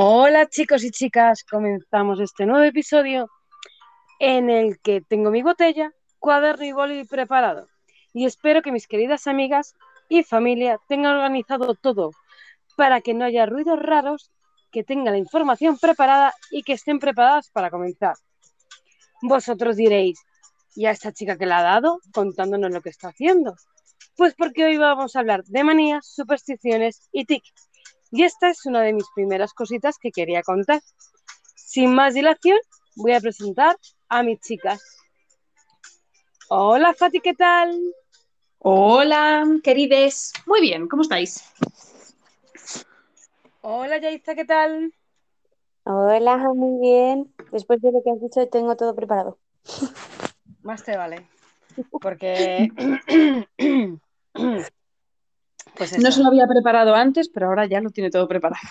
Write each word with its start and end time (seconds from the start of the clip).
Hola 0.00 0.46
chicos 0.46 0.84
y 0.84 0.92
chicas, 0.92 1.42
comenzamos 1.42 2.20
este 2.20 2.46
nuevo 2.46 2.62
episodio 2.62 3.28
en 4.20 4.48
el 4.48 4.78
que 4.78 5.00
tengo 5.00 5.32
mi 5.32 5.42
botella, 5.42 5.90
cuaderno 6.20 6.64
y 6.64 6.70
boli 6.70 7.04
preparado. 7.04 7.66
Y 8.14 8.24
espero 8.24 8.62
que 8.62 8.70
mis 8.70 8.86
queridas 8.86 9.26
amigas 9.26 9.74
y 10.08 10.22
familia 10.22 10.78
tengan 10.86 11.16
organizado 11.16 11.74
todo 11.74 12.12
para 12.76 13.00
que 13.00 13.12
no 13.12 13.24
haya 13.24 13.44
ruidos 13.44 13.80
raros, 13.80 14.30
que 14.70 14.84
tengan 14.84 15.14
la 15.14 15.18
información 15.18 15.76
preparada 15.78 16.32
y 16.52 16.62
que 16.62 16.74
estén 16.74 17.00
preparadas 17.00 17.50
para 17.50 17.68
comenzar. 17.68 18.14
Vosotros 19.20 19.74
diréis, 19.74 20.20
¿y 20.76 20.86
a 20.86 20.92
esta 20.92 21.12
chica 21.12 21.36
que 21.36 21.46
la 21.46 21.58
ha 21.58 21.62
dado 21.64 21.98
contándonos 22.14 22.70
lo 22.70 22.82
que 22.82 22.90
está 22.90 23.08
haciendo? 23.08 23.56
Pues 24.16 24.36
porque 24.36 24.64
hoy 24.64 24.76
vamos 24.76 25.16
a 25.16 25.18
hablar 25.18 25.42
de 25.42 25.64
manías, 25.64 26.06
supersticiones 26.06 27.08
y 27.10 27.24
tics. 27.24 27.67
Y 28.10 28.24
esta 28.24 28.48
es 28.48 28.64
una 28.64 28.82
de 28.82 28.92
mis 28.92 29.06
primeras 29.14 29.52
cositas 29.52 29.96
que 29.98 30.10
quería 30.10 30.42
contar. 30.42 30.80
Sin 31.54 31.94
más 31.94 32.14
dilación, 32.14 32.58
voy 32.96 33.12
a 33.12 33.20
presentar 33.20 33.76
a 34.08 34.22
mis 34.22 34.40
chicas. 34.40 34.80
Hola 36.48 36.94
Fati, 36.94 37.20
¿qué 37.20 37.34
tal? 37.34 37.78
Hola, 38.58 39.44
querides. 39.62 40.32
Muy 40.46 40.62
bien, 40.62 40.88
¿cómo 40.88 41.02
estáis? 41.02 41.44
Hola 43.60 43.98
Yaisa, 43.98 44.34
¿qué 44.34 44.46
tal? 44.46 44.94
Hola, 45.84 46.38
muy 46.54 46.80
bien. 46.80 47.34
Después 47.52 47.80
de 47.82 47.92
lo 47.92 48.02
que 48.02 48.10
has 48.10 48.20
dicho, 48.20 48.48
tengo 48.48 48.76
todo 48.76 48.94
preparado. 48.94 49.38
Más 50.62 50.82
te 50.82 50.96
vale. 50.96 51.26
Porque... 52.00 52.70
pues. 55.76 55.98
No 55.98 56.10
se 56.10 56.22
lo 56.22 56.28
había 56.28 56.46
preparado 56.46 56.94
antes, 56.94 57.28
pero 57.28 57.46
ahora 57.46 57.66
ya 57.66 57.80
lo 57.80 57.90
tiene 57.90 58.10
todo 58.10 58.28
preparado. 58.28 58.68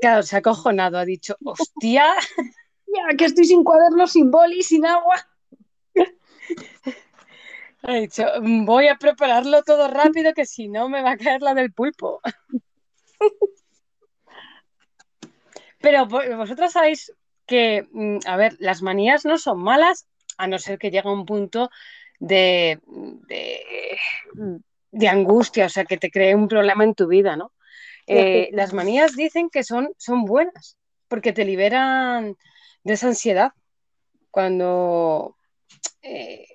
Claro, 0.00 0.22
se 0.22 0.36
ha 0.36 0.40
acojonado, 0.40 0.98
ha 0.98 1.04
dicho, 1.04 1.36
hostia, 1.44 2.04
ya 2.86 3.16
que 3.16 3.24
estoy 3.24 3.44
sin 3.44 3.64
cuaderno, 3.64 4.06
sin 4.06 4.30
boli, 4.30 4.62
sin 4.62 4.86
agua. 4.86 5.16
Ha 7.82 7.94
dicho, 7.94 8.24
voy 8.40 8.88
a 8.88 8.96
prepararlo 8.96 9.62
todo 9.62 9.88
rápido, 9.88 10.34
que 10.34 10.44
si 10.44 10.68
no 10.68 10.88
me 10.88 11.02
va 11.02 11.12
a 11.12 11.16
caer 11.16 11.40
la 11.40 11.54
del 11.54 11.72
pulpo. 11.72 12.20
Pero 15.80 16.06
vosotras 16.06 16.72
sabéis 16.72 17.12
que, 17.46 17.86
mm, 17.92 18.18
a 18.26 18.36
ver, 18.36 18.56
las 18.58 18.82
manías 18.82 19.24
no 19.24 19.38
son 19.38 19.62
malas, 19.62 20.08
a 20.36 20.48
no 20.48 20.58
ser 20.58 20.78
que 20.78 20.90
llegue 20.90 21.08
un 21.08 21.24
punto 21.24 21.70
de, 22.18 22.80
de, 23.28 23.60
de 24.96 25.08
angustia, 25.08 25.66
o 25.66 25.68
sea, 25.68 25.84
que 25.84 25.98
te 25.98 26.10
cree 26.10 26.34
un 26.34 26.48
problema 26.48 26.82
en 26.82 26.94
tu 26.94 27.06
vida, 27.06 27.36
¿no? 27.36 27.52
Eh, 28.06 28.48
las 28.52 28.72
manías 28.72 29.14
dicen 29.14 29.50
que 29.50 29.62
son, 29.62 29.92
son 29.98 30.24
buenas, 30.24 30.78
porque 31.08 31.32
te 31.32 31.44
liberan 31.44 32.36
de 32.82 32.92
esa 32.94 33.08
ansiedad. 33.08 33.52
Cuando 34.30 35.36
eh, 36.02 36.46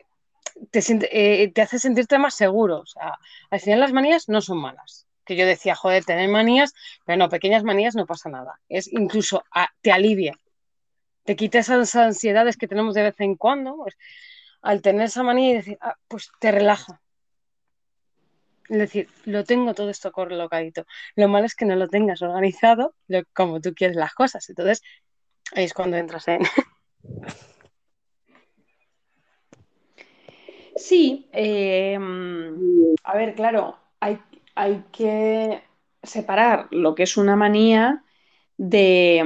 te, 0.71 0.81
eh, 1.11 1.51
te, 1.51 1.61
hace 1.61 1.77
sentirte 1.77 2.17
más 2.17 2.33
seguro. 2.33 2.79
O 2.79 2.85
sea, 2.85 3.17
al 3.51 3.59
final 3.59 3.79
las 3.79 3.93
manías 3.93 4.27
no 4.27 4.41
son 4.41 4.59
malas. 4.59 5.07
Que 5.23 5.35
yo 5.35 5.45
decía, 5.45 5.75
joder, 5.75 6.03
tener 6.03 6.27
manías, 6.29 6.73
pero 7.05 7.17
no, 7.17 7.29
pequeñas 7.29 7.63
manías 7.63 7.95
no 7.95 8.07
pasa 8.07 8.29
nada. 8.29 8.59
Es 8.69 8.91
incluso 8.91 9.43
a, 9.53 9.69
te 9.81 9.91
alivia. 9.91 10.33
Te 11.25 11.35
quita 11.35 11.59
esas 11.59 11.95
ansiedades 11.95 12.57
que 12.57 12.67
tenemos 12.67 12.95
de 12.95 13.03
vez 13.03 13.19
en 13.19 13.35
cuando. 13.35 13.75
Pues, 13.75 13.95
al 14.63 14.81
tener 14.81 15.03
esa 15.03 15.21
manía 15.21 15.51
y 15.51 15.53
decir, 15.55 15.77
ah, 15.81 15.95
pues 16.07 16.31
te 16.39 16.51
relaja. 16.51 17.00
Es 18.69 18.77
decir, 18.77 19.09
lo 19.25 19.43
tengo 19.43 19.73
todo 19.73 19.89
esto 19.89 20.11
colocadito. 20.11 20.85
Lo 21.15 21.27
malo 21.27 21.45
es 21.45 21.55
que 21.55 21.65
no 21.65 21.75
lo 21.75 21.87
tengas 21.87 22.21
organizado 22.21 22.95
lo, 23.07 23.23
como 23.33 23.59
tú 23.61 23.73
quieres 23.73 23.97
las 23.97 24.13
cosas. 24.13 24.47
Entonces, 24.49 24.81
ahí 25.53 25.65
es 25.65 25.73
cuando 25.73 25.97
entras 25.97 26.27
en. 26.27 26.41
Sí, 30.75 31.29
eh, 31.33 31.97
a 33.03 33.17
ver, 33.17 33.35
claro, 33.35 33.77
hay, 33.99 34.19
hay, 34.55 34.83
que 34.91 35.61
separar 36.01 36.69
lo 36.71 36.95
que 36.95 37.03
es 37.03 37.17
una 37.17 37.35
manía 37.35 38.03
de. 38.57 39.23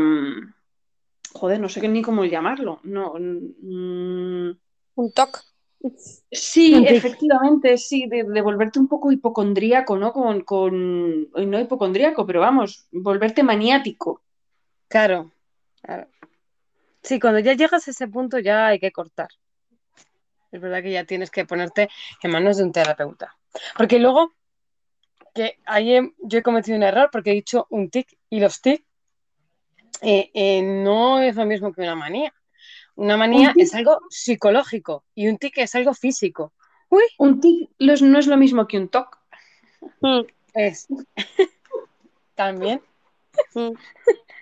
Joder, 1.34 1.60
no 1.60 1.70
sé 1.70 1.88
ni 1.88 2.02
cómo 2.02 2.26
llamarlo. 2.26 2.80
No, 2.84 3.14
mm, 3.18 4.52
un 4.96 5.12
toque. 5.14 5.40
Sí, 6.32 6.86
efectivamente, 6.88 7.78
sí, 7.78 8.08
de, 8.08 8.24
de, 8.24 8.42
volverte 8.42 8.80
un 8.80 8.88
poco 8.88 9.12
hipocondríaco, 9.12 9.98
¿no? 9.98 10.12
Con, 10.14 10.42
con, 10.42 11.30
no 11.32 11.60
hipocondríaco, 11.60 12.26
pero 12.26 12.40
vamos, 12.40 12.88
volverte 12.92 13.44
maniático. 13.44 14.22
Claro, 14.88 15.32
claro. 15.82 16.08
Sí, 17.04 17.20
cuando 17.20 17.40
ya 17.40 17.54
llegas 17.54 17.88
a 17.88 17.92
ese 17.92 18.08
punto 18.08 18.40
ya 18.40 18.68
hay 18.68 18.80
que 18.80 18.92
cortar. 18.92 19.30
Es 20.52 20.60
verdad 20.60 20.82
que 20.82 20.92
ya 20.92 21.06
tienes 21.06 21.30
que 21.30 21.46
ponerte 21.46 21.90
en 22.24 22.32
manos 22.32 22.58
de 22.58 22.64
un 22.64 22.72
terapeuta. 22.72 23.38
Porque 23.78 24.00
luego, 24.00 24.34
que 25.34 25.60
ahí 25.66 26.00
yo 26.24 26.40
he 26.40 26.44
cometido 26.44 26.78
un 26.78 26.84
error 26.84 27.10
porque 27.12 27.32
he 27.32 27.36
dicho 27.36 27.68
un 27.70 27.90
tic 27.90 28.18
y 28.30 28.40
los 28.40 28.62
tic 28.62 28.86
eh, 30.02 30.32
eh, 30.34 30.62
no 30.62 31.20
es 31.20 31.36
lo 31.36 31.46
mismo 31.46 31.74
que 31.74 31.82
una 31.82 31.96
manía. 31.96 32.34
Una 32.96 33.18
manía 33.18 33.54
es 33.58 33.76
algo 33.76 34.00
psicológico 34.10 35.04
y 35.14 35.28
un 35.28 35.38
tic 35.38 35.58
es 35.58 35.76
algo 35.76 35.94
físico. 35.94 36.54
Uy. 36.90 37.04
Un 37.18 37.42
tic 37.42 37.70
no 37.80 38.20
es 38.20 38.28
lo 38.28 38.38
mismo 38.38 38.68
que 38.68 38.78
un 38.78 38.90
toc. 38.90 39.18
Mm. 40.02 40.22
Es. 40.54 40.88
También. 42.36 42.82
Mm. 43.54 43.72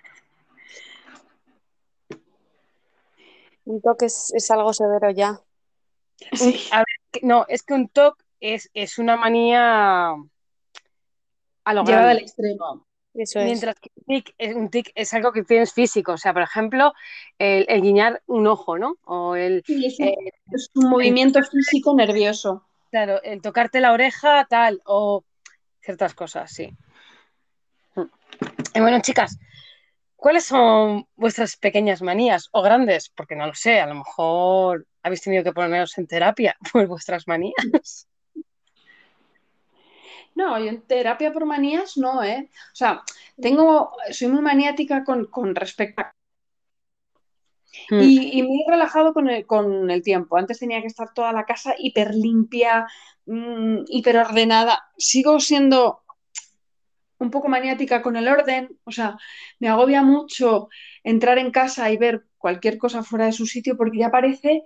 Un 3.66 3.80
TOC 3.80 4.02
es, 4.02 4.30
es, 4.34 4.50
algo 4.50 4.74
severo 4.74 5.10
ya. 5.10 5.40
Sí. 6.32 6.68
A 6.70 6.78
ver, 6.78 7.22
no, 7.22 7.46
es 7.48 7.62
que 7.62 7.72
un 7.72 7.88
TOC 7.88 8.22
es, 8.40 8.70
es 8.74 8.98
una 8.98 9.16
manía 9.16 10.10
a 11.64 11.74
lo 11.74 11.84
Llevada 11.84 12.10
al 12.10 12.18
extremo. 12.18 12.86
Eso 13.14 13.40
Mientras 13.40 13.76
que 13.78 13.90
un 13.94 14.04
tic, 14.06 14.34
es, 14.38 14.54
un 14.54 14.70
tic 14.70 14.92
es 14.94 15.14
algo 15.14 15.32
que 15.32 15.44
tienes 15.44 15.72
físico. 15.72 16.12
O 16.12 16.18
sea, 16.18 16.32
por 16.32 16.42
ejemplo, 16.42 16.92
el, 17.38 17.64
el 17.68 17.80
guiñar 17.80 18.22
un 18.26 18.46
ojo, 18.46 18.76
¿no? 18.76 18.96
O 19.04 19.36
el, 19.36 19.62
sí, 19.64 19.86
es, 19.86 19.98
un, 20.00 20.06
eh, 20.08 20.32
es 20.52 20.70
un 20.74 20.90
movimiento 20.90 21.38
el, 21.38 21.46
físico 21.46 21.94
nervioso. 21.94 22.66
Claro, 22.90 23.22
el 23.22 23.40
tocarte 23.40 23.80
la 23.80 23.92
oreja, 23.92 24.46
tal, 24.50 24.82
o 24.84 25.24
ciertas 25.80 26.14
cosas, 26.14 26.50
sí. 26.52 26.70
Y 28.74 28.80
bueno, 28.80 29.00
chicas, 29.00 29.38
¿Cuáles 30.24 30.46
son 30.46 31.06
vuestras 31.16 31.58
pequeñas 31.58 32.00
manías 32.00 32.48
o 32.52 32.62
grandes? 32.62 33.10
Porque 33.10 33.36
no 33.36 33.46
lo 33.46 33.54
sé, 33.54 33.78
a 33.78 33.86
lo 33.86 33.96
mejor 33.96 34.86
habéis 35.02 35.20
tenido 35.20 35.44
que 35.44 35.52
poneros 35.52 35.98
en 35.98 36.06
terapia 36.06 36.56
por 36.72 36.86
vuestras 36.86 37.28
manías. 37.28 38.08
No, 40.34 40.58
yo 40.58 40.66
en 40.66 40.82
terapia 40.82 41.32
por 41.32 41.44
manías 41.46 41.96
no, 41.96 42.22
¿eh? 42.22 42.48
O 42.72 42.76
sea, 42.76 43.02
tengo, 43.40 43.92
soy 44.10 44.28
muy 44.28 44.42
maniática 44.42 45.04
con, 45.04 45.26
con 45.26 45.54
respecto 45.54 46.02
a... 46.02 46.12
Mm. 47.90 48.00
Y, 48.00 48.38
y, 48.38 48.42
me 48.42 48.48
he 48.48 48.70
relajado 48.70 49.12
con 49.12 49.28
el, 49.28 49.46
con 49.46 49.90
el, 49.90 50.02
tiempo. 50.02 50.36
Antes 50.36 50.58
tenía 50.58 50.80
que 50.80 50.86
estar 50.86 51.12
toda 51.12 51.32
la 51.32 51.44
casa 51.44 51.74
hiper 51.78 52.14
limpia, 52.14 52.86
mmm, 53.26 53.84
hiper 53.88 54.18
ordenada. 54.18 54.90
Sigo 54.96 55.40
siendo 55.40 56.04
un 57.18 57.30
poco 57.30 57.48
maniática 57.48 58.02
con 58.02 58.16
el 58.16 58.28
orden, 58.28 58.78
o 58.84 58.92
sea, 58.92 59.16
me 59.58 59.68
agobia 59.68 60.02
mucho 60.02 60.68
entrar 61.02 61.38
en 61.38 61.50
casa 61.50 61.90
y 61.90 61.96
ver 61.96 62.26
cualquier 62.38 62.78
cosa 62.78 63.02
fuera 63.02 63.26
de 63.26 63.32
su 63.32 63.46
sitio 63.46 63.76
porque 63.76 63.98
ya 63.98 64.10
parece 64.10 64.62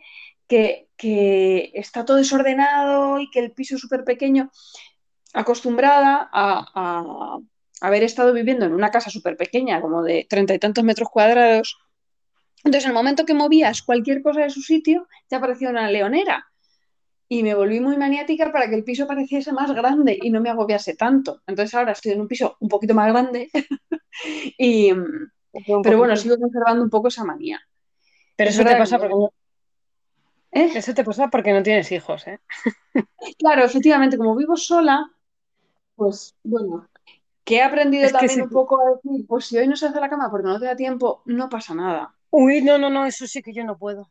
que, 0.46 0.88
que 0.96 1.70
está 1.74 2.04
todo 2.04 2.16
desordenado 2.16 3.20
y 3.20 3.30
que 3.30 3.40
el 3.40 3.52
piso 3.52 3.76
es 3.76 3.80
súper 3.80 4.04
pequeño. 4.04 4.50
Acostumbrada 5.40 6.28
a, 6.32 6.66
a, 6.74 7.38
haber 7.80 8.02
estado 8.02 8.32
viviendo 8.32 8.64
en 8.66 8.74
una 8.74 8.90
casa 8.90 9.10
súper 9.10 9.36
pequeña, 9.36 9.80
como 9.80 10.02
de 10.02 10.26
treinta 10.28 10.54
y 10.54 10.58
tantos 10.58 10.84
metros 10.84 11.08
cuadrados, 11.10 11.78
entonces, 12.64 12.84
en 12.84 12.90
el 12.90 12.94
momento 12.94 13.24
que 13.24 13.34
movías 13.34 13.82
cualquier 13.82 14.22
cosa 14.22 14.42
de 14.42 14.50
su 14.50 14.62
sitio, 14.62 15.06
ya 15.30 15.40
parecía 15.40 15.70
una 15.70 15.90
leonera 15.90 16.46
y 17.28 17.42
me 17.42 17.54
volví 17.54 17.78
muy 17.80 17.96
maniática 17.96 18.50
para 18.50 18.68
que 18.68 18.74
el 18.74 18.84
piso 18.84 19.06
pareciese 19.06 19.52
más 19.52 19.70
grande 19.72 20.18
y 20.20 20.30
no 20.30 20.40
me 20.40 20.50
agobiase 20.50 20.96
tanto. 20.96 21.42
Entonces 21.46 21.74
ahora 21.74 21.92
estoy 21.92 22.12
en 22.12 22.20
un 22.20 22.28
piso 22.28 22.56
un 22.60 22.68
poquito 22.68 22.94
más 22.94 23.08
grande 23.08 23.50
y, 24.58 24.92
pero 25.82 25.98
bueno, 25.98 26.16
sigo 26.16 26.38
conservando 26.38 26.82
un 26.82 26.90
poco 26.90 27.08
esa 27.08 27.24
manía. 27.24 27.60
Pero 28.34 28.50
eso 28.50 28.64
te 28.64 28.76
pasa 28.76 28.98
porque. 28.98 29.14
¿Eh? 30.50 30.70
Eso 30.74 30.94
te 30.94 31.04
pasa 31.04 31.28
porque 31.28 31.52
no 31.52 31.62
tienes 31.62 31.92
hijos, 31.92 32.26
¿eh? 32.26 32.40
Claro, 33.38 33.64
efectivamente, 33.64 34.16
como 34.16 34.34
vivo 34.34 34.56
sola, 34.56 35.10
pues 35.98 36.36
bueno, 36.44 36.88
que 37.44 37.56
he 37.56 37.62
aprendido 37.62 38.06
es 38.06 38.12
también 38.12 38.42
un 38.42 38.50
poco 38.50 38.80
a 38.80 38.90
decir, 38.94 39.26
pues 39.26 39.46
si 39.46 39.58
hoy 39.58 39.66
no 39.66 39.74
se 39.76 39.86
hace 39.86 40.00
la 40.00 40.08
cama 40.08 40.30
porque 40.30 40.46
no 40.46 40.60
te 40.60 40.66
da 40.66 40.76
tiempo, 40.76 41.22
no 41.24 41.48
pasa 41.48 41.74
nada. 41.74 42.14
Uy, 42.30 42.62
no, 42.62 42.78
no, 42.78 42.88
no, 42.88 43.04
eso 43.04 43.26
sí 43.26 43.42
que 43.42 43.52
yo 43.52 43.64
no 43.64 43.76
puedo. 43.76 44.08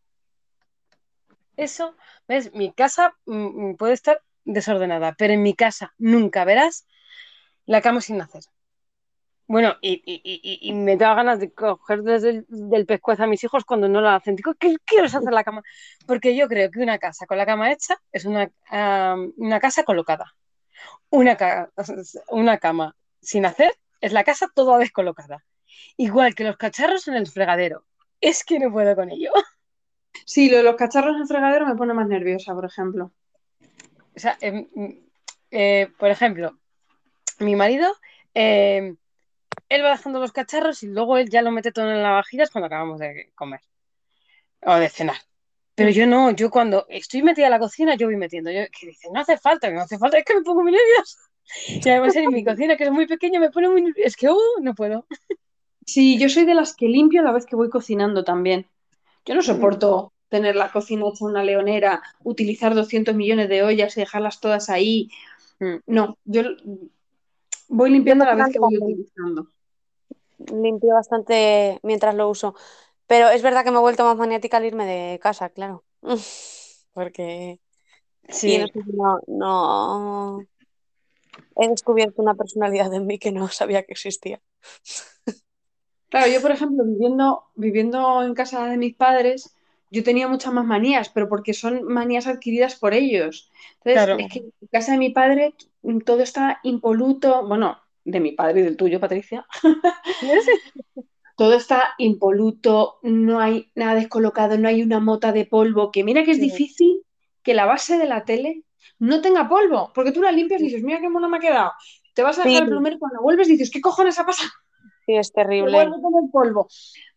Eso, 1.56 1.96
¿ves? 2.28 2.54
Mi 2.54 2.74
casa 2.74 3.16
mm, 3.26 3.76
puede 3.76 3.94
estar 3.94 4.22
desordenada, 4.44 5.16
pero 5.18 5.34
en 5.34 5.44
mi 5.44 5.54
casa 5.54 5.94
nunca 5.98 6.44
verás 6.44 6.88
la 7.66 7.82
cama 7.82 8.02
sin 8.02 8.22
hacer. 8.22 8.44
Bueno, 9.48 9.76
y, 9.82 10.02
y, 10.06 10.22
y, 10.24 10.70
y 10.70 10.74
me 10.74 10.98
da 10.98 11.14
ganas 11.14 11.40
de 11.40 11.54
coger 11.54 12.04
desde 12.04 12.30
el 12.30 12.46
del 12.50 12.86
pescuezo 12.86 13.24
a 13.24 13.28
mis 13.28 13.44
hijos 13.46 13.64
cuando 13.64 13.88
no 13.88 14.02
lo 14.02 14.10
hacen. 14.10 14.36
Digo, 14.36 14.54
¿qué 14.60 14.76
quieres 14.84 15.16
hacer 15.16 15.32
la 15.32 15.46
cama? 15.46 15.64
Porque 16.06 16.36
yo 16.36 16.50
creo 16.50 16.70
que 16.70 16.80
una 16.80 16.98
casa 16.98 17.26
con 17.26 17.38
la 17.38 17.46
cama 17.46 17.72
hecha 17.72 17.96
es 18.12 18.26
una, 18.26 18.52
um, 18.72 19.32
una 19.38 19.60
casa 19.62 19.84
colocada. 19.84 20.34
Una, 21.10 21.38
ca 21.38 21.72
una 22.30 22.58
cama 22.58 22.96
sin 23.22 23.46
hacer 23.46 23.74
es 24.02 24.14
la 24.14 24.24
casa 24.24 24.48
toda 24.54 24.78
descolocada. 24.78 25.44
Igual 25.98 26.36
que 26.36 26.44
los 26.44 26.58
cacharros 26.58 27.08
en 27.08 27.16
el 27.16 27.28
fregadero. 27.28 27.86
Es 28.22 28.44
que 28.44 28.60
no 28.60 28.72
puedo 28.72 28.96
con 28.96 29.12
ello. 29.12 29.32
Sí, 30.26 30.50
lo 30.50 30.58
de 30.58 30.64
los 30.64 30.76
cacharros 30.76 31.16
en 31.16 31.22
el 31.22 31.28
fregadero 31.28 31.68
me 31.68 31.76
pone 31.76 31.94
más 31.94 32.08
nerviosa, 32.08 32.54
por 32.56 32.66
ejemplo. 32.66 33.14
O 34.16 34.20
sea, 34.20 34.36
eh, 34.42 34.68
eh, 35.52 35.90
por 36.00 36.10
ejemplo, 36.10 36.58
mi 37.40 37.56
marido, 37.56 37.94
eh, 38.34 38.96
él 39.70 39.84
va 39.84 39.92
dejando 39.92 40.20
los 40.20 40.32
cacharros 40.32 40.82
y 40.84 40.88
luego 40.88 41.18
él 41.18 41.30
ya 41.30 41.44
lo 41.44 41.52
mete 41.52 41.72
todo 41.72 41.92
en 41.92 42.02
la 42.02 42.12
vajilla 42.12 42.48
cuando 42.52 42.66
acabamos 42.66 43.00
de 43.00 43.32
comer 43.36 43.62
o 44.62 44.76
de 44.76 44.90
cenar. 44.90 45.18
Pero 45.78 45.92
yo 45.92 46.08
no, 46.08 46.32
yo 46.32 46.50
cuando 46.50 46.88
estoy 46.90 47.22
metida 47.22 47.46
en 47.46 47.52
la 47.52 47.60
cocina, 47.60 47.94
yo 47.94 48.08
voy 48.08 48.16
metiendo. 48.16 48.50
Yo, 48.50 48.62
que 48.72 48.88
dice, 48.88 49.10
no 49.14 49.20
hace 49.20 49.38
falta, 49.38 49.68
que 49.68 49.76
no 49.76 49.82
hace 49.82 50.00
falta, 50.00 50.18
es 50.18 50.26
que 50.26 50.34
me 50.34 50.42
pongo 50.42 50.64
muy 50.64 50.72
nerviosa. 50.72 51.20
Y 51.86 51.88
además 51.88 52.16
en 52.16 52.34
mi 52.34 52.44
cocina, 52.44 52.76
que 52.76 52.84
es 52.84 52.92
muy 52.92 53.06
pequeña, 53.06 53.40
me 53.40 53.52
pone 53.52 53.70
muy 53.70 53.84
nerviosa. 53.84 54.08
Es 54.08 54.16
que, 54.18 54.28
uh, 54.28 54.62
no 54.62 54.74
puedo. 54.74 55.06
Sí, 55.86 56.18
yo 56.18 56.30
soy 56.30 56.46
de 56.46 56.56
las 56.56 56.76
que 56.76 56.88
limpio 56.88 57.22
a 57.22 57.24
la 57.24 57.32
vez 57.32 57.46
que 57.46 57.56
voy 57.56 57.70
cocinando 57.70 58.24
también. 58.24 58.66
Yo 59.24 59.36
no 59.36 59.44
soporto 59.44 60.14
tener 60.30 60.56
la 60.56 60.72
cocina 60.72 61.06
hecha 61.08 61.26
una 61.26 61.44
leonera, 61.44 62.02
utilizar 62.24 62.74
200 62.74 63.14
millones 63.14 63.48
de 63.48 63.62
ollas 63.62 63.96
y 63.96 64.00
dejarlas 64.00 64.40
todas 64.40 64.70
ahí. 64.72 65.10
No, 65.86 66.18
yo 66.26 66.42
voy 67.70 67.92
limpiando 67.92 68.24
a 68.26 68.34
la 68.34 68.36
vez 68.36 68.52
que 68.52 68.60
voy 68.60 68.78
utilizando. 68.78 69.48
Limpio 70.40 70.96
bastante 70.96 71.80
mientras 71.84 72.16
lo 72.16 72.30
uso. 72.30 72.56
Pero 73.08 73.30
es 73.30 73.42
verdad 73.42 73.64
que 73.64 73.72
me 73.72 73.78
he 73.78 73.82
vuelto 73.82 74.04
más 74.06 74.18
maniática 74.18 74.58
al 74.58 74.66
irme 74.66 74.86
de 74.86 75.20
casa, 75.20 75.50
claro. 75.50 75.84
Porque 76.94 77.60
Sí, 78.30 78.60
no, 78.94 79.20
no, 79.28 80.46
he 81.58 81.68
descubierto 81.68 82.22
una 82.22 82.36
personalidad 82.36 82.94
en 82.94 83.06
mí 83.06 83.20
que 83.20 83.32
no 83.32 83.48
sabía 83.50 83.84
que 83.84 83.94
existía. 83.94 84.42
Claro, 86.10 86.32
yo 86.32 86.42
por 86.42 86.52
ejemplo, 86.52 86.86
viviendo, 86.86 87.44
viviendo 87.56 88.24
en 88.24 88.34
casa 88.34 88.66
de 88.68 88.78
mis 88.78 88.96
padres, 88.96 89.54
yo 89.92 90.04
tenía 90.04 90.28
muchas 90.28 90.54
más 90.54 90.66
manías, 90.66 91.10
pero 91.10 91.28
porque 91.28 91.54
son 91.54 91.84
manías 91.84 92.28
adquiridas 92.28 92.76
por 92.76 92.94
ellos. 92.94 93.52
Entonces, 93.84 94.04
Claro. 94.04 94.18
es 94.18 94.32
que 94.32 94.40
en 94.40 94.68
casa 94.72 94.94
de 94.94 94.98
mi 95.00 95.10
padre 95.10 95.54
todo 96.06 96.22
está 96.22 96.60
impoluto, 96.64 97.46
bueno, 97.48 97.78
de 98.06 98.20
mi 98.22 98.32
padre 98.32 98.62
y 98.62 98.64
del 98.64 98.78
tuyo, 98.78 99.00
Patricia, 99.02 99.46
todo 101.38 101.54
está 101.54 101.94
impoluto, 102.00 102.98
no 103.04 103.40
hay 103.40 103.72
nada 103.76 103.94
descolocado, 103.94 104.58
no 104.58 104.68
hay 104.68 104.82
una 104.82 105.00
mota 105.00 105.32
de 105.32 105.46
polvo, 105.46 105.92
que 105.92 106.04
mira 106.04 106.24
que 106.26 106.32
es 106.32 106.38
Sí. 106.38 106.50
difícil 106.50 107.04
que 107.44 107.54
la 107.54 107.66
base 107.66 107.98
de 108.00 108.08
la 108.08 108.26
tele 108.26 108.64
no 108.98 109.22
tenga 109.22 109.48
polvo, 109.48 109.92
porque 109.94 110.12
tú 110.12 110.22
la 110.24 110.32
limpias 110.32 110.60
y 110.62 110.66
dices, 110.66 110.84
mira 110.84 111.00
qué 111.00 111.10
mona 111.10 111.28
me 111.28 111.38
ha 111.38 111.40
quedado. 111.40 111.72
Te 112.16 112.24
vas 112.24 112.40
a 112.40 112.44
dejar 112.44 112.58
Sí. 112.62 112.64
el 112.64 112.70
plumero 112.70 112.96
y 112.96 113.00
cuando 113.00 113.22
vuelves 113.22 113.48
dices, 113.48 113.70
¿qué 113.70 113.80
cojones 113.80 114.18
ha 114.18 114.26
pasado? 114.26 114.50
Sí, 115.06 115.16
es 115.16 115.32
terrible. 115.32 115.72
vuelve 115.72 116.02
con 116.02 116.24
el 116.24 116.32
polvo. 116.32 116.68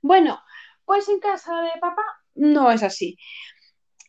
Bueno, 0.02 0.38
pues 0.84 1.08
en 1.08 1.18
casa 1.18 1.62
de 1.62 1.80
papá 1.80 2.04
no 2.34 2.70
es 2.70 2.82
así. 2.82 3.16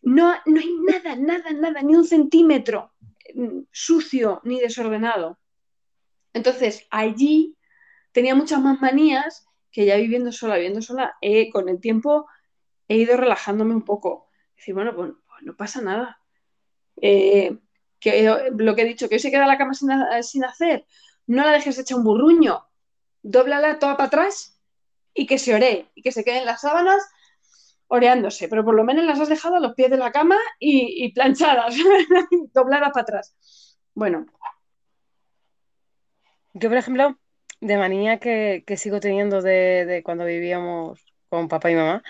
No, 0.02 0.36
no 0.46 0.60
hay 0.60 0.76
nada, 0.82 1.16
nada, 1.16 1.52
nada, 1.54 1.82
ni 1.82 1.96
un 1.96 2.06
centímetro 2.06 2.92
mm, 3.34 3.62
sucio 3.72 4.42
ni 4.44 4.60
desordenado. 4.60 5.40
Entonces, 6.34 6.86
allí 6.92 7.56
tenía 8.12 8.36
muchas 8.36 8.60
más 8.62 8.82
manías 8.82 9.48
que 9.72 9.86
ya 9.86 9.98
viviendo 9.98 10.32
sola, 10.32 10.56
viviendo 10.56 10.82
sola, 10.82 11.16
eh, 11.22 11.50
con 11.52 11.70
el 11.70 11.80
tiempo 11.80 12.28
he 12.88 12.98
ido 12.98 13.18
relajándome 13.18 13.74
un 13.76 13.84
poco. 13.84 14.30
Decir, 14.56 14.74
bueno, 14.76 14.96
pues, 14.96 15.12
pues 15.28 15.44
no 15.44 15.56
pasa 15.58 15.82
nada. 15.82 16.20
Eh, 17.02 17.58
que, 18.00 18.26
eh, 18.28 18.52
lo 18.58 18.76
que 18.76 18.82
he 18.84 18.86
dicho, 18.86 19.10
que 19.10 19.16
hoy 19.16 19.20
se 19.20 19.32
queda 19.32 19.48
la 19.48 19.58
cama 19.58 19.74
sin, 19.74 19.92
ha- 19.92 20.24
sin 20.24 20.44
hacer, 20.46 20.86
no 21.28 21.44
la 21.46 21.52
dejes 21.54 21.78
hecha 21.80 21.96
un 21.96 22.04
burruño, 22.04 22.66
dóblala 23.24 23.80
toda 23.80 23.98
para 23.98 24.08
atrás 24.08 24.60
y 25.14 25.26
que 25.28 25.38
se 25.40 25.54
oree, 25.56 25.90
y 25.96 26.02
que 26.02 26.12
se 26.12 26.24
queden 26.24 26.46
las 26.46 26.62
sábanas 26.62 27.04
oreándose, 27.88 28.48
pero 28.48 28.64
por 28.66 28.76
lo 28.76 28.84
menos 28.84 29.06
las 29.06 29.20
has 29.20 29.30
dejado 29.30 29.56
a 29.58 29.60
los 29.60 29.74
pies 29.76 29.90
de 29.92 29.98
la 29.98 30.12
cama 30.12 30.38
y, 30.60 31.06
y 31.06 31.12
planchadas, 31.14 31.76
dobladas 32.54 32.92
para 32.92 33.04
atrás. 33.04 33.36
Bueno, 33.94 34.26
Yo, 36.54 36.70
por 36.70 36.78
ejemplo, 36.78 37.18
de 37.62 37.78
manía 37.78 38.20
que, 38.20 38.64
que 38.68 38.78
sigo 38.78 39.00
teniendo 39.00 39.42
de, 39.42 39.86
de 39.86 40.04
cuando 40.04 40.26
vivíamos 40.26 41.06
con 41.30 41.48
papá 41.48 41.72
y 41.72 41.76
mamá, 41.76 42.04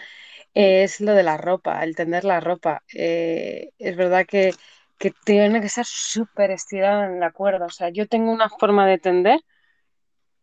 es 0.54 1.02
lo 1.02 1.14
de 1.14 1.24
la 1.24 1.38
ropa, 1.38 1.84
el 1.84 1.96
tender 1.96 2.26
la 2.26 2.40
ropa. 2.42 2.84
Eh, 2.94 3.72
es 3.80 3.96
verdad 3.98 4.26
que, 4.28 4.54
que 5.00 5.12
tiene 5.26 5.62
que 5.62 5.68
estar 5.68 5.86
súper 5.86 6.52
estirada 6.52 7.08
en 7.08 7.20
la 7.20 7.32
cuerda. 7.32 7.66
O 7.68 7.70
sea, 7.70 7.90
yo 7.90 8.08
tengo 8.08 8.32
una 8.32 8.50
forma 8.50 8.88
de 8.88 9.00
tender 9.00 9.42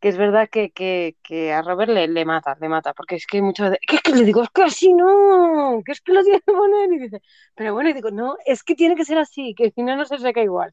que 0.01 0.09
es 0.11 0.17
verdad 0.17 0.49
que, 0.51 0.71
que, 0.71 1.17
que 1.23 1.53
a 1.53 1.63
Robert 1.63 1.91
le, 1.91 2.07
le 2.07 2.25
mata, 2.25 2.57
le 2.61 2.69
mata, 2.69 2.95
porque 2.95 3.17
es 3.17 3.27
que 3.27 3.43
muchas 3.43 3.71
veces, 3.71 3.85
que 3.87 3.97
es 3.97 4.03
que 4.03 4.13
le 4.13 4.25
digo, 4.25 4.43
es 4.45 4.51
que 4.51 4.63
así 4.63 4.93
no, 4.95 5.83
que 5.85 5.93
es 5.93 6.01
que 6.01 6.13
lo 6.13 6.23
tiene 6.23 6.41
que 6.41 6.53
poner, 6.53 6.93
y 6.93 6.99
dice, 7.01 7.21
pero 7.57 7.75
bueno, 7.75 7.91
y 7.91 7.95
digo, 7.95 8.11
no, 8.13 8.37
es 8.47 8.63
que 8.63 8.77
tiene 8.77 8.95
que 8.95 9.05
ser 9.05 9.19
así, 9.19 9.55
que 9.57 9.73
si 9.73 9.83
no, 9.83 9.97
no 9.97 10.05
se 10.05 10.19
seca 10.19 10.41
igual. 10.41 10.73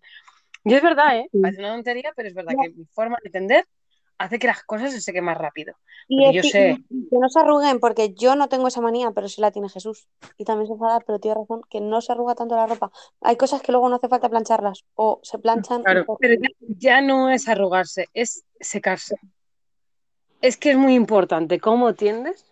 Y 0.64 0.74
es 0.76 0.84
verdad, 0.84 1.18
¿eh? 1.18 1.30
Parece 1.42 1.62
una 1.62 1.74
tontería, 1.74 2.12
pero 2.16 2.28
es 2.28 2.36
verdad 2.36 2.54
No. 2.56 2.64
que 2.64 2.70
mi 2.70 2.86
forma 2.94 3.18
de 3.24 3.30
tender 3.32 3.66
hace 4.18 4.40
que 4.40 4.48
las 4.48 4.64
cosas 4.64 4.92
se 4.92 5.02
sequen 5.02 5.24
más 5.26 5.38
rápido. 5.38 5.76
Y 6.08 6.34
yo 6.34 6.42
que, 6.42 6.50
sé, 6.50 6.78
que 6.90 7.18
no 7.18 7.30
se 7.30 7.40
arruguen, 7.40 7.80
porque 7.80 8.14
yo 8.14 8.36
no 8.36 8.48
tengo 8.48 8.68
esa 8.68 8.82
manía, 8.82 9.12
pero 9.12 9.28
sí 9.28 9.42
la 9.42 9.52
tiene 9.52 9.70
Jesús. 9.70 10.08
Y 10.38 10.46
también 10.46 10.68
se 10.68 10.74
enfada, 10.74 11.00
pero 11.02 11.20
tiene 11.20 11.36
razón, 11.36 11.62
que 11.70 11.82
no 11.82 12.02
se 12.02 12.12
arruga 12.12 12.36
tanto 12.36 12.56
la 12.56 12.68
ropa. 12.68 12.92
Hay 13.22 13.36
cosas 13.38 13.62
que 13.62 13.72
luego 13.72 13.90
no 13.90 13.96
hace 13.96 14.08
falta 14.08 14.30
plancharlas, 14.30 14.86
o 14.96 15.20
se 15.24 15.40
planchan 15.40 15.84
claro, 15.84 16.02
se- 16.06 16.12
pero 16.20 16.36
ya, 16.36 16.50
ya 16.60 17.02
no 17.02 17.30
es 17.30 17.48
arrugarse, 17.48 18.08
es 18.14 18.46
secarse. 18.60 19.16
Es 20.42 20.58
que 20.58 20.72
es 20.72 20.78
muy 20.78 20.94
importante 20.94 21.60
cómo 21.60 21.94
tiendes. 21.94 22.46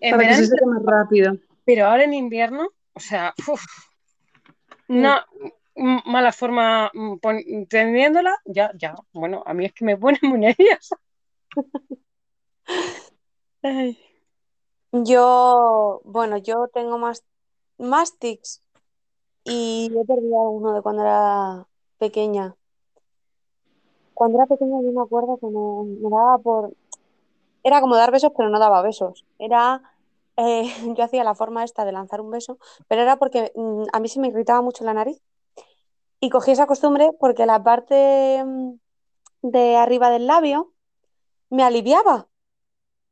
En 0.00 0.10
para 0.12 0.22
que 0.22 0.28
verano 0.28 0.44
se 0.44 0.48
seque 0.48 0.66
más 0.66 0.82
rápido. 0.84 1.36
Pero 1.64 1.86
ahora 1.86 2.04
en 2.04 2.14
invierno, 2.14 2.68
o 2.92 3.00
sea, 3.00 3.34
uf, 3.48 3.64
m- 4.88 5.08
mala 5.76 6.32
forma 6.32 6.90
tendiéndola, 7.68 8.36
ya, 8.44 8.70
ya. 8.76 8.94
Bueno, 9.12 9.42
a 9.46 9.54
mí 9.54 9.66
es 9.66 9.72
que 9.72 9.84
me 9.84 9.96
pone 9.96 10.18
muy. 10.22 10.54
Yo, 14.92 16.00
bueno, 16.04 16.38
yo 16.38 16.68
tengo 16.72 16.98
más, 16.98 17.24
más 17.78 18.18
tics 18.18 18.62
y 19.44 19.92
he 19.96 20.04
perdido 20.06 20.50
uno 20.50 20.74
de 20.74 20.82
cuando 20.82 21.02
era 21.02 21.68
pequeña. 21.98 22.56
Cuando 24.14 24.38
era 24.38 24.46
pequeña 24.46 24.80
yo 24.82 24.92
me 24.92 25.02
acuerdo 25.02 25.38
que 25.38 25.46
me, 25.46 25.84
me 26.00 26.10
daba 26.10 26.38
por... 26.38 26.72
Era 27.64 27.80
como 27.80 27.96
dar 27.96 28.12
besos, 28.12 28.32
pero 28.36 28.50
no 28.50 28.58
daba 28.60 28.82
besos. 28.82 29.26
Era... 29.38 29.82
eh, 30.36 30.64
yo 30.96 31.04
hacía 31.04 31.24
la 31.24 31.34
forma 31.34 31.64
esta 31.64 31.84
de 31.84 31.92
lanzar 31.92 32.20
un 32.20 32.30
beso, 32.30 32.58
pero 32.88 33.02
era 33.02 33.18
porque 33.18 33.52
mm, 33.56 33.84
a 33.92 34.00
mí 34.00 34.08
se 34.08 34.20
me 34.20 34.28
irritaba 34.28 34.62
mucho 34.62 34.84
la 34.84 34.94
nariz 34.94 35.22
y 36.24 36.30
cogí 36.30 36.52
esa 36.52 36.66
costumbre 36.66 37.10
porque 37.20 37.44
la 37.44 37.62
parte 37.62 38.42
mm, 38.44 38.74
de 39.42 39.76
arriba 39.76 40.10
del 40.10 40.26
labio 40.26 40.72
me 41.50 41.62
aliviaba 41.62 42.28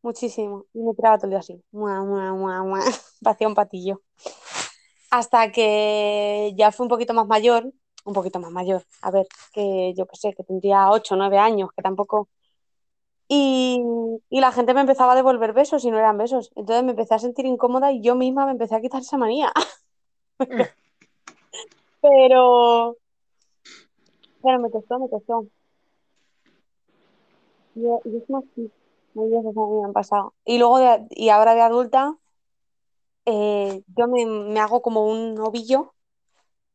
muchísimo 0.02 0.66
y 0.72 0.82
me 0.82 0.94
tiraba 0.94 1.18
todo 1.18 1.26
el 1.26 1.30
día 1.32 1.40
así. 1.40 1.62
Mua, 1.72 2.02
mua, 2.02 2.32
mua, 2.32 2.62
mua. 2.64 2.80
Parecía 3.22 3.48
un 3.48 3.54
patillo. 3.54 4.02
Hasta 5.10 5.52
que 5.52 6.54
ya 6.56 6.72
fui 6.72 6.84
un 6.84 6.88
poquito 6.88 7.12
más 7.14 7.26
mayor, 7.26 7.72
un 8.04 8.14
poquito 8.14 8.40
más 8.40 8.50
mayor, 8.50 8.82
a 9.02 9.10
ver, 9.10 9.26
que 9.52 9.92
yo 9.94 10.06
qué 10.06 10.16
sé, 10.16 10.34
que 10.34 10.42
tendría 10.44 10.90
8 10.90 11.14
o 11.14 11.18
9 11.18 11.38
años, 11.38 11.70
que 11.76 11.82
tampoco... 11.82 12.28
Y, 13.28 13.82
y 14.30 14.40
la 14.40 14.52
gente 14.52 14.74
me 14.74 14.82
empezaba 14.82 15.12
a 15.12 15.16
devolver 15.16 15.52
besos 15.54 15.84
y 15.84 15.90
no 15.90 15.98
eran 15.98 16.18
besos. 16.18 16.50
Entonces 16.54 16.84
me 16.84 16.90
empecé 16.90 17.14
a 17.14 17.18
sentir 17.18 17.46
incómoda 17.46 17.92
y 17.92 18.02
yo 18.02 18.14
misma 18.14 18.46
me 18.46 18.52
empecé 18.52 18.74
a 18.76 18.80
quitar 18.80 19.00
esa 19.02 19.16
manía. 19.18 19.52
Pero, 22.02 22.96
pero 24.42 24.58
me 24.60 24.70
costó, 24.70 24.98
me 24.98 25.08
costó. 25.08 25.46
Y, 27.74 27.86
es 27.86 28.30
más, 28.30 28.44
a 28.44 28.60
mí 28.60 28.70
me 29.14 29.84
han 29.84 29.92
pasado. 29.92 30.34
Y 30.44 30.58
luego, 30.58 30.78
y 31.10 31.28
ahora 31.30 31.54
de 31.54 31.62
adulta, 31.62 32.16
eh, 33.24 33.82
yo 33.96 34.08
me, 34.08 34.26
me 34.26 34.60
hago 34.60 34.82
como 34.82 35.06
un 35.06 35.38
ovillo. 35.40 35.94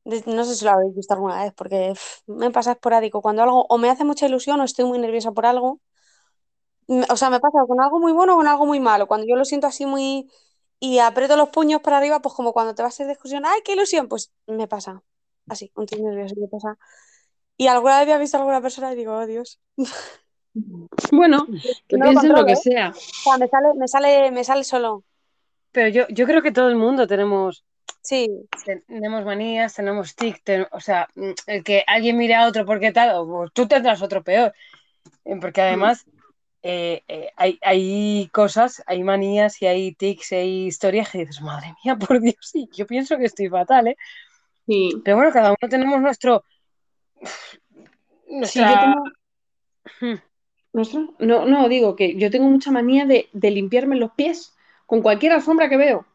No 0.05 0.45
sé 0.45 0.55
si 0.55 0.65
lo 0.65 0.71
habéis 0.71 0.95
visto 0.95 1.13
alguna 1.13 1.43
vez, 1.43 1.53
porque 1.53 1.93
me 2.27 2.51
pasa 2.51 2.71
esporádico. 2.73 3.21
Cuando 3.21 3.43
algo 3.43 3.65
o 3.69 3.77
me 3.77 3.89
hace 3.89 4.05
mucha 4.05 4.25
ilusión 4.27 4.59
o 4.61 4.63
estoy 4.63 4.85
muy 4.85 4.99
nerviosa 4.99 5.31
por 5.33 5.45
algo, 5.45 5.81
o 7.09 7.17
sea, 7.17 7.29
me 7.29 7.39
pasa 7.39 7.59
con 7.67 7.81
algo 7.81 7.99
muy 7.99 8.13
bueno 8.13 8.33
o 8.33 8.37
con 8.37 8.47
algo 8.47 8.65
muy 8.65 8.79
malo. 8.79 9.07
Cuando 9.07 9.27
yo 9.27 9.35
lo 9.35 9.45
siento 9.45 9.67
así 9.67 9.85
muy... 9.85 10.29
y 10.79 10.99
aprieto 10.99 11.35
los 11.37 11.49
puños 11.49 11.81
para 11.81 11.97
arriba, 11.97 12.21
pues 12.21 12.35
como 12.35 12.53
cuando 12.53 12.75
te 12.75 12.83
vas 12.83 12.99
a 12.99 13.05
de 13.05 13.11
excursión, 13.13 13.45
¡ay, 13.45 13.61
qué 13.65 13.73
ilusión! 13.73 14.07
Pues 14.07 14.31
me 14.47 14.67
pasa. 14.67 15.03
Así, 15.47 15.71
un 15.75 15.85
nervioso 16.01 16.35
me 16.37 16.47
pasa. 16.47 16.77
Y 17.57 17.67
alguna 17.67 17.95
vez 17.95 18.03
había 18.03 18.17
visto 18.19 18.37
a 18.37 18.39
alguna 18.41 18.61
persona 18.61 18.93
y 18.93 18.95
digo, 18.95 19.13
oh 19.13 19.25
Dios. 19.25 19.59
Bueno, 21.11 21.45
que 21.87 21.97
No 21.97 22.05
lo 22.05 22.11
piensen 22.11 22.33
lo 22.33 22.45
que 22.45 22.53
¿eh? 22.53 22.55
sea. 22.55 22.89
O 22.89 22.93
sea, 22.93 23.37
me 23.37 23.47
sale, 23.47 23.67
me 23.75 23.87
sale, 23.87 24.31
me 24.31 24.43
sale 24.43 24.63
solo. 24.63 25.03
Pero 25.71 25.89
yo, 25.89 26.07
yo 26.09 26.25
creo 26.25 26.41
que 26.41 26.51
todo 26.51 26.69
el 26.69 26.75
mundo 26.75 27.05
tenemos, 27.05 27.63
Sí, 28.01 28.27
tenemos 28.87 29.25
manías, 29.25 29.75
tenemos 29.75 30.15
tic, 30.15 30.41
ten- 30.43 30.65
o 30.71 30.79
sea, 30.79 31.07
mm, 31.15 31.31
el 31.45 31.63
que 31.63 31.83
alguien 31.85 32.17
mire 32.17 32.35
a 32.35 32.47
otro 32.47 32.65
porque 32.65 32.91
tal, 32.91 33.15
o 33.17 33.27
pues 33.27 33.51
tú 33.53 33.67
tendrás 33.67 34.01
otro 34.01 34.23
peor. 34.23 34.53
Eh, 35.25 35.37
Porque 35.39 35.61
además 35.61 36.05
eh, 36.63 37.03
eh, 37.07 37.31
hay, 37.35 37.59
hay 37.61 38.29
cosas, 38.31 38.81
hay 38.87 39.03
manías 39.03 39.61
y 39.61 39.67
hay 39.67 39.93
tics, 39.93 40.31
y 40.31 40.35
hay 40.35 40.65
historias 40.67 41.09
que 41.11 41.19
dices, 41.19 41.41
madre 41.41 41.75
mía, 41.83 41.95
por 41.99 42.19
Dios, 42.19 42.37
sí, 42.41 42.69
yo 42.73 42.87
pienso 42.87 43.17
que 43.17 43.25
estoy 43.25 43.49
fatal, 43.49 43.87
¿eh? 43.89 43.97
Sí. 44.65 44.89
Pero 45.03 45.17
bueno, 45.17 45.31
cada 45.31 45.49
uno 45.49 45.69
tenemos 45.69 46.01
nuestro. 46.01 46.43
Sí, 47.23 48.37
Nuestra... 48.39 48.69
yo 48.69 48.79
tengo. 48.79 49.03
Hmm. 49.99 50.21
¿Nuestra? 50.73 51.07
No, 51.19 51.45
no, 51.45 51.69
digo 51.69 51.95
que 51.95 52.15
yo 52.17 52.29
tengo 52.29 52.47
mucha 52.49 52.71
manía 52.71 53.05
de, 53.05 53.29
de 53.33 53.51
limpiarme 53.51 53.95
los 53.95 54.11
pies 54.11 54.55
con 54.85 55.01
cualquier 55.01 55.31
alfombra 55.33 55.69
que 55.69 55.77
veo. 55.77 56.05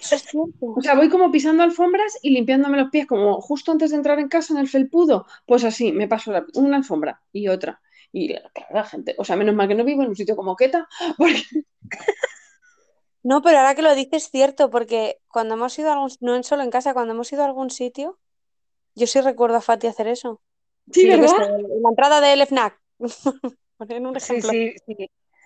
eso 0.00 0.14
es 0.16 0.22
cierto. 0.22 0.66
O 0.76 0.80
sea, 0.82 0.94
voy 0.94 1.08
como 1.08 1.30
pisando 1.30 1.62
alfombras 1.62 2.18
y 2.22 2.30
limpiándome 2.30 2.78
los 2.78 2.90
pies, 2.90 3.06
como 3.06 3.40
justo 3.40 3.72
antes 3.72 3.90
de 3.90 3.96
entrar 3.96 4.18
en 4.18 4.28
casa 4.28 4.52
en 4.54 4.60
el 4.60 4.68
felpudo. 4.68 5.26
Pues 5.46 5.64
así, 5.64 5.92
me 5.92 6.08
paso 6.08 6.32
la- 6.32 6.46
una 6.54 6.76
alfombra 6.78 7.22
y 7.32 7.48
otra. 7.48 7.80
Y 8.12 8.34
la, 8.72 8.84
gente, 8.84 9.14
o 9.18 9.24
sea, 9.24 9.36
menos 9.36 9.54
mal 9.54 9.68
que 9.68 9.74
no 9.74 9.84
vivo 9.84 10.02
en 10.02 10.08
un 10.08 10.16
sitio 10.16 10.34
como 10.36 10.56
Queta, 10.56 10.88
porque 11.18 11.42
No, 13.22 13.42
pero 13.42 13.58
ahora 13.58 13.74
que 13.74 13.82
lo 13.82 13.94
dices 13.94 14.24
es 14.24 14.30
cierto, 14.30 14.70
porque 14.70 15.20
cuando 15.28 15.54
hemos 15.54 15.78
ido 15.78 15.90
a 15.90 15.92
algún, 15.94 16.10
no 16.20 16.34
en 16.36 16.44
solo 16.44 16.62
en 16.62 16.70
casa, 16.70 16.94
cuando 16.94 17.12
hemos 17.14 17.32
ido 17.32 17.42
a 17.42 17.46
algún 17.46 17.70
sitio, 17.70 18.18
yo 18.94 19.06
sí 19.06 19.20
recuerdo 19.20 19.56
a 19.56 19.60
Fati 19.62 19.86
hacer 19.86 20.08
eso. 20.08 20.40
sí, 20.92 21.06
qué 21.08 21.08
¿verdad? 21.08 21.30
en 21.76 21.82
la 21.82 21.88
entrada 21.90 22.20
del 22.20 22.42
FNAC. 22.42 22.80
Poner 23.78 24.02
un 24.06 24.16
Sí, 24.18 24.18
ejemplo. 24.18 24.52
sí, 24.52 24.74
sí. 24.86 24.94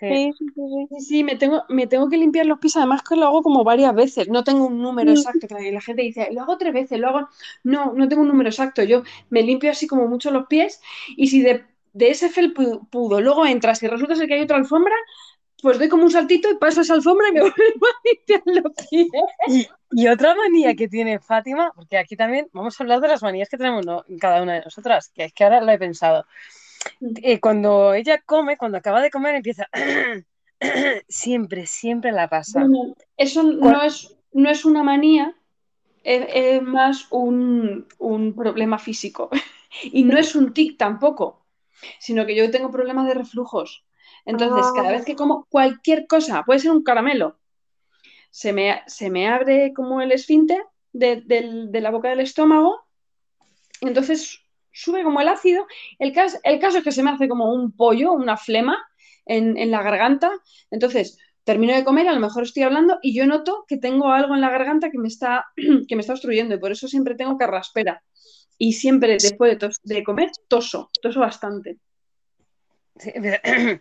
sí. 0.01 0.07
Sí, 0.09 0.33
sí, 0.39 0.47
sí, 0.55 0.63
sí. 0.89 0.89
Sí, 0.91 1.01
sí, 1.01 1.25
me 1.25 1.37
tengo, 1.37 1.65
me 1.71 1.87
tengo 1.87 2.09
que 2.11 2.17
limpiar 2.19 2.47
los 2.47 2.59
pies, 2.59 2.77
además 2.77 3.03
que 3.03 3.17
lo 3.17 3.27
hago 3.27 3.43
como 3.43 3.65
varias 3.65 3.95
veces, 3.95 4.29
no 4.29 4.45
tengo 4.45 4.67
un 4.67 4.81
número 4.83 5.11
Mm. 5.11 5.13
exacto, 5.13 5.49
que 5.49 5.73
la 5.73 5.81
gente 5.81 6.03
dice, 6.03 6.29
lo 6.33 6.43
hago 6.43 6.59
tres 6.59 6.75
veces, 6.75 6.99
lo 7.01 7.09
hago, 7.09 7.29
no, 7.65 7.93
no 7.95 8.09
tengo 8.09 8.23
un 8.23 8.29
número 8.29 8.51
exacto, 8.51 8.83
yo 8.85 9.03
me 9.31 9.43
limpio 9.43 9.71
así 9.71 9.87
como 9.87 10.07
mucho 10.09 10.31
los 10.31 10.47
pies 10.47 10.81
y 11.17 11.29
si 11.29 11.43
de, 11.43 11.65
de 11.95 12.11
ese 12.11 12.29
felpudo 12.31 13.21
luego 13.21 13.47
entras 13.47 13.83
y 13.83 13.89
resulta 13.89 14.17
ser 14.17 14.29
que 14.29 14.35
hay 14.35 14.43
otra 14.43 14.59
alfombra, 14.59 14.95
pues 15.65 15.79
doy 15.79 15.89
como 15.89 16.03
un 16.03 16.11
saltito 16.11 16.51
y 16.51 16.59
paso 16.59 16.83
esa 16.83 16.93
alfombra 16.93 17.31
y 17.31 17.33
me 17.33 17.41
vuelvo 17.41 17.55
a 17.57 18.01
limpiar 18.05 18.43
los 18.45 18.73
pies. 18.91 19.09
Y, 19.49 19.67
y 19.93 20.09
otra 20.09 20.35
manía 20.35 20.75
que 20.75 20.89
tiene 20.89 21.19
Fátima, 21.21 21.73
porque 21.75 21.97
aquí 21.97 22.17
también 22.17 22.49
vamos 22.53 22.79
a 22.79 22.85
hablar 22.85 23.01
de 23.01 23.09
las 23.09 23.23
manías 23.23 23.49
que 23.49 23.57
tenemos 23.57 23.87
¿no? 23.87 24.05
cada 24.21 24.43
una 24.43 24.53
de 24.53 24.61
nosotras, 24.61 25.11
que 25.15 25.25
es 25.25 25.33
que 25.33 25.43
ahora 25.43 25.63
lo 25.63 25.73
he 25.73 25.79
pensado. 25.79 26.27
Eh, 27.23 27.41
cuando 27.41 27.95
ella 27.95 28.21
come, 28.21 28.59
cuando 28.59 28.77
acaba 28.77 29.01
de 29.01 29.11
comer, 29.11 29.37
empieza. 29.37 29.67
siempre, 31.09 31.67
siempre 31.67 32.13
la 32.13 32.29
pasa. 32.29 32.61
Bueno, 32.61 32.95
eso 33.17 33.43
no 33.43 33.83
es, 33.83 34.15
no 34.33 34.51
es 34.51 34.67
una 34.67 34.83
manía, 34.83 35.35
es, 36.03 36.27
es 36.29 36.63
más 36.63 37.07
un, 37.11 37.89
un 37.99 38.35
problema 38.35 38.79
físico. 38.79 39.31
Y 39.83 40.05
no 40.05 40.17
es 40.17 40.37
un 40.37 40.53
tic 40.53 40.79
tampoco, 40.79 41.45
sino 41.99 42.25
que 42.27 42.37
yo 42.37 42.49
tengo 42.49 42.71
problemas 42.71 43.09
de 43.09 43.15
reflujos. 43.15 43.85
Entonces, 44.27 44.67
Ah. 44.67 44.73
cada 44.75 44.93
vez 44.93 45.05
que 45.05 45.17
como 45.17 45.47
cualquier 45.51 46.07
cosa, 46.07 46.43
puede 46.45 46.61
ser 46.61 46.71
un 46.73 46.83
caramelo, 46.83 47.39
se 48.31 48.53
me, 48.53 48.83
se 48.87 49.11
me 49.11 49.29
abre 49.29 49.73
como 49.75 50.01
el 50.01 50.13
esfínter 50.13 50.63
de, 50.93 51.23
de 51.27 51.81
la 51.81 51.91
boca 51.91 52.09
del 52.11 52.21
estómago, 52.21 52.85
y 53.81 53.89
entonces 53.89 54.41
sube 54.73 55.03
como 55.05 55.21
el 55.21 55.29
ácido. 55.29 55.67
El 55.99 56.13
caso, 56.13 56.39
el 56.43 56.59
caso 56.59 56.79
es 56.79 56.85
que 56.85 56.93
se 56.93 57.03
me 57.03 57.11
hace 57.11 57.29
como 57.29 57.53
un 57.53 57.73
pollo, 57.73 58.13
una 58.13 58.37
flema 58.37 58.79
en, 59.27 59.57
en 59.57 59.71
la 59.71 59.83
garganta. 59.83 60.31
Entonces, 60.71 61.19
termino 61.45 61.75
de 61.75 61.85
comer, 61.85 62.09
a 62.09 62.13
lo 62.13 62.21
mejor 62.21 62.45
estoy 62.45 62.63
hablando 62.63 62.99
y 63.03 63.15
yo 63.15 63.27
noto 63.27 63.65
que 63.69 63.77
tengo 63.77 64.11
algo 64.11 64.35
en 64.35 64.41
la 64.41 64.51
garganta 64.51 64.91
que 64.91 64.99
me 64.99 65.09
está, 65.09 65.47
que 65.89 65.95
me 65.97 66.01
está 66.01 66.15
obstruyendo 66.15 66.55
y 66.55 66.59
por 66.59 66.73
eso 66.73 66.89
siempre 66.89 67.15
tengo 67.15 67.37
carraspera. 67.37 68.03
Y 68.57 68.75
siempre 68.75 69.19
después 69.19 69.51
de, 69.53 69.57
tos- 69.59 69.81
de 69.83 70.05
comer, 70.05 70.31
toso, 70.49 70.91
toso 71.03 71.21
bastante. 71.21 71.79
Sí, 72.97 73.13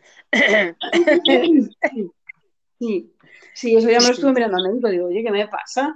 Sí, 2.79 3.13
sí, 3.53 3.77
eso 3.77 3.89
ya 3.89 4.00
me 4.00 4.08
lo 4.08 4.12
estuve 4.12 4.34
mirando 4.34 4.58
al 4.58 4.63
médico. 4.63 4.89
Digo, 4.89 5.08
oye, 5.08 5.24
¿qué 5.24 5.32
me 5.32 5.48
pasa? 5.48 5.96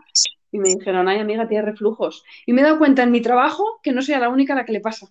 Y 0.51 0.59
me 0.59 0.69
dijeron, 0.69 1.07
ay, 1.09 1.19
amiga, 1.19 1.47
tienes 1.47 1.65
reflujos. 1.65 2.23
Y 2.45 2.53
me 2.53 2.61
he 2.61 2.63
dado 2.63 2.77
cuenta 2.77 3.03
en 3.03 3.11
mi 3.11 3.21
trabajo 3.21 3.79
que 3.83 3.91
no 3.91 4.01
soy 4.01 4.15
la 4.15 4.29
única 4.29 4.53
a 4.53 4.57
la 4.57 4.65
que 4.65 4.71
le 4.71 4.79
pasa. 4.79 5.07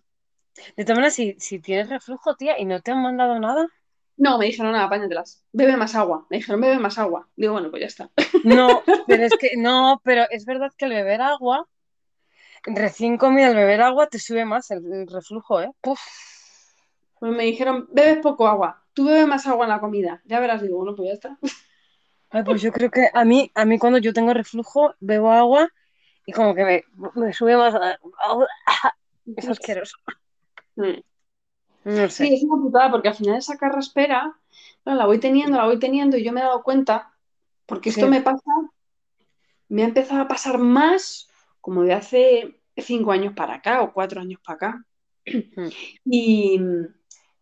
De 0.77 0.85
todas 0.85 0.97
maneras, 0.97 1.15
si, 1.15 1.37
si 1.39 1.59
tienes 1.59 1.91
reflujo, 1.91 2.35
tía, 2.35 2.59
y 2.59 2.65
no 2.65 2.81
te 2.81 2.93
han 2.93 3.03
mandado 3.03 3.39
nada, 3.39 3.67
No, 4.17 4.39
me 4.39 4.47
dijeron, 4.47 4.73
nada, 4.73 4.85
apáñatelas. 4.85 5.45
Bebe 5.53 5.77
más 5.77 5.95
agua. 5.95 6.27
Me 6.31 6.39
dijeron, 6.39 6.63
bebe 6.63 6.79
más 6.79 6.99
agua. 6.99 7.29
Digo, 7.37 7.53
bueno, 7.53 7.71
pues 7.71 7.81
ya 7.81 7.87
está. 7.87 8.11
no, 8.45 8.83
pero 9.07 9.25
es 9.25 9.35
que 9.39 9.51
no, 9.59 10.01
pero 10.03 10.25
es 10.31 10.47
verdad 10.47 10.73
que 10.79 10.87
el 10.87 10.93
beber 10.93 11.21
agua, 11.21 11.69
recién 12.65 13.19
comido 13.19 13.51
el 13.51 13.57
beber 13.57 13.83
agua, 13.83 14.07
te 14.07 14.19
sube 14.19 14.47
más 14.47 14.71
el, 14.71 14.91
el 14.91 15.07
reflujo, 15.07 15.61
¿eh? 15.61 15.71
Puf. 15.83 16.01
Pues 17.27 17.37
me 17.39 17.43
dijeron, 17.43 17.89
bebes 17.91 18.19
poco 18.19 18.47
agua. 18.47 18.85
Tú 18.93 19.07
bebes 19.07 19.27
más 19.27 19.49
agua 19.49 19.65
en 19.67 19.71
la 19.71 19.81
comida. 19.81 20.23
Ya 20.27 20.39
verás, 20.39 20.63
digo, 20.63 20.77
bueno, 20.77 20.95
pues 20.95 21.09
ya 21.09 21.15
está. 21.15 21.39
Ay, 22.31 22.45
pues 22.45 22.63
yo 22.63 22.71
creo 22.71 22.89
que 22.89 23.09
a 23.13 23.25
mí, 23.25 23.51
a 23.53 23.65
mí 23.65 23.81
cuando 23.81 23.99
yo 23.99 24.13
tengo 24.13 24.33
reflujo, 24.33 24.95
bebo 25.01 25.33
agua 25.33 25.69
y 26.25 26.31
como 26.31 26.55
que 26.55 26.65
me, 26.65 26.85
me 27.17 27.33
sube 27.33 27.57
más. 27.57 27.75
Es 29.35 29.49
asqueroso. 29.49 29.97
Mm. 30.77 31.01
No 31.85 32.09
Sí, 32.09 32.29
sé. 32.29 32.35
es 32.35 32.45
una 32.45 32.63
putada 32.63 32.93
porque 32.93 33.09
al 33.09 33.17
final 33.17 33.39
esa 33.39 33.59
carraspera, 33.59 34.33
claro, 34.85 34.97
la 35.01 35.07
voy 35.07 35.19
teniendo, 35.19 35.57
la 35.57 35.65
voy 35.65 35.81
teniendo 35.81 36.17
y 36.17 36.23
yo 36.23 36.33
me 36.33 36.43
he 36.43 36.45
dado 36.45 36.63
cuenta, 36.63 37.13
porque 37.67 37.89
esto 37.89 38.03
Sí. 38.03 38.09
me 38.09 38.21
pasa, 38.21 38.53
me 39.69 39.83
ha 39.83 39.87
empezado 39.87 40.21
a 40.23 40.29
pasar 40.29 40.59
más 40.59 41.29
como 41.61 41.83
de 41.83 41.93
hace 41.93 42.61
cinco 42.77 43.11
años 43.11 43.35
para 43.35 43.55
acá 43.55 43.83
o 43.83 43.93
cuatro 43.93 44.21
años 44.21 44.41
para 44.45 44.55
acá. 44.55 44.85
Mm. 45.27 45.69
Y, 46.05 46.61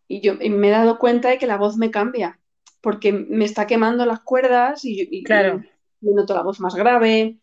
y 0.07 0.21
yo 0.21 0.33
y 0.39 0.49
me 0.49 0.67
he 0.67 0.71
dado 0.71 0.97
cuenta 0.99 1.29
de 1.29 1.37
que 1.37 1.47
la 1.47 1.57
voz 1.57 1.77
me 1.77 1.91
cambia, 1.91 2.39
porque 2.81 3.11
me 3.11 3.45
está 3.45 3.65
quemando 3.67 4.05
las 4.05 4.21
cuerdas 4.21 4.85
y, 4.85 5.07
y- 5.11 5.23
Claro. 5.23 5.63
y 6.01 6.13
noto 6.13 6.33
la 6.35 6.43
voz 6.43 6.59
más 6.59 6.75
grave. 6.75 7.37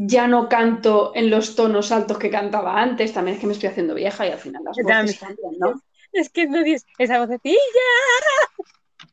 Ya 0.00 0.28
no 0.28 0.48
canto 0.48 1.10
en 1.16 1.28
los 1.28 1.56
tonos 1.56 1.90
altos 1.90 2.18
que 2.18 2.30
cantaba 2.30 2.80
antes, 2.80 3.12
también 3.12 3.34
es 3.34 3.40
que 3.40 3.48
me 3.48 3.52
estoy 3.52 3.68
haciendo 3.70 3.94
vieja 3.94 4.26
y 4.26 4.30
al 4.30 4.38
final 4.38 4.62
las 4.64 4.76
voces 4.76 5.18
cambian, 5.18 5.54
¿no? 5.58 5.82
Es 6.12 6.30
que 6.30 6.46
no 6.46 6.62
dices 6.62 6.86
esa 6.98 7.18
vocecilla. 7.18 7.58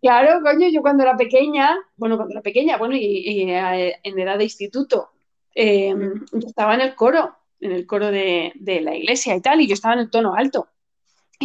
Claro, 0.02 0.42
coño, 0.44 0.68
yo 0.70 0.82
cuando 0.82 1.02
era 1.04 1.18
pequeña, 1.18 1.76
bueno, 1.98 2.16
cuando 2.18 2.34
era 2.34 2.42
pequeña, 2.42 2.78
bueno, 2.78 2.96
y, 2.96 3.50
eh, 3.52 3.96
en 4.04 4.20
edad 4.20 4.38
de 4.38 4.44
instituto, 4.44 5.10
eh, 5.56 5.94
yo 6.32 6.48
estaba 6.48 6.76
en 6.76 6.82
el 6.82 6.94
coro, 6.96 7.36
en 7.60 7.72
el 7.72 7.88
coro 7.88 8.12
de, 8.12 8.52
de 8.56 8.82
la 8.82 8.96
iglesia 8.96 9.36
y 9.36 9.42
tal, 9.42 9.62
y 9.62 9.68
yo 9.68 9.74
estaba 9.74 9.96
en 9.96 10.02
el 10.02 10.10
tono 10.12 10.36
alto. 10.36 10.68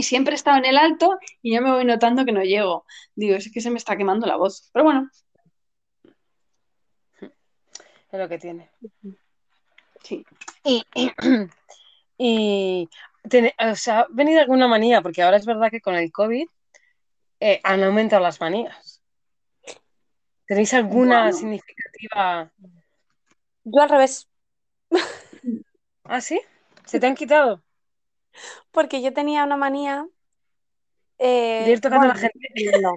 Y 0.01 0.03
siempre 0.03 0.35
estaba 0.35 0.57
en 0.57 0.65
el 0.65 0.79
alto 0.79 1.19
y 1.43 1.53
ya 1.53 1.61
me 1.61 1.71
voy 1.73 1.85
notando 1.85 2.25
que 2.25 2.33
no 2.33 2.43
llego. 2.43 2.87
Digo, 3.15 3.37
es 3.37 3.53
que 3.53 3.61
se 3.61 3.69
me 3.69 3.77
está 3.77 3.99
quemando 3.99 4.27
la 4.27 4.37
voz. 4.37 4.71
Pero 4.73 4.85
bueno, 4.87 5.11
Es 7.21 8.19
lo 8.19 8.27
que 8.27 8.39
tiene. 8.39 8.71
sí. 10.03 10.25
Y, 10.65 10.83
y 12.17 12.89
tiene- 13.29 13.55
o 13.59 13.75
sea, 13.77 14.01
¿ha 14.01 14.07
venido 14.09 14.41
alguna 14.41 14.69
manía? 14.69 15.03
Porque 15.03 15.23
ahora 15.23 15.37
es 15.37 15.45
verdad 15.45 15.71
que 15.71 15.83
con 15.83 15.95
el 15.95 16.11
COVID 16.11 16.47
eh, 17.41 17.61
han 17.63 17.83
aumentado 17.85 18.23
las 18.23 18.41
manías. 18.41 19.03
¿Tenéis 20.47 20.73
alguna 20.73 21.25
Bueno. 21.25 21.37
significativa? 21.37 22.51
Yo 23.65 23.83
al 23.83 23.89
revés, 23.91 24.31
¿Ah, 26.05 26.23
sí? 26.23 26.41
¿Se 26.87 26.99
te 26.99 27.07
han 27.07 27.15
quitado? 27.15 27.63
Porque 28.71 29.03
yo 29.03 29.13
tenía 29.13 29.45
una 29.45 29.57
manía. 29.57 30.07
eh, 31.19 31.65
De 31.65 31.73
ir 31.73 31.81
tocando 31.81 32.07
a 32.07 32.09
la 32.09 32.15
gente. 32.15 32.39
no, 32.83 32.95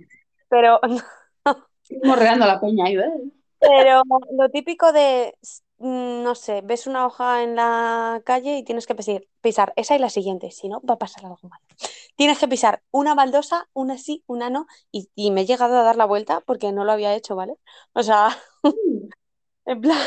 pero, 0.49 0.79
morreando 2.03 2.45
la 2.45 2.59
peña 2.59 2.85
ahí, 2.85 2.95
¿ves? 2.97 3.09
pero 3.59 4.03
lo 4.37 4.49
típico 4.49 4.91
de, 4.91 5.37
mm, 5.77 6.23
no 6.23 6.35
sé, 6.35 6.61
ves 6.63 6.87
una 6.87 7.05
hoja 7.05 7.43
en 7.43 7.55
la 7.55 8.21
calle 8.25 8.57
y 8.57 8.63
tienes 8.63 8.87
que 8.87 8.95
pisar, 8.95 9.23
pisar 9.41 9.73
esa 9.75 9.95
y 9.95 9.99
la 9.99 10.09
siguiente, 10.09 10.51
si 10.51 10.67
no, 10.69 10.81
va 10.81 10.95
a 10.95 10.97
pasar 10.97 11.25
algo 11.25 11.39
mal. 11.43 11.59
Tienes 12.15 12.39
que 12.39 12.47
pisar 12.47 12.83
una 12.91 13.15
baldosa, 13.15 13.69
una 13.73 13.97
sí, 13.97 14.23
una 14.27 14.49
no, 14.49 14.67
y, 14.91 15.09
y 15.15 15.31
me 15.31 15.41
he 15.41 15.45
llegado 15.45 15.77
a 15.77 15.83
dar 15.83 15.95
la 15.95 16.05
vuelta 16.05 16.41
porque 16.41 16.71
no 16.71 16.83
lo 16.85 16.91
había 16.91 17.15
hecho, 17.15 17.35
¿vale? 17.35 17.53
O 17.93 18.03
sea, 18.03 18.37
en 19.65 19.81
plan, 19.81 19.97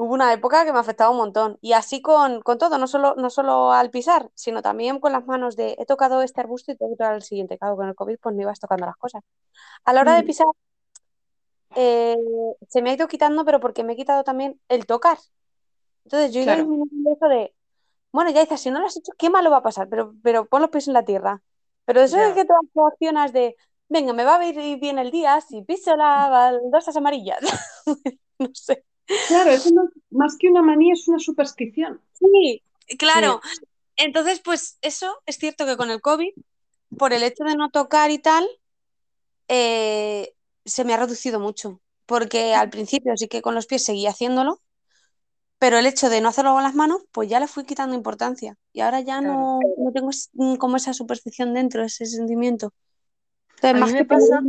hubo 0.00 0.14
una 0.14 0.32
época 0.32 0.64
que 0.64 0.72
me 0.72 0.78
afectaba 0.80 1.10
un 1.10 1.18
montón. 1.18 1.58
Y 1.60 1.72
así 1.74 2.02
con, 2.02 2.42
con 2.42 2.58
todo, 2.58 2.78
no 2.78 2.86
solo, 2.86 3.14
no 3.16 3.30
solo 3.30 3.72
al 3.72 3.90
pisar, 3.90 4.30
sino 4.34 4.62
también 4.62 5.00
con 5.00 5.12
las 5.12 5.26
manos 5.26 5.56
de 5.56 5.76
he 5.78 5.86
tocado 5.86 6.22
este 6.22 6.40
arbusto 6.40 6.72
y 6.72 6.76
tengo 6.76 6.92
que 6.92 6.96
tocar 6.98 7.14
el 7.14 7.22
siguiente. 7.22 7.58
Claro, 7.58 7.76
con 7.76 7.88
el 7.88 7.94
COVID 7.94 8.18
pues 8.20 8.34
no 8.36 8.42
ibas 8.42 8.60
tocando 8.60 8.86
las 8.86 8.96
cosas. 8.96 9.22
A 9.84 9.92
la 9.94 10.02
hora 10.02 10.14
de 10.16 10.22
Mm. 10.22 10.26
pisar, 10.26 10.46
eh, 11.74 12.16
se 12.68 12.82
me 12.82 12.90
ha 12.90 12.94
ido 12.94 13.08
quitando, 13.08 13.44
pero 13.44 13.60
porque 13.60 13.84
me 13.84 13.92
he 13.94 13.96
quitado 13.96 14.24
también 14.24 14.60
el 14.68 14.86
tocar. 14.86 15.18
Entonces 16.04 16.32
yo 16.34 16.40
he 16.40 16.44
ido 16.44 16.56
Claro. 16.56 16.64
disminuyendo 16.70 17.12
eso 17.14 17.28
de, 17.28 17.54
bueno, 18.12 18.30
ya 18.32 18.42
dices, 18.42 18.60
si 18.62 18.70
no 18.70 18.80
lo 18.80 18.86
has 18.86 18.96
hecho, 18.98 19.12
qué 19.18 19.30
malo 19.30 19.50
va 19.52 19.58
a 19.58 19.62
pasar, 19.64 19.88
pero, 19.90 20.14
pero 20.24 20.46
pon 20.46 20.62
los 20.62 20.70
pies 20.70 20.88
en 20.88 20.94
la 20.94 21.04
tierra. 21.06 21.42
Pero 21.86 22.02
eso 22.02 22.16
Ya. 22.18 22.28
es 22.28 22.34
que 22.34 22.46
tú 22.46 22.86
accionas 22.86 23.32
de, 23.32 23.56
venga, 23.88 24.12
me 24.14 24.24
va 24.24 24.38
a 24.38 24.46
ir 24.46 24.80
bien 24.80 24.98
el 24.98 25.10
día 25.12 25.40
si 25.42 25.62
piso 25.62 25.96
las 25.96 26.30
baldosas 26.30 26.96
amarillas. 26.96 27.40
No 28.40 28.50
sé. 28.54 28.84
Claro, 29.28 29.50
no- 29.72 29.88
más 30.10 30.36
que 30.38 30.48
una 30.48 30.62
manía 30.62 30.94
es 30.94 31.06
una 31.08 31.18
superstición. 31.18 32.00
Sí, 32.18 32.62
claro. 32.98 33.40
Entonces, 33.96 34.40
pues 34.40 34.78
eso 34.82 35.20
es 35.26 35.36
cierto 35.36 35.66
que 35.66 35.76
con 35.76 35.90
el 35.90 36.00
COVID, 36.00 36.32
por 36.96 37.12
el 37.12 37.22
hecho 37.22 37.44
de 37.44 37.54
no 37.56 37.70
tocar 37.70 38.10
y 38.10 38.18
tal, 38.18 38.48
eh, 39.48 40.34
se 40.64 40.84
me 40.84 40.94
ha 40.94 40.98
reducido 40.98 41.40
mucho. 41.40 41.80
Porque 42.06 42.54
al 42.54 42.70
principio 42.70 43.16
sí 43.16 43.28
que 43.28 43.42
con 43.42 43.54
los 43.54 43.66
pies 43.66 43.84
seguía 43.84 44.10
haciéndolo, 44.10 44.60
pero 45.58 45.78
el 45.78 45.86
hecho 45.86 46.08
de 46.08 46.20
no 46.20 46.28
hacerlo 46.30 46.54
con 46.54 46.62
las 46.62 46.74
manos, 46.74 47.02
pues 47.12 47.28
ya 47.28 47.38
le 47.38 47.46
fui 47.46 47.64
quitando 47.64 47.94
importancia. 47.94 48.56
Y 48.72 48.80
ahora 48.80 49.00
ya 49.00 49.20
no, 49.20 49.60
no 49.76 49.92
tengo 49.92 50.10
es- 50.10 50.30
como 50.58 50.76
esa 50.76 50.92
superstición 50.92 51.54
dentro, 51.54 51.84
ese 51.84 52.06
sentimiento. 52.06 52.72
Entonces, 53.56 53.70
A 53.70 53.74
mí 53.74 53.80
más 53.80 53.92
me 53.92 53.98
que 53.98 54.04
pasa- 54.06 54.40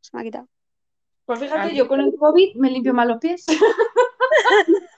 se 0.00 0.10
me 0.16 0.20
ha 0.20 0.24
quitado. 0.24 0.48
Pues 1.30 1.38
fíjate, 1.38 1.76
yo 1.76 1.86
con 1.86 2.00
el 2.00 2.12
COVID 2.18 2.56
me 2.56 2.72
limpio 2.72 2.92
mal 2.92 3.06
los 3.06 3.18
pies. 3.18 3.46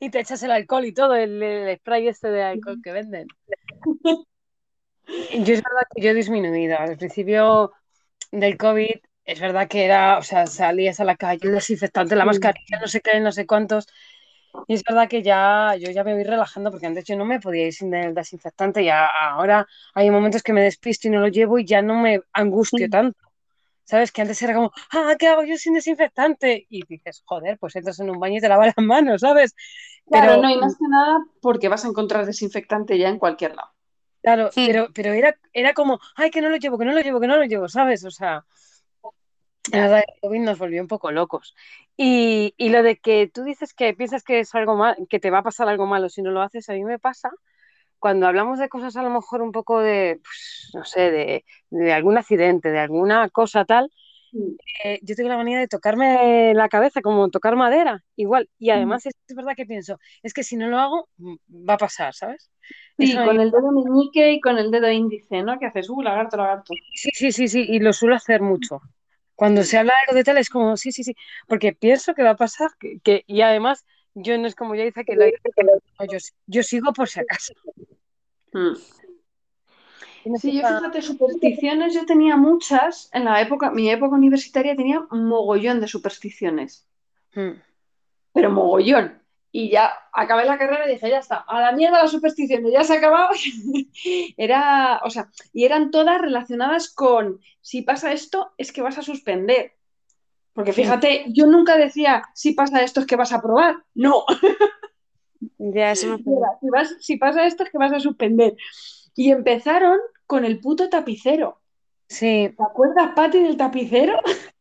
Y 0.00 0.08
te 0.08 0.20
echas 0.20 0.42
el 0.42 0.50
alcohol 0.50 0.86
y 0.86 0.94
todo, 0.94 1.14
el, 1.14 1.42
el 1.42 1.76
spray 1.76 2.08
este 2.08 2.30
de 2.30 2.42
alcohol 2.42 2.80
que 2.82 2.92
venden. 2.92 3.26
Yo 5.06 5.54
es 5.54 5.62
verdad 5.62 5.82
que 5.94 6.02
yo 6.02 6.10
he 6.10 6.14
disminuido. 6.14 6.78
Al 6.78 6.96
principio 6.96 7.72
del 8.32 8.56
COVID, 8.56 8.94
es 9.26 9.40
verdad 9.40 9.68
que 9.68 9.84
era, 9.84 10.16
o 10.16 10.22
sea, 10.22 10.46
salías 10.46 10.98
a 11.00 11.04
la 11.04 11.16
calle, 11.16 11.40
el 11.42 11.52
desinfectante, 11.52 12.16
la 12.16 12.24
mascarilla, 12.24 12.80
no 12.80 12.88
sé 12.88 13.02
qué, 13.02 13.20
no 13.20 13.32
sé 13.32 13.46
cuántos. 13.46 13.86
Y 14.66 14.74
es 14.74 14.82
verdad 14.82 15.08
que 15.08 15.22
ya 15.22 15.74
yo 15.78 15.90
ya 15.90 16.04
me 16.04 16.14
voy 16.14 16.24
relajando 16.24 16.70
porque 16.70 16.86
antes 16.86 17.04
yo 17.04 17.16
no 17.16 17.26
me 17.26 17.38
podía 17.38 17.66
ir 17.66 17.74
sin 17.74 17.92
el 17.92 18.14
desinfectante 18.14 18.82
y 18.82 18.88
ahora 18.88 19.66
hay 19.92 20.10
momentos 20.10 20.42
que 20.42 20.54
me 20.54 20.62
despisto 20.62 21.08
y 21.08 21.10
no 21.10 21.20
lo 21.20 21.28
llevo 21.28 21.58
y 21.58 21.66
ya 21.66 21.82
no 21.82 21.96
me 21.96 22.22
angustio 22.32 22.88
tanto. 22.88 23.27
¿Sabes? 23.88 24.12
Que 24.12 24.20
antes 24.20 24.42
era 24.42 24.52
como, 24.52 24.70
ah, 24.92 25.14
¿qué 25.18 25.28
hago 25.28 25.44
yo 25.44 25.56
sin 25.56 25.72
desinfectante? 25.72 26.66
Y 26.68 26.84
dices, 26.86 27.22
joder, 27.24 27.56
pues 27.58 27.74
entras 27.74 27.98
en 28.00 28.10
un 28.10 28.20
baño 28.20 28.36
y 28.36 28.40
te 28.40 28.48
lavas 28.50 28.74
las 28.76 28.84
manos, 28.84 29.22
¿sabes? 29.22 29.54
Claro, 30.10 30.32
Pero- 30.32 30.42
no, 30.42 30.50
y 30.50 30.58
más 30.58 30.76
que 30.76 30.84
nada 30.90 31.16
porque 31.40 31.68
vas 31.68 31.86
a 31.86 31.88
encontrar 31.88 32.26
desinfectante 32.26 32.98
ya 32.98 33.08
en 33.08 33.18
cualquier 33.18 33.56
lado. 33.56 33.70
Claro, 34.20 34.52
Sí. 34.52 34.66
pero, 34.66 34.88
pero 34.92 35.12
era, 35.14 35.34
era 35.54 35.72
como, 35.72 36.00
ay, 36.16 36.30
que 36.30 36.42
no 36.42 36.50
lo 36.50 36.58
llevo, 36.58 36.76
que 36.76 36.84
no 36.84 36.92
lo 36.92 37.00
llevo, 37.00 37.18
que 37.18 37.28
no 37.28 37.38
lo 37.38 37.44
llevo, 37.44 37.66
¿sabes? 37.70 38.04
O 38.04 38.10
sea, 38.10 38.44
la 39.72 39.80
verdad, 39.80 40.04
el 40.06 40.20
COVID 40.20 40.40
nos 40.40 40.58
volvió 40.58 40.82
un 40.82 40.88
poco 40.88 41.10
locos. 41.10 41.54
Y, 41.96 42.52
y 42.58 42.68
lo 42.68 42.82
de 42.82 42.98
que 42.98 43.30
tú 43.32 43.42
dices 43.42 43.72
que 43.72 43.94
piensas 43.94 44.22
que 44.22 44.40
es 44.40 44.54
algo 44.54 44.76
mal, 44.76 44.96
que 45.08 45.18
te 45.18 45.30
va 45.30 45.38
a 45.38 45.42
pasar 45.42 45.66
algo 45.66 45.86
malo 45.86 46.10
si 46.10 46.20
no 46.20 46.30
lo 46.30 46.42
haces, 46.42 46.68
a 46.68 46.74
mí 46.74 46.84
me 46.84 46.98
pasa 46.98 47.30
cuando 47.98 48.26
hablamos 48.26 48.58
de 48.58 48.68
cosas 48.68 48.96
a 48.96 49.02
lo 49.02 49.10
mejor 49.10 49.42
un 49.42 49.52
poco 49.52 49.80
de, 49.80 50.20
pues, 50.22 50.70
no 50.74 50.84
sé, 50.84 51.10
de, 51.10 51.44
de 51.70 51.92
algún 51.92 52.18
accidente, 52.18 52.70
de 52.70 52.78
alguna 52.80 53.28
cosa 53.30 53.64
tal, 53.64 53.90
eh, 54.84 54.98
yo 55.02 55.14
tengo 55.16 55.28
la 55.30 55.36
manía 55.36 55.58
de 55.58 55.68
tocarme 55.68 56.54
la 56.54 56.68
cabeza, 56.68 57.02
como 57.02 57.28
tocar 57.30 57.56
madera, 57.56 58.04
igual. 58.16 58.48
Y 58.58 58.70
además 58.70 59.06
es, 59.06 59.14
verdad 59.34 59.54
que 59.56 59.66
pienso, 59.66 59.98
es 60.22 60.32
que 60.34 60.42
si 60.44 60.56
no 60.56 60.68
lo 60.68 60.78
hago, 60.78 61.08
mm, 61.18 61.36
va 61.68 61.74
a 61.74 61.78
pasar, 61.78 62.14
¿sabes? 62.14 62.50
Sí, 62.98 63.14
Eso 63.14 63.22
con 63.24 63.40
el 63.40 63.50
dedo 63.50 63.72
meñique 63.72 64.32
y 64.32 64.40
con 64.40 64.58
el 64.58 64.70
dedo 64.70 64.90
índice, 64.90 65.42
¿no? 65.42 65.58
Que 65.58 65.66
haces, 65.66 65.88
uh, 65.88 66.02
lagarto, 66.02 66.36
lagarto. 66.36 66.74
Sí, 66.94 67.10
sí, 67.14 67.32
sí, 67.32 67.48
sí, 67.48 67.64
y 67.68 67.78
lo 67.80 67.92
suelo 67.92 68.16
hacer 68.16 68.42
mucho. 68.42 68.80
Cuando 69.36 69.62
se 69.62 69.78
habla 69.78 69.92
algo 70.06 70.16
de 70.16 70.24
tal 70.24 70.38
es 70.38 70.50
como, 70.50 70.76
sí, 70.76 70.90
sí, 70.92 71.04
sí, 71.04 71.14
porque 71.46 71.72
pienso 71.72 72.14
que 72.14 72.24
va 72.24 72.30
a 72.30 72.36
pasar, 72.36 72.70
que, 72.80 72.98
que- 73.00 73.24
y 73.26 73.40
además 73.42 73.86
yo 74.14 74.36
no 74.38 74.48
es 74.48 74.54
como 74.56 74.74
ya 74.74 74.84
dice 74.84 75.04
que 75.04 75.14
lo 75.14 75.24
no, 75.26 76.06
yo, 76.06 76.18
yo 76.46 76.62
sigo 76.64 76.92
por 76.92 77.08
si 77.08 77.20
acaso. 77.20 77.52
Mm. 78.58 78.76
Sí, 80.36 80.60
yo 80.60 80.66
fíjate, 80.68 81.00
supersticiones 81.00 81.94
yo 81.94 82.04
tenía 82.04 82.36
muchas. 82.36 83.08
En 83.12 83.24
la 83.24 83.40
época, 83.40 83.70
mi 83.70 83.88
época 83.90 84.16
universitaria 84.16 84.76
tenía 84.76 85.00
un 85.10 85.26
mogollón 85.26 85.80
de 85.80 85.88
supersticiones. 85.88 86.86
Mm, 87.34 87.52
pero 88.32 88.50
mogollón. 88.50 89.22
Y 89.50 89.70
ya 89.70 89.90
acabé 90.12 90.44
la 90.44 90.58
carrera 90.58 90.86
y 90.86 90.92
dije, 90.92 91.08
ya 91.08 91.18
está, 91.18 91.36
a 91.36 91.60
la 91.60 91.72
mierda 91.72 92.02
las 92.02 92.10
supersticiones, 92.10 92.70
ya 92.70 92.84
se 92.84 92.94
ha 92.94 92.98
acabado. 92.98 93.30
Era, 94.36 95.00
o 95.04 95.10
sea, 95.10 95.30
y 95.54 95.64
eran 95.64 95.90
todas 95.90 96.20
relacionadas 96.20 96.92
con 96.92 97.40
si 97.62 97.80
pasa 97.80 98.12
esto, 98.12 98.52
es 98.58 98.72
que 98.72 98.82
vas 98.82 98.98
a 98.98 99.02
suspender. 99.02 99.72
Porque 100.52 100.72
fíjate, 100.72 101.26
yo 101.28 101.46
nunca 101.46 101.76
decía 101.76 102.24
si 102.34 102.52
pasa 102.52 102.82
esto 102.82 103.00
es 103.00 103.06
que 103.06 103.16
vas 103.16 103.32
a 103.32 103.40
probar. 103.40 103.76
No, 103.94 104.24
Ya, 105.58 105.92
eso 105.92 106.08
me 106.08 106.18
si, 106.18 106.68
vas- 106.70 106.96
si 107.00 107.16
pasa 107.16 107.46
esto 107.46 107.62
es 107.64 107.70
que 107.70 107.78
vas 107.78 107.92
a 107.92 108.00
suspender. 108.00 108.56
Y 109.14 109.30
empezaron 109.30 109.98
con 110.26 110.44
el 110.44 110.60
puto 110.60 110.88
tapicero. 110.88 111.60
Sí, 112.08 112.54
¿Te 112.56 112.62
acuerdas, 112.62 113.12
Pati, 113.14 113.42
del 113.42 113.56
tapicero? 113.56 114.18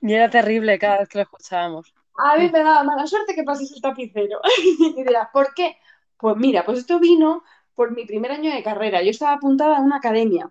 y 0.00 0.12
era 0.12 0.30
terrible 0.30 0.78
cada 0.78 1.00
vez 1.00 1.08
que 1.08 1.18
lo 1.18 1.22
escuchábamos. 1.22 1.92
A 2.16 2.36
mí 2.36 2.50
me 2.50 2.62
daba 2.64 2.82
mala 2.82 3.06
suerte 3.06 3.34
que 3.34 3.44
pases 3.44 3.72
el 3.72 3.80
tapicero. 3.80 4.40
y 4.96 5.02
dirás, 5.02 5.28
¿por 5.32 5.54
qué? 5.54 5.76
Pues 6.16 6.36
mira, 6.36 6.64
pues 6.64 6.78
esto 6.78 6.98
vino 6.98 7.44
por 7.74 7.92
mi 7.94 8.04
primer 8.04 8.32
año 8.32 8.52
de 8.52 8.62
carrera. 8.62 9.02
Yo 9.02 9.10
estaba 9.10 9.34
apuntada 9.34 9.76
a 9.76 9.80
una 9.80 9.96
academia 9.96 10.50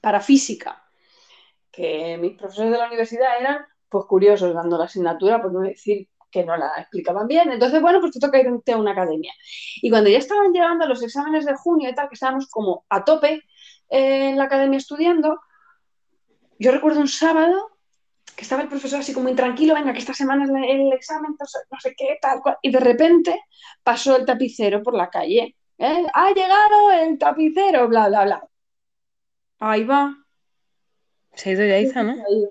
para 0.00 0.20
física, 0.20 0.84
que 1.70 2.18
mis 2.18 2.36
profesores 2.36 2.72
de 2.72 2.78
la 2.78 2.88
universidad 2.88 3.40
eran 3.40 3.66
pues 3.88 4.06
curiosos 4.06 4.52
dando 4.54 4.76
la 4.76 4.84
asignatura, 4.84 5.40
por 5.40 5.52
no 5.52 5.60
decir 5.60 6.08
que 6.34 6.44
no 6.44 6.56
la 6.56 6.72
explicaban 6.78 7.28
bien. 7.28 7.52
Entonces, 7.52 7.80
bueno, 7.80 8.00
pues 8.00 8.12
te 8.12 8.18
toca 8.18 8.40
irte 8.40 8.72
a 8.72 8.76
una 8.76 8.90
academia. 8.90 9.32
Y 9.76 9.88
cuando 9.88 10.10
ya 10.10 10.18
estaban 10.18 10.52
llegando 10.52 10.84
los 10.86 11.00
exámenes 11.00 11.46
de 11.46 11.54
junio 11.54 11.88
y 11.88 11.94
tal, 11.94 12.08
que 12.08 12.14
estábamos 12.14 12.48
como 12.50 12.84
a 12.88 13.04
tope 13.04 13.44
eh, 13.88 14.30
en 14.30 14.36
la 14.36 14.44
academia 14.44 14.78
estudiando, 14.78 15.40
yo 16.58 16.72
recuerdo 16.72 17.00
un 17.00 17.06
sábado 17.08 17.70
que 18.34 18.42
estaba 18.42 18.62
el 18.62 18.68
profesor 18.68 18.98
así 18.98 19.14
como 19.14 19.28
intranquilo, 19.28 19.74
venga, 19.74 19.92
que 19.92 20.00
esta 20.00 20.12
semana 20.12 20.42
es 20.44 20.50
el 20.50 20.92
examen, 20.92 21.36
no 21.38 21.80
sé, 21.80 21.94
qué, 21.96 22.18
tal 22.20 22.40
cual. 22.40 22.56
Y 22.62 22.72
de 22.72 22.80
repente 22.80 23.40
pasó 23.84 24.16
el 24.16 24.26
tapicero 24.26 24.82
por 24.82 24.96
la 24.96 25.08
calle. 25.08 25.54
¿eh? 25.78 26.06
Ha 26.12 26.32
llegado 26.32 26.90
el 26.90 27.16
tapicero, 27.16 27.86
bla, 27.86 28.08
bla, 28.08 28.24
bla. 28.24 28.48
Ahí 29.60 29.84
va. 29.84 30.16
Se 31.34 31.50
ha 31.50 31.52
ido 31.52 31.64
Yaiza, 31.64 32.02
¿no? 32.02 32.12
Ahí. 32.12 32.48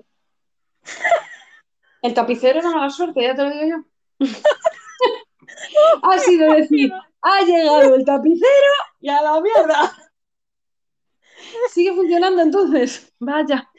El 2.04 2.14
tapicero 2.14 2.60
era 2.60 2.70
mala 2.70 2.90
suerte, 2.90 3.22
ya 3.22 3.34
te 3.34 3.44
lo 3.44 3.50
digo 3.50 3.66
yo. 3.66 4.28
ha 6.04 6.20
sido 6.20 6.54
decir, 6.54 6.92
ha 7.22 7.42
llegado 7.42 7.96
el 7.96 8.04
tapicero 8.04 8.74
y 9.00 9.10
a 9.10 9.22
la 9.22 9.40
mierda. 9.42 9.96
Sigue 11.70 11.94
funcionando 11.94 12.42
entonces. 12.42 13.12
Vaya. 13.20 13.70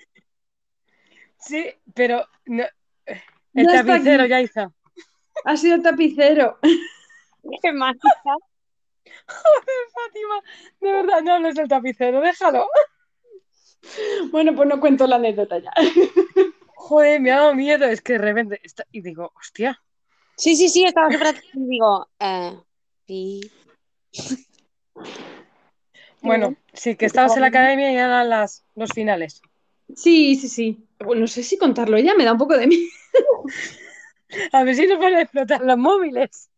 Sí, 1.39 1.71
pero 1.95 2.27
no- 2.47 2.65
el 3.07 3.67
Ya 3.67 3.85
tapicero, 3.85 4.23
aquí. 4.23 4.31
Yaiza. 4.31 4.73
Ha 5.45 5.57
sido 5.59 5.77
el 5.77 5.83
tapicero. 5.83 6.59
Qué 7.63 7.73
mal. 7.73 7.95
Fátima, 9.27 10.43
de 10.81 10.93
verdad, 10.93 11.21
no 11.23 11.35
hables 11.35 11.55
del 11.57 11.69
tapicero, 11.69 12.21
déjalo. 12.23 12.67
Bueno, 14.31 14.55
pues 14.55 14.67
no 14.67 14.81
cuento 14.81 15.07
la 15.07 15.17
anécdota 15.17 15.59
ya. 15.59 15.71
Joder, 16.87 17.19
me 17.19 17.33
ha 17.33 17.37
dado 17.39 17.55
miedo, 17.55 17.87
es 17.87 18.03
que 18.03 18.13
de 18.13 18.19
repente, 18.19 18.61
está- 18.63 18.87
y 18.93 19.01
digo, 19.01 19.33
hostia, 19.41 19.81
Sí, 20.37 20.55
sí, 20.55 20.69
sí, 20.69 20.85
estaba 20.85 21.11
súper 21.11 21.43
y 21.55 21.67
digo, 21.67 22.09
eh, 22.21 22.59
pi. 23.07 23.41
bueno, 26.21 26.57
sí, 26.75 26.95
que 26.95 27.07
estabas 27.07 27.37
en 27.37 27.41
la 27.41 27.47
academia 27.47 27.91
y 27.91 27.95
eran 27.95 28.29
las, 28.29 28.67
los 28.75 28.91
finales. 28.91 29.41
Sí, 29.97 30.37
sí, 30.37 30.49
sí. 30.49 30.87
Bueno, 30.99 31.23
no 31.23 31.27
sé 31.27 31.43
si 31.43 31.57
contarlo 31.57 31.99
ya, 31.99 32.15
me 32.15 32.25
da 32.25 32.33
un 32.33 32.39
poco 32.39 32.55
de 32.59 32.67
miedo. 32.67 32.91
A 34.53 34.63
ver 34.65 34.75
si 34.75 34.87
nos 34.87 34.99
van 34.99 35.15
a 35.15 35.23
explotar 35.23 35.65
los 35.65 35.79
móviles. 35.79 36.51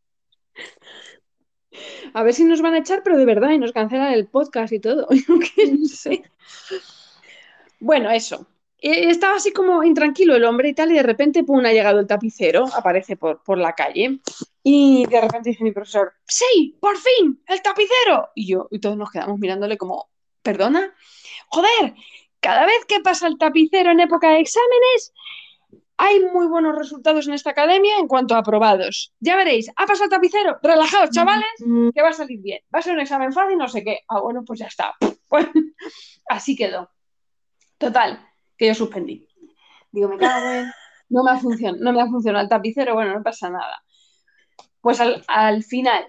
A 2.15 2.25
ver 2.25 2.35
si 2.35 2.43
nos 2.43 2.63
van 2.63 2.75
a 2.75 2.79
echar, 2.79 3.03
pero 3.05 3.17
de 3.17 3.27
verdad, 3.27 3.51
y 3.51 3.59
nos 3.59 3.71
cancelan 3.73 4.13
el 4.13 4.27
podcast 4.27 4.73
y 4.73 4.81
todo. 4.81 5.07
Yo 5.29 5.39
qué 5.39 5.87
sé. 5.87 6.25
Bueno, 7.79 8.11
eso. 8.11 8.49
Eh, 8.87 9.11
Estaba 9.11 9.35
así 9.35 9.53
como 9.53 9.83
intranquilo 9.83 10.37
el 10.37 10.45
hombre 10.45 10.69
y 10.69 10.75
tal, 10.75 10.93
y 10.93 10.95
de 10.95 11.03
repente, 11.03 11.43
pum, 11.43 11.65
ha 11.67 11.73
llegado 11.73 11.99
el 11.99 12.07
tapicero, 12.07 12.67
aparece 12.73 13.17
por, 13.17 13.43
por 13.43 13.59
la 13.59 13.73
calle, 13.73 14.21
y 14.63 15.05
de 15.07 15.21
repente 15.21 15.51
dice 15.51 15.65
mi 15.65 15.73
profesor, 15.73 16.13
¡Sí! 16.25 16.79
¡Por 16.81 16.97
fin! 16.97 17.43
¡El 17.49 17.63
tapicero! 17.63 18.29
Y 18.37 18.47
yo, 18.47 18.69
y 18.71 18.79
todos 18.79 18.97
nos 18.97 19.11
quedamos 19.11 19.41
mirándole 19.41 19.77
como, 19.77 20.09
¿perdona? 20.41 20.95
¡Joder! 21.49 21.95
Cada 22.39 22.65
vez 22.65 22.85
que 22.87 23.01
pasa 23.01 23.27
el 23.27 23.39
tapicero 23.39 23.91
en 23.91 23.99
época 23.99 24.31
de 24.31 24.39
exámenes, 24.39 25.13
hay 25.97 26.21
muy 26.21 26.47
buenos 26.47 26.79
resultados 26.79 27.27
en 27.27 27.35
esta 27.35 27.51
academia 27.51 27.99
en 27.99 28.07
cuanto 28.07 28.37
a 28.37 28.39
aprobados. 28.39 29.13
Ya 29.19 29.35
veréis, 29.35 29.69
ha 29.75 29.87
pasado 29.87 30.05
el 30.05 30.11
tapicero, 30.11 30.59
relajaos, 30.63 31.11
chavales, 31.11 31.49
que 31.93 32.03
va 32.03 32.11
a 32.11 32.13
salir 32.13 32.41
bien. 32.41 32.61
Va 32.73 32.79
a 32.79 32.83
ser 32.83 32.93
un 32.93 33.01
examen 33.01 33.33
fácil, 33.33 33.59
no 33.59 33.67
sé 33.67 33.83
qué. 33.83 34.01
Ah, 34.07 34.21
bueno, 34.21 34.45
pues 34.47 34.61
ya 34.61 34.67
está. 34.67 34.95
Así 36.29 36.55
quedó. 36.55 36.89
Total, 37.79 38.25
que 38.57 38.67
yo 38.69 38.75
suspendí. 38.75 39.27
Digo, 39.93 40.09
me 40.09 40.19
cago 40.19 40.51
en... 40.51 40.73
No 41.09 41.23
me 41.23 41.31
ha 41.31 41.39
funcionado, 41.39 41.85
no 41.85 41.93
me 41.93 42.03
ha 42.03 42.07
funcionado 42.07 42.43
el 42.43 42.49
tapicero, 42.49 42.95
bueno, 42.95 43.15
no 43.15 43.23
pasa 43.23 43.49
nada. 43.51 43.83
Pues 44.81 45.01
al, 45.01 45.25
al 45.29 45.63
final, 45.65 46.05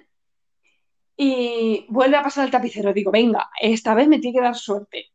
Y 1.16 1.86
vuelve 1.90 2.18
a 2.18 2.24
pasar 2.24 2.46
el 2.46 2.52
tapicero. 2.52 2.94
Digo, 2.94 3.12
venga, 3.12 3.50
esta 3.60 3.94
vez 3.96 4.08
me 4.08 4.20
tiene 4.20 4.38
que 4.38 4.44
dar 4.44 4.56
suerte. 4.56 5.12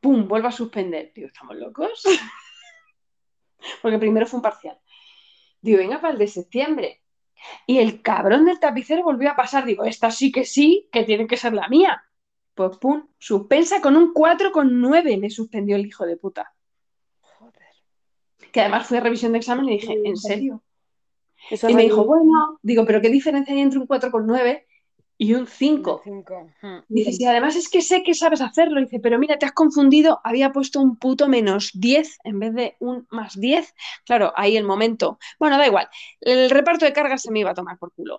¡Pum! 0.00 0.26
Vuelve 0.28 0.48
a 0.48 0.52
suspender. 0.52 1.12
Digo, 1.14 1.28
¿estamos 1.28 1.56
locos? 1.56 2.02
Porque 3.82 3.98
primero 3.98 4.26
fue 4.26 4.38
un 4.38 4.42
parcial. 4.42 4.78
Digo, 5.60 5.78
venga, 5.78 6.00
para 6.00 6.14
el 6.14 6.18
de 6.18 6.28
septiembre. 6.28 7.02
Y 7.66 7.78
el 7.78 8.02
cabrón 8.02 8.46
del 8.46 8.58
tapicero 8.60 9.02
volvió 9.04 9.30
a 9.30 9.36
pasar. 9.36 9.64
Digo, 9.66 9.84
esta 9.84 10.10
sí 10.10 10.32
que 10.32 10.44
sí, 10.44 10.88
que 10.90 11.04
tiene 11.04 11.26
que 11.26 11.36
ser 11.36 11.52
la 11.52 11.68
mía. 11.68 12.02
Pues 12.54 12.78
pum, 12.78 13.06
suspensa 13.18 13.80
con 13.82 13.96
un 13.96 14.14
4,9 14.14 15.20
me 15.20 15.30
suspendió 15.30 15.76
el 15.76 15.86
hijo 15.86 16.06
de 16.06 16.16
puta. 16.16 16.55
Que 18.56 18.62
además 18.62 18.86
fui 18.86 18.96
a 18.96 19.02
revisión 19.02 19.32
de 19.32 19.38
examen 19.40 19.68
y 19.68 19.72
dije, 19.72 20.00
¿en 20.02 20.16
serio? 20.16 20.62
Eso 21.50 21.68
Y 21.68 21.74
me 21.74 21.82
dijo, 21.82 22.06
bueno, 22.06 22.58
digo, 22.62 22.86
pero 22.86 23.02
¿qué 23.02 23.10
diferencia 23.10 23.54
hay 23.54 23.60
entre 23.60 23.78
un 23.78 23.86
4,9 23.86 24.64
y 25.18 25.34
un 25.34 25.46
5? 25.46 26.00
Cinco. 26.02 26.48
Hmm. 26.62 26.78
Dice, 26.88 27.12
sí, 27.12 27.26
además 27.26 27.54
es 27.54 27.68
que 27.68 27.82
sé 27.82 28.02
que 28.02 28.14
sabes 28.14 28.40
hacerlo. 28.40 28.80
Dice, 28.80 28.98
pero 28.98 29.18
mira, 29.18 29.38
te 29.38 29.44
has 29.44 29.52
confundido, 29.52 30.22
había 30.24 30.52
puesto 30.52 30.80
un 30.80 30.96
puto 30.96 31.28
menos 31.28 31.70
10 31.74 32.16
en 32.24 32.40
vez 32.40 32.54
de 32.54 32.76
un 32.80 33.06
más 33.10 33.38
10. 33.38 33.74
Claro, 34.06 34.32
ahí 34.36 34.56
el 34.56 34.64
momento. 34.64 35.18
Bueno, 35.38 35.58
da 35.58 35.66
igual. 35.66 35.90
El 36.22 36.48
reparto 36.48 36.86
de 36.86 36.94
cargas 36.94 37.20
se 37.20 37.30
me 37.30 37.40
iba 37.40 37.50
a 37.50 37.54
tomar 37.54 37.76
por 37.76 37.92
culo. 37.92 38.18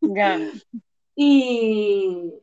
Ya. 0.00 0.40
Y 1.18 2.34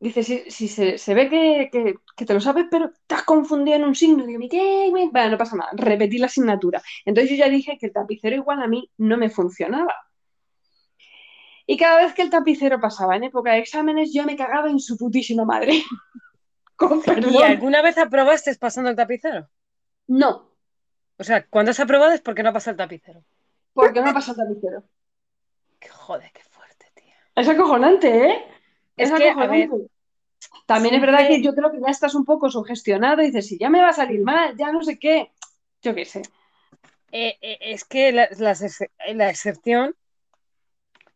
dice, 0.00 0.22
si, 0.22 0.50
si 0.50 0.68
se, 0.68 0.98
se 0.98 1.14
ve 1.14 1.28
que, 1.28 1.68
que- 1.72 1.94
que 2.16 2.24
te 2.26 2.34
lo 2.34 2.40
sabes, 2.40 2.66
pero 2.70 2.90
te 3.06 3.14
has 3.14 3.24
confundido 3.24 3.76
en 3.76 3.84
un 3.84 3.94
signo. 3.94 4.26
Digo, 4.26 4.40
¿qué? 4.42 4.48
¿Qué? 4.48 4.90
Bueno, 5.12 5.30
no 5.32 5.38
pasa 5.38 5.56
nada, 5.56 5.70
repetí 5.74 6.18
la 6.18 6.26
asignatura. 6.26 6.82
Entonces 7.04 7.30
yo 7.30 7.36
ya 7.44 7.48
dije 7.50 7.78
que 7.78 7.86
el 7.86 7.92
tapicero 7.92 8.36
igual 8.36 8.62
a 8.62 8.68
mí 8.68 8.90
no 8.98 9.16
me 9.16 9.30
funcionaba. 9.30 9.94
Y 11.66 11.76
cada 11.76 11.98
vez 12.02 12.14
que 12.14 12.22
el 12.22 12.30
tapicero 12.30 12.80
pasaba 12.80 13.16
en 13.16 13.24
época 13.24 13.52
de 13.52 13.58
exámenes, 13.58 14.12
yo 14.12 14.24
me 14.24 14.36
cagaba 14.36 14.70
en 14.70 14.80
su 14.80 14.96
putísima 14.96 15.44
madre. 15.44 15.82
Con 16.76 17.02
¿Y 17.04 17.42
alguna 17.42 17.82
vez 17.82 17.98
aprobaste 17.98 18.54
pasando 18.56 18.88
el 18.90 18.96
tapicero? 18.96 19.48
No, 20.08 20.48
O 21.18 21.24
sea, 21.24 21.46
cuando 21.46 21.72
has 21.72 21.80
aprobado 21.80 22.12
es 22.12 22.20
porque 22.22 22.42
no 22.42 22.52
pasa 22.52 22.70
el 22.70 22.76
tapicero. 22.76 23.24
porque 23.74 24.00
no 24.00 24.12
pasa 24.14 24.32
el 24.32 24.36
tapicero. 24.38 24.84
Que 25.80 25.88
joder, 25.88 26.30
qué 26.32 26.42
fuerte, 26.42 26.86
tía. 26.94 27.14
Es 27.36 27.48
acojonante, 27.48 28.08
¿eh? 28.30 28.44
Es 28.98 29.10
Es 29.10 29.16
que, 29.16 29.28
a 29.28 29.32
acojonante. 29.32 29.68
ver, 29.76 29.86
También 30.66 30.94
es 30.94 31.00
verdad 31.00 31.26
que 31.28 31.42
yo 31.42 31.54
creo 31.54 31.70
que 31.72 31.80
ya 31.80 31.88
estás 31.90 32.14
un 32.14 32.24
poco 32.24 32.50
sugestionado 32.50 33.22
y 33.22 33.26
dices, 33.26 33.46
si 33.46 33.58
ya 33.58 33.70
me 33.70 33.80
va 33.80 33.88
a 33.88 33.92
salir 33.92 34.22
mal, 34.22 34.56
ya 34.56 34.70
no 34.72 34.82
sé 34.82 34.98
qué. 34.98 35.32
Yo 35.82 35.94
qué 35.94 36.04
sé. 36.04 36.22
eh, 37.12 37.38
eh, 37.40 37.58
es 37.60 37.84
que 37.84 38.12
la, 38.12 38.24
ex- 38.24 38.84
la 39.14 39.30
excepción 39.30 39.94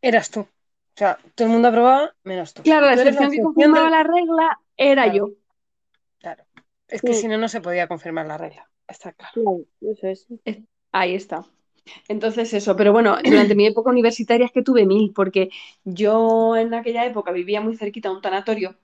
eras 0.01 0.31
tú. 0.31 0.40
O 0.40 0.49
sea, 0.97 1.18
todo 1.35 1.47
el 1.47 1.53
mundo 1.53 1.68
aprobaba 1.68 2.14
menos 2.25 2.53
tú. 2.55 2.62
Claro, 2.62 2.87
la 2.87 2.95
excepción 2.95 3.31
que 3.31 3.40
confirmaba 3.42 3.90
la 3.90 4.03
regla 4.03 4.59
era 4.77 5.05
Claro. 5.05 5.16
yo. 5.18 5.31
Claro. 6.18 6.45
Es 6.88 7.01
que 7.01 7.14
Sí. 7.14 7.23
si 7.23 7.29
no, 7.29 7.38
no 7.38 7.49
se 7.49 7.61
podía 7.61 7.88
confirmar 7.88 8.27
la 8.27 8.38
regla. 8.38 8.68
Está 8.87 9.12
claro. 9.12 9.33
Claro, 9.35 9.59
eso 9.81 10.07
es. 10.09 10.27
Ahí 10.92 11.14
está. 11.14 11.45
Entonces 12.09 12.53
eso, 12.55 12.77
pero 12.77 12.92
bueno, 12.92 13.16
durante 13.25 13.55
mi 13.55 13.66
época 13.66 13.90
universitaria 13.90 14.47
es 14.47 14.53
que 14.53 14.62
tuve 14.62 14.87
mil, 14.87 15.12
porque 15.14 15.51
yo 15.85 16.57
en 16.57 16.75
aquella 16.75 17.05
época 17.07 17.33
vivía 17.33 17.61
muy 17.61 17.77
cerquita 17.77 18.09
de 18.11 18.16
un 18.16 18.23
tanatorio. 18.23 18.77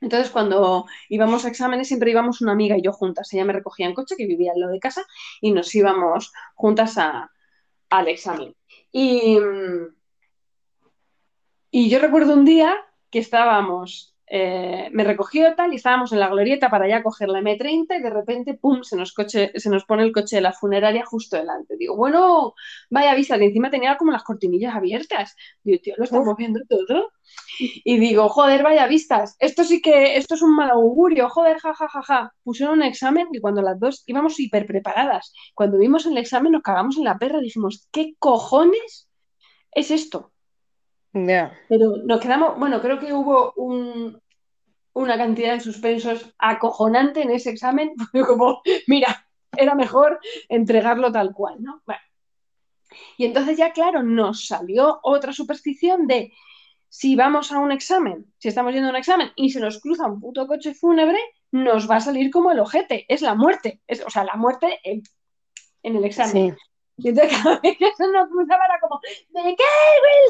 Entonces 0.00 0.30
cuando 0.30 0.86
íbamos 1.08 1.44
a 1.44 1.48
exámenes 1.48 1.88
siempre 1.88 2.10
íbamos 2.12 2.40
una 2.40 2.52
amiga 2.52 2.76
y 2.78 2.82
yo 2.82 2.92
juntas. 2.92 3.32
Ella 3.32 3.44
me 3.44 3.52
recogía 3.52 3.86
en 3.86 3.94
coche, 3.94 4.14
que 4.16 4.26
vivía 4.26 4.52
al 4.52 4.60
lado 4.60 4.72
de 4.72 4.78
casa, 4.80 5.04
y 5.40 5.50
nos 5.52 5.74
íbamos 5.74 6.32
juntas 6.54 6.98
a- 6.98 7.30
al 7.90 8.08
examen. 8.08 8.54
Y, 8.92 9.38
y 11.70 11.90
yo 11.90 11.98
recuerdo 11.98 12.34
un 12.34 12.44
día 12.44 12.76
que 13.10 13.18
estábamos, 13.18 14.14
eh, 14.30 14.88
me 14.92 15.04
recogió 15.04 15.54
tal 15.54 15.72
y 15.72 15.76
estábamos 15.76 16.12
en 16.12 16.20
la 16.20 16.28
glorieta 16.28 16.70
para 16.70 16.88
ya 16.88 17.02
coger 17.02 17.28
la 17.28 17.40
M30 17.40 17.98
y 17.98 18.02
de 18.02 18.10
repente, 18.10 18.54
pum, 18.54 18.82
se 18.82 18.96
nos, 18.96 19.12
coche, 19.12 19.52
se 19.54 19.70
nos 19.70 19.84
pone 19.84 20.02
el 20.02 20.12
coche 20.12 20.36
de 20.36 20.42
la 20.42 20.52
funeraria 20.52 21.04
justo 21.06 21.36
delante. 21.36 21.76
Digo, 21.76 21.96
bueno, 21.96 22.54
vaya 22.90 23.14
vista, 23.14 23.36
y 23.38 23.44
encima 23.44 23.70
tenía 23.70 23.96
como 23.96 24.12
las 24.12 24.24
cortinillas 24.24 24.74
abiertas. 24.74 25.34
Digo, 25.62 25.80
tío, 25.82 25.94
lo 25.96 26.04
estamos 26.04 26.36
viendo 26.36 26.60
todo. 26.68 27.12
Y 27.84 27.98
digo, 27.98 28.28
joder, 28.28 28.62
vaya 28.62 28.86
vistas, 28.86 29.36
esto 29.38 29.64
sí 29.64 29.82
que, 29.82 30.16
esto 30.16 30.34
es 30.34 30.42
un 30.42 30.54
mal 30.56 30.70
augurio, 30.70 31.28
joder, 31.28 31.58
ja, 31.58 31.74
ja, 31.74 31.88
ja, 31.88 32.02
ja. 32.02 32.32
Pusieron 32.42 32.78
un 32.78 32.84
examen 32.84 33.28
y 33.32 33.40
cuando 33.40 33.62
las 33.62 33.78
dos 33.78 34.02
íbamos 34.06 34.38
hiper 34.40 34.66
preparadas, 34.66 35.32
cuando 35.54 35.78
vimos 35.78 36.06
el 36.06 36.16
examen 36.18 36.52
nos 36.52 36.62
cagamos 36.62 36.96
en 36.96 37.04
la 37.04 37.18
perra, 37.18 37.40
dijimos, 37.40 37.88
¿qué 37.92 38.14
cojones 38.18 39.08
es 39.72 39.90
esto? 39.90 40.32
Pero 41.68 41.96
nos 42.04 42.20
quedamos, 42.20 42.58
bueno, 42.58 42.80
creo 42.80 42.98
que 42.98 43.12
hubo 43.12 43.52
un- 43.56 44.20
una 44.94 45.16
cantidad 45.16 45.52
de 45.54 45.60
suspensos 45.60 46.34
acojonante 46.38 47.22
en 47.22 47.30
ese 47.30 47.50
examen, 47.50 47.92
como, 48.26 48.62
mira, 48.86 49.26
era 49.56 49.74
mejor 49.74 50.18
entregarlo 50.48 51.12
tal 51.12 51.32
cual, 51.32 51.56
¿no? 51.62 51.82
Bueno. 51.86 52.00
Y 53.16 53.26
entonces 53.26 53.56
ya, 53.56 53.72
claro, 53.72 54.02
nos 54.02 54.46
salió 54.46 54.98
otra 55.02 55.32
superstición 55.32 56.06
de 56.06 56.32
si 56.88 57.16
vamos 57.16 57.52
a 57.52 57.58
un 57.58 57.70
examen, 57.70 58.32
si 58.38 58.48
estamos 58.48 58.72
yendo 58.72 58.88
a 58.88 58.90
un 58.92 58.96
examen 58.96 59.30
y 59.36 59.50
se 59.50 59.60
nos 59.60 59.80
cruza 59.80 60.06
un 60.06 60.20
puto 60.20 60.46
coche 60.46 60.74
fúnebre, 60.74 61.18
nos 61.52 61.88
va 61.90 61.96
a 61.96 62.00
salir 62.00 62.30
como 62.30 62.50
el 62.50 62.60
ojete, 62.60 63.04
es 63.08 63.20
la 63.22 63.34
muerte, 63.34 63.80
es, 63.86 64.04
o 64.04 64.10
sea, 64.10 64.24
la 64.24 64.36
muerte 64.36 64.78
en, 64.82 65.02
en 65.82 65.96
el 65.96 66.04
examen. 66.04 66.56
Sí. 66.56 66.62
Y 66.98 67.08
entonces 67.10 67.38
cada 67.42 67.60
vez 67.60 67.78
que 67.78 67.92
se 67.96 68.08
nos 68.12 68.28
cruzaba 68.28 68.64
era 68.66 68.80
como, 68.80 69.00
¿de 69.30 69.56
qué? 69.56 69.64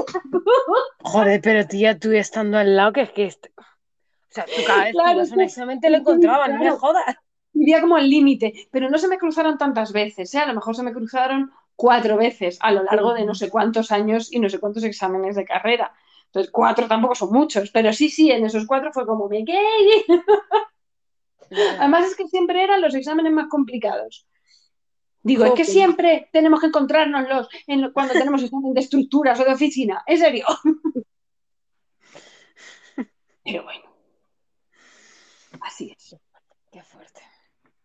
Joder, 1.12 1.40
pero 1.40 1.66
tía, 1.66 1.98
tú 1.98 2.12
estando 2.12 2.58
al 2.58 2.76
lado, 2.76 2.92
que 2.92 3.02
es 3.02 3.10
que. 3.12 3.24
est- 3.26 3.46
O 3.58 4.32
sea, 4.34 4.44
tú 4.54 4.62
cada 4.62 4.84
vez 4.84 4.92
que 4.92 4.96
Claro, 4.96 5.16
ibas 5.16 5.32
a 5.32 5.34
un 5.34 5.40
examen 5.40 5.80
te 5.80 5.90
lo 5.90 5.96
encontraban, 5.98 6.52
no 6.54 6.60
me 6.60 6.70
jodas. 6.70 7.16
Iría 7.54 7.80
como 7.80 7.96
al 7.96 8.08
límite, 8.08 8.68
pero 8.70 8.88
no 8.90 8.98
se 8.98 9.08
me 9.08 9.18
cruzaron 9.18 9.58
tantas 9.58 9.92
veces, 9.92 10.32
¿eh? 10.34 10.38
A 10.38 10.46
lo 10.46 10.54
mejor 10.54 10.76
se 10.76 10.82
me 10.82 10.92
cruzaron 10.92 11.50
cuatro 11.76 12.16
veces 12.16 12.58
a 12.60 12.70
lo 12.72 12.82
largo 12.84 13.14
de 13.14 13.24
no 13.24 13.34
sé 13.34 13.50
cuántos 13.50 13.90
años 13.90 14.32
y 14.32 14.38
no 14.40 14.48
sé 14.48 14.60
cuántos 14.60 14.84
exámenes 14.84 15.34
de 15.36 15.44
carrera. 15.44 15.92
Entonces, 16.26 16.52
cuatro 16.52 16.86
tampoco 16.86 17.14
son 17.14 17.32
muchos, 17.32 17.70
pero 17.70 17.92
sí, 17.92 18.10
sí, 18.10 18.30
en 18.30 18.44
esos 18.44 18.66
cuatro 18.66 18.92
fue 18.92 19.06
como, 19.06 19.28
¿me 19.28 19.44
qué? 19.44 19.58
Además 21.78 22.06
es 22.06 22.16
que 22.16 22.28
siempre 22.28 22.62
eran 22.62 22.80
los 22.82 22.94
exámenes 22.94 23.32
más 23.32 23.48
complicados. 23.48 24.26
Digo, 25.28 25.44
es 25.44 25.52
que 25.52 25.64
siempre 25.64 26.28
tenemos 26.32 26.60
que 26.60 26.66
encontrárnoslos 26.68 27.48
en 27.66 27.82
lo- 27.82 27.92
cuando 27.92 28.14
tenemos 28.14 28.42
examen 28.42 28.72
de 28.74 28.80
estructuras 28.80 29.38
o 29.38 29.44
de 29.44 29.52
oficina. 29.52 30.02
¿En 30.06 30.18
serio? 30.18 30.46
Pero 33.44 33.62
bueno. 33.64 33.84
Así 35.60 35.94
es. 35.96 36.16
Qué 36.72 36.82
fuerte. 36.82 37.20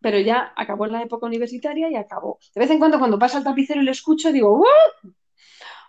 Pero 0.00 0.18
ya 0.18 0.52
acabó 0.56 0.86
la 0.86 1.02
época 1.02 1.26
universitaria 1.26 1.90
y 1.90 1.96
acabó. 1.96 2.38
De 2.54 2.60
vez 2.60 2.70
en 2.70 2.78
cuando, 2.78 2.98
cuando 2.98 3.18
pasa 3.18 3.38
el 3.38 3.44
tapicero 3.44 3.80
y 3.80 3.84
lo 3.84 3.90
escucho, 3.92 4.32
digo, 4.32 4.58
¡Uh! 4.58 4.64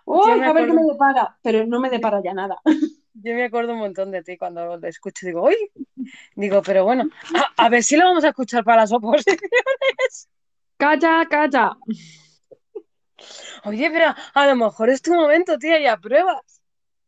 ¡Uy, 0.06 0.20
Yo 0.30 0.36
me 0.38 0.46
a 0.46 0.52
ver 0.52 0.66
qué 0.66 0.72
me 0.72 0.82
depara! 0.84 1.38
Pero 1.42 1.66
no 1.66 1.80
me 1.80 1.90
depara 1.90 2.22
ya 2.22 2.32
nada. 2.32 2.56
Yo 3.14 3.34
me 3.34 3.44
acuerdo 3.44 3.72
un 3.72 3.78
montón 3.78 4.10
de 4.10 4.22
ti 4.22 4.36
cuando 4.36 4.76
lo 4.76 4.86
escucho. 4.88 5.26
Digo, 5.26 5.42
uy. 5.44 5.56
Digo, 6.34 6.62
pero 6.62 6.84
bueno, 6.84 7.08
a, 7.34 7.64
a 7.64 7.68
ver 7.70 7.82
si 7.82 7.96
lo 7.96 8.04
vamos 8.04 8.24
a 8.24 8.28
escuchar 8.28 8.62
para 8.62 8.82
las 8.82 8.92
oposiciones. 8.92 10.28
¡Calla, 10.76 11.26
calla! 11.28 11.76
Oye, 13.64 13.90
pero 13.90 14.14
a 14.34 14.46
lo 14.46 14.56
mejor 14.56 14.90
es 14.90 15.00
tu 15.02 15.14
momento, 15.14 15.58
tía, 15.58 15.80
y 15.80 15.86
apruebas. 15.86 16.60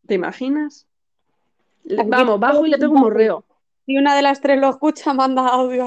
¿Te 0.07 0.14
imaginas? 0.14 0.87
Le- 1.85 2.02
Vamos, 2.04 2.40
bajo 2.40 2.64
y 2.66 2.70
le 2.70 2.78
pego 2.78 2.94
un 2.94 3.00
morreo. 3.00 3.44
Si 3.87 3.96
una 3.96 4.16
de 4.16 4.22
las 4.22 4.40
tres 4.40 4.59
lo 4.59 4.70
escucha, 4.70 5.12
manda 5.14 5.46
audio. 5.48 5.87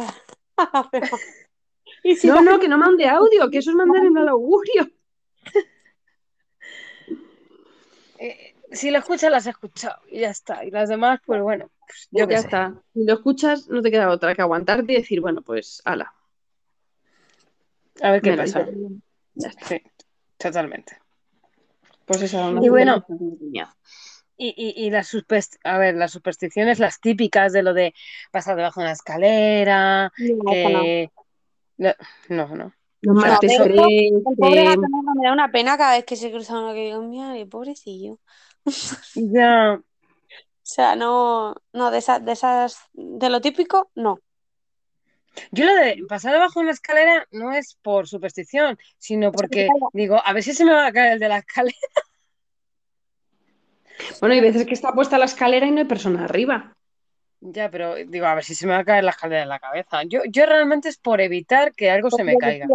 y 2.04 2.16
si 2.16 2.28
No, 2.28 2.42
no, 2.42 2.60
que 2.60 2.68
no 2.68 2.78
mande 2.78 3.08
audio, 3.08 3.50
que 3.50 3.58
eso 3.60 3.72
es 3.72 3.76
mandar 3.76 4.04
el 4.06 4.12
mal 4.12 4.28
augurio. 4.30 4.88
Eh, 8.24 8.56
si 8.72 8.92
lo 8.92 9.00
escuchas, 9.00 9.32
las 9.32 9.48
has 9.48 9.56
escuchado 9.56 10.00
y 10.08 10.20
ya 10.20 10.30
está. 10.30 10.64
Y 10.64 10.70
las 10.70 10.90
demás, 10.90 11.20
pues 11.26 11.42
bueno, 11.42 11.72
pues 11.88 12.08
yo 12.12 12.30
ya 12.30 12.38
sé. 12.38 12.46
está. 12.46 12.76
Si 12.94 13.04
lo 13.04 13.14
escuchas, 13.16 13.68
no 13.68 13.82
te 13.82 13.90
queda 13.90 14.10
otra 14.12 14.36
que 14.36 14.44
aguantarte 14.44 14.94
y 14.94 14.98
decir, 14.98 15.22
bueno, 15.22 15.42
pues, 15.42 15.82
ala. 15.86 16.14
A 18.02 18.12
ver 18.12 18.22
qué 18.22 18.34
pasa. 18.34 18.68
Sí, 19.68 19.82
totalmente. 20.38 20.98
Pues 22.06 22.22
una 22.34 22.62
Y 22.62 22.70
bueno. 22.70 23.06
Y, 24.38 24.54
y, 24.58 24.88
y 24.88 24.90
las 24.90 25.14
superst- 25.14 25.60
a 25.64 25.78
ver, 25.78 25.96
las 25.96 26.12
supersticiones, 26.12 26.80
las 26.80 27.00
típicas 27.00 27.54
de 27.54 27.62
lo 27.62 27.74
de 27.74 27.94
pasar 28.32 28.56
debajo 28.56 28.80
de 28.80 28.86
una 28.86 28.94
escalera, 28.94 30.12
No, 30.18 30.52
eso 30.52 30.70
no. 32.56 32.74
No, 33.04 33.14
no, 33.14 33.22
sea, 33.22 33.40
eso- 33.42 33.66
El 33.66 34.38
pobre 34.38 34.62
que- 34.62 34.66
gato 34.66 34.82
negro 34.82 35.14
me 35.16 35.28
da 35.28 35.34
una 35.34 35.52
pena 35.52 35.78
cada 35.78 35.96
vez 35.96 36.06
que 36.06 36.16
se 36.16 36.32
cruza 36.32 36.58
uno 36.58 36.74
que 36.74 36.86
digo, 36.86 37.02
mira, 37.04 37.34
qué 37.36 37.46
pobrecillo. 37.46 38.20
Ya, 39.16 39.80
O 40.64 40.74
sea, 40.74 40.96
no, 40.96 41.56
no, 41.74 41.92
de 41.92 41.98
esas, 41.98 42.24
de 42.24 42.32
esas, 42.32 42.78
de 42.94 43.30
lo 43.30 43.42
típico, 43.42 43.90
no. 43.96 44.20
Yo 45.52 45.66
lo 45.66 45.74
de 45.74 46.04
pasar 46.08 46.34
debajo 46.34 46.60
de 46.60 46.66
una 46.66 46.74
escalera 46.74 47.28
no 47.32 47.54
es 47.54 47.78
por 47.82 48.08
superstición, 48.08 48.78
sino 48.98 49.32
porque 49.32 49.70
digo, 49.94 50.22
a 50.24 50.34
ver 50.34 50.44
si 50.44 50.54
se 50.54 50.66
me 50.66 50.74
va 50.74 50.88
a 50.88 50.92
caer 50.92 51.14
el 51.14 51.20
de 51.20 51.30
la 51.30 51.38
escalera. 51.40 51.78
Bueno, 54.20 54.34
hay 54.34 54.42
veces 54.42 54.66
que 54.66 54.74
está 54.74 54.94
puesta 54.94 55.20
la 55.20 55.26
escalera 55.26 55.68
y 55.68 55.72
no 55.72 55.78
hay 55.80 55.86
persona 55.86 56.26
arriba. 56.26 56.76
Ya, 57.40 57.70
pero 57.70 57.96
digo, 57.96 58.26
a 58.26 58.36
ver 58.36 58.44
si 58.44 58.56
se 58.56 58.66
me 58.66 58.74
va 58.74 58.80
a 58.80 58.86
caer 58.86 59.04
la 59.04 59.12
escalera 59.12 59.44
en 59.44 59.50
la 59.50 59.60
cabeza. 59.60 60.04
Yo, 60.04 60.22
yo 60.28 60.46
realmente 60.46 60.90
es 60.90 60.98
por 60.98 61.22
evitar 61.22 61.74
que 61.74 61.92
algo 61.92 62.10
se 62.10 62.24
me 62.24 62.36
caiga. 62.38 62.68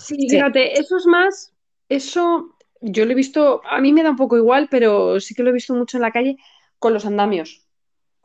Sí, 0.00 0.28
fíjate, 0.28 0.78
eso 0.78 0.96
es 0.96 1.06
más, 1.06 1.52
eso 1.88 2.56
yo 2.80 3.04
lo 3.04 3.12
he 3.12 3.14
visto, 3.14 3.62
a 3.68 3.80
mí 3.80 3.92
me 3.92 4.02
da 4.02 4.10
un 4.10 4.16
poco 4.16 4.36
igual, 4.36 4.68
pero 4.70 5.18
sí 5.20 5.34
que 5.34 5.42
lo 5.42 5.50
he 5.50 5.54
visto 5.54 5.74
mucho 5.74 5.96
en 5.96 6.02
la 6.02 6.12
calle 6.12 6.36
con 6.78 6.92
los 6.92 7.06
andamios. 7.06 7.65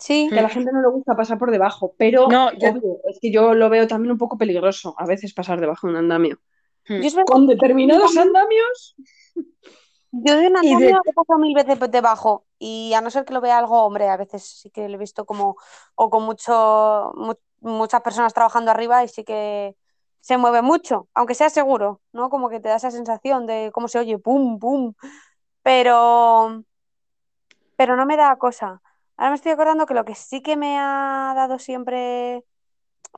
Sí. 0.02 0.30
Que 0.34 0.40
a 0.40 0.42
la 0.42 0.50
gente 0.50 0.72
no 0.74 0.82
le 0.82 0.88
gusta 0.90 1.16
pasar 1.16 1.38
por 1.38 1.52
debajo, 1.52 1.94
pero 1.96 2.28
No, 2.28 2.52
yo- 2.54 2.72
obvio, 2.72 2.98
es 3.08 3.20
que 3.22 3.32
yo 3.32 3.54
lo 3.54 3.70
veo 3.70 3.86
también 3.88 4.12
un 4.12 4.18
poco 4.18 4.36
peligroso 4.36 4.96
a 4.98 5.06
veces 5.06 5.32
pasar 5.34 5.60
debajo 5.62 5.86
de 5.88 5.94
un 5.94 6.00
andamio. 6.00 6.40
Verdad, 6.90 7.24
Con 7.28 7.46
determinados 7.46 8.18
andamios. 8.18 8.96
yo 10.12 10.36
de 10.36 10.48
un 10.48 10.58
Y 10.58 10.70
de- 10.70 10.74
andamio 10.76 11.02
he 11.06 11.14
pasado 11.14 11.38
mil 11.40 11.54
veces 11.54 11.78
por 11.78 11.90
debajo 11.90 12.46
y 12.58 12.94
a 12.96 13.02
no 13.02 13.12
ser 13.12 13.26
que 13.26 13.34
lo 13.36 13.42
vea 13.42 13.60
algo, 13.60 13.84
hombre, 13.84 14.10
a 14.10 14.18
veces 14.18 14.44
sí 14.44 14.72
que 14.72 14.90
lo 14.90 14.96
he 14.96 14.98
visto 14.98 15.26
como, 15.26 15.56
o 15.94 16.10
con 16.10 16.24
mucho, 16.24 17.12
mu- 17.16 17.36
muchas 17.60 18.02
personas 18.02 18.34
trabajando 18.34 18.72
arriba 18.72 19.04
y 19.04 19.08
sí 19.08 19.24
que 19.24 19.76
se 20.20 20.38
mueve 20.38 20.64
mucho, 20.64 21.08
aunque 21.14 21.36
sea 21.36 21.52
seguro, 21.52 22.02
¿no? 22.12 22.32
Como 22.32 22.50
que 22.50 22.60
te 22.60 22.70
da 22.70 22.78
esa 22.78 22.90
sensación 22.92 23.46
de 23.46 23.70
cómo 23.72 23.88
se 23.88 24.00
oye, 24.00 24.18
pum, 24.18 24.58
pum, 24.58 24.94
pero, 25.62 26.64
pero 27.76 27.96
no 27.96 28.06
me 28.06 28.18
da 28.18 28.36
cosa. 28.38 28.82
Ahora 29.18 29.32
me 29.32 29.36
estoy 29.36 29.52
acordando 29.52 29.86
que 29.86 29.94
lo 29.94 30.06
que 30.06 30.16
sí 30.16 30.42
que 30.42 30.56
me 30.58 30.78
ha 30.80 31.34
dado 31.36 31.60
siempre, 31.60 32.44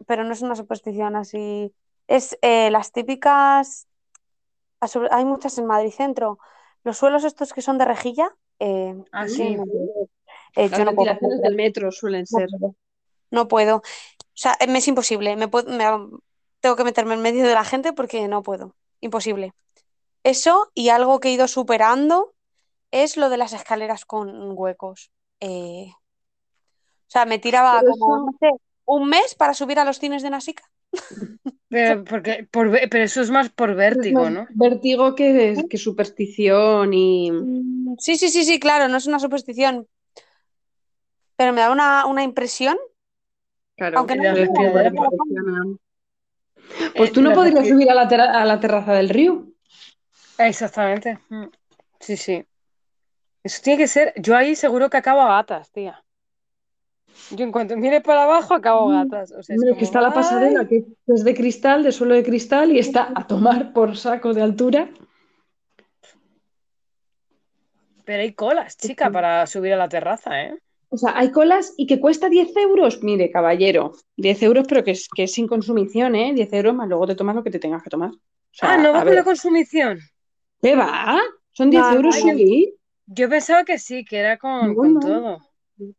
pero 0.08 0.24
no 0.24 0.34
es 0.34 0.42
una 0.42 0.56
superstición 0.56 1.16
así, 1.16 1.74
es 2.08 2.38
eh, 2.42 2.70
las 2.72 2.92
típicas, 2.92 3.88
hay 5.12 5.26
muchas 5.26 5.58
en 5.58 5.66
Madrid 5.66 5.92
Centro, 5.92 6.40
los 6.84 6.98
suelos 6.98 7.24
estos 7.24 7.54
que 7.54 7.62
son 7.62 7.78
de 7.78 7.86
rejilla, 7.86 8.36
eh, 8.60 8.96
Ah, 9.12 9.28
sí, 9.28 9.56
eh, 10.56 10.70
Las 10.70 10.78
yo 10.80 10.86
no 10.86 10.94
puedo. 10.94 11.18
del 11.22 11.56
metro 11.56 11.92
suelen 11.92 12.26
No 12.30 12.40
ser. 12.40 12.50
puedo. 12.50 12.76
No 13.32 13.48
puedo. 13.48 13.78
O 13.78 13.82
sea, 14.34 14.58
me 14.68 14.80
es 14.80 14.88
imposible. 14.88 15.36
Me 15.36 15.48
puedo- 15.48 15.70
me- 15.72 16.20
tengo 16.60 16.76
que 16.76 16.84
meterme 16.84 17.14
en 17.16 17.22
medio 17.22 17.46
de 17.48 17.54
la 17.54 17.64
gente 17.64 17.94
porque 17.94 18.28
no 18.28 18.44
puedo. 18.44 18.76
Imposible. 19.00 19.54
Eso 20.24 20.72
y 20.74 20.90
algo 20.90 21.20
que 21.20 21.30
he 21.30 21.34
ido 21.34 21.48
superando 21.48 22.34
es 22.92 23.18
lo 23.18 23.30
de 23.30 23.38
las 23.38 23.54
escaleras 23.54 24.06
con 24.06 24.52
huecos. 24.58 25.12
Eh, 25.46 25.88
o 25.92 27.12
sea, 27.14 27.26
me 27.26 27.38
tiraba 27.38 27.82
Pero 27.82 27.92
como, 27.92 28.16
eso- 28.16 28.26
no 28.26 28.38
sé, 28.40 28.50
un 28.86 29.10
mes 29.10 29.36
para 29.36 29.54
subir 29.54 29.78
a 29.78 29.84
los 29.84 30.00
cines 30.00 30.24
de 30.24 30.30
Nasica. 30.30 30.64
Pero, 31.68 32.04
porque, 32.06 32.48
por, 32.50 32.72
pero 32.90 33.04
eso 33.04 33.22
es 33.22 33.30
más 33.30 33.50
por 33.50 33.76
vértigo, 33.76 34.30
¿no? 34.30 34.48
Vértigo 34.52 35.16
que, 35.16 35.66
que 35.70 35.78
superstición 35.78 36.94
y. 36.94 37.32
Mm, 37.32 37.96
Sí, 38.00 38.16
sí, 38.16 38.30
sí, 38.30 38.46
sí, 38.46 38.60
claro, 38.60 38.88
no 38.88 38.98
es 38.98 39.06
una 39.06 39.20
superstición. 39.20 39.88
Pero 41.36 41.52
me 41.52 41.62
da 41.62 41.72
una, 41.72 42.06
una 42.06 42.24
impresión. 42.24 42.78
Claro, 43.76 43.98
Aunque 43.98 44.16
no 44.16 44.24
me 44.24 44.32
me 44.34 44.48
Pues 46.96 47.10
Eh, 47.10 47.14
tú 47.14 47.22
no 47.22 47.34
podrías 47.34 47.68
subir 47.68 47.90
a 47.90 47.96
la, 47.96 48.04
a 48.04 48.46
la 48.46 48.60
terraza 48.60 48.94
del 48.94 49.10
río. 49.10 49.48
Exactamente. 50.38 51.20
Mm. 51.30 51.46
Sí, 52.00 52.18
sí. 52.18 52.46
Eso 53.44 53.62
tiene 53.62 53.78
que 53.78 53.88
ser. 53.88 54.14
Yo 54.16 54.36
ahí 54.36 54.56
seguro 54.56 54.90
que 54.90 54.98
acabo 54.98 55.22
a 55.22 55.36
gatas, 55.36 55.72
tía. 55.72 56.04
Yo 57.32 57.46
en 57.46 57.52
cuanto 57.52 57.78
mire 57.78 58.02
para 58.02 58.24
abajo, 58.24 58.54
acabo 58.54 58.90
a 58.90 59.04
gatas. 59.04 59.32
O 59.32 59.44
sea, 59.44 59.56
es 59.56 59.62
como, 59.62 59.78
que 59.78 59.84
está 59.84 60.02
la 60.02 60.14
pasarela, 60.14 60.68
que 60.68 60.86
es 61.08 61.24
de 61.24 61.34
cristal, 61.34 61.84
de 61.84 61.92
suelo 61.92 62.16
de 62.16 62.24
cristal, 62.24 62.72
y 62.72 62.80
está 62.80 63.12
a 63.14 63.28
tomar 63.28 63.74
por 63.74 63.98
saco 63.98 64.34
de 64.34 64.42
altura. 64.42 64.90
Pero 68.06 68.22
hay 68.22 68.34
colas, 68.34 68.78
chica, 68.78 69.10
para 69.12 69.46
subir 69.48 69.74
a 69.74 69.78
la 69.78 69.88
terraza, 69.88 70.42
¿eh? 70.42 70.58
O 70.90 70.98
sea, 70.98 71.18
hay 71.18 71.32
colas 71.32 71.74
y 71.78 71.88
que 71.88 72.00
cuesta 72.00 72.30
10 72.30 72.56
euros. 72.58 73.02
Mire, 73.02 73.32
caballero, 73.32 73.94
10 74.18 74.44
euros, 74.44 74.66
pero 74.68 74.84
que 74.84 74.92
es, 74.92 75.08
que 75.08 75.24
es 75.24 75.34
sin 75.34 75.48
consumición, 75.48 76.16
¿eh? 76.16 76.34
10 76.34 76.54
euros 76.54 76.76
más 76.76 76.88
luego 76.88 77.08
te 77.08 77.16
tomas 77.16 77.36
lo 77.36 77.44
que 77.44 77.50
te 77.50 77.60
tengas 77.60 77.82
que 77.82 77.90
tomar. 77.90 78.12
O 78.12 78.20
sea, 78.52 78.74
ah, 78.74 78.78
no 78.78 78.94
va 78.94 79.04
con 79.04 79.16
la 79.16 79.24
consumición. 79.24 80.00
¿qué 80.62 80.76
va? 80.76 81.20
Son 81.52 81.70
10 81.70 81.82
No, 81.82 81.94
euros 81.96 82.16
subir. 82.16 82.76
Yo 83.06 83.30
pensaba 83.30 83.64
que 83.64 83.80
sí, 83.80 84.04
que 84.06 84.18
era 84.20 84.38
con, 84.38 84.76
No, 84.76 84.76
con 84.76 84.94
no. 84.94 85.00
todo. 85.00 85.40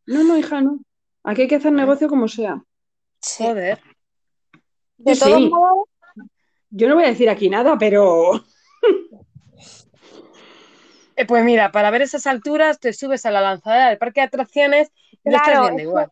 No, 0.07 0.25
no, 0.25 0.37
hija, 0.39 0.61
no. 0.61 0.81
Aquí 1.23 1.43
hay 1.43 1.49
que 1.49 1.57
hacer 1.57 1.73
negocio 1.73 2.09
como 2.09 2.29
sea. 2.29 2.63
Sí. 3.21 3.45
Joder. 3.45 3.81
De 4.99 5.15
Sí, 5.15 5.21
todos 5.21 5.41
modos, 5.41 5.89
Yo 6.71 6.89
no 6.89 6.95
voy 6.97 7.05
a 7.05 7.09
decir 7.09 7.31
aquí 7.31 7.49
nada, 7.49 7.79
pero 7.79 8.33
Eh, 11.17 11.27
pues 11.27 11.45
mira, 11.45 11.71
para 11.73 11.91
ver 11.91 12.03
esas 12.03 12.27
alturas 12.27 12.81
te 12.81 12.93
subes 12.93 13.25
a 13.27 13.31
la 13.31 13.41
lanzadera 13.41 13.89
del 13.89 13.99
parque 13.99 14.21
de 14.21 14.27
atracciones 14.27 14.89
y 15.25 15.31
lo 15.31 15.37
estás 15.37 15.55
Claro, 15.55 15.61
viendo 15.61 15.83
igual. 15.83 16.11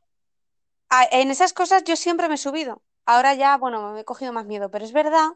en 1.11 1.31
esas 1.31 1.53
cosas 1.53 1.85
yo 1.85 1.97
siempre 1.97 2.29
me 2.29 2.35
he 2.35 2.39
subido. 2.39 2.83
Ahora 3.07 3.35
ya, 3.35 3.57
bueno, 3.57 3.93
me 3.93 4.01
he 4.01 4.05
cogido 4.05 4.33
más 4.33 4.47
miedo, 4.47 4.71
pero 4.71 4.85
es 4.85 4.93
verdad 4.93 5.31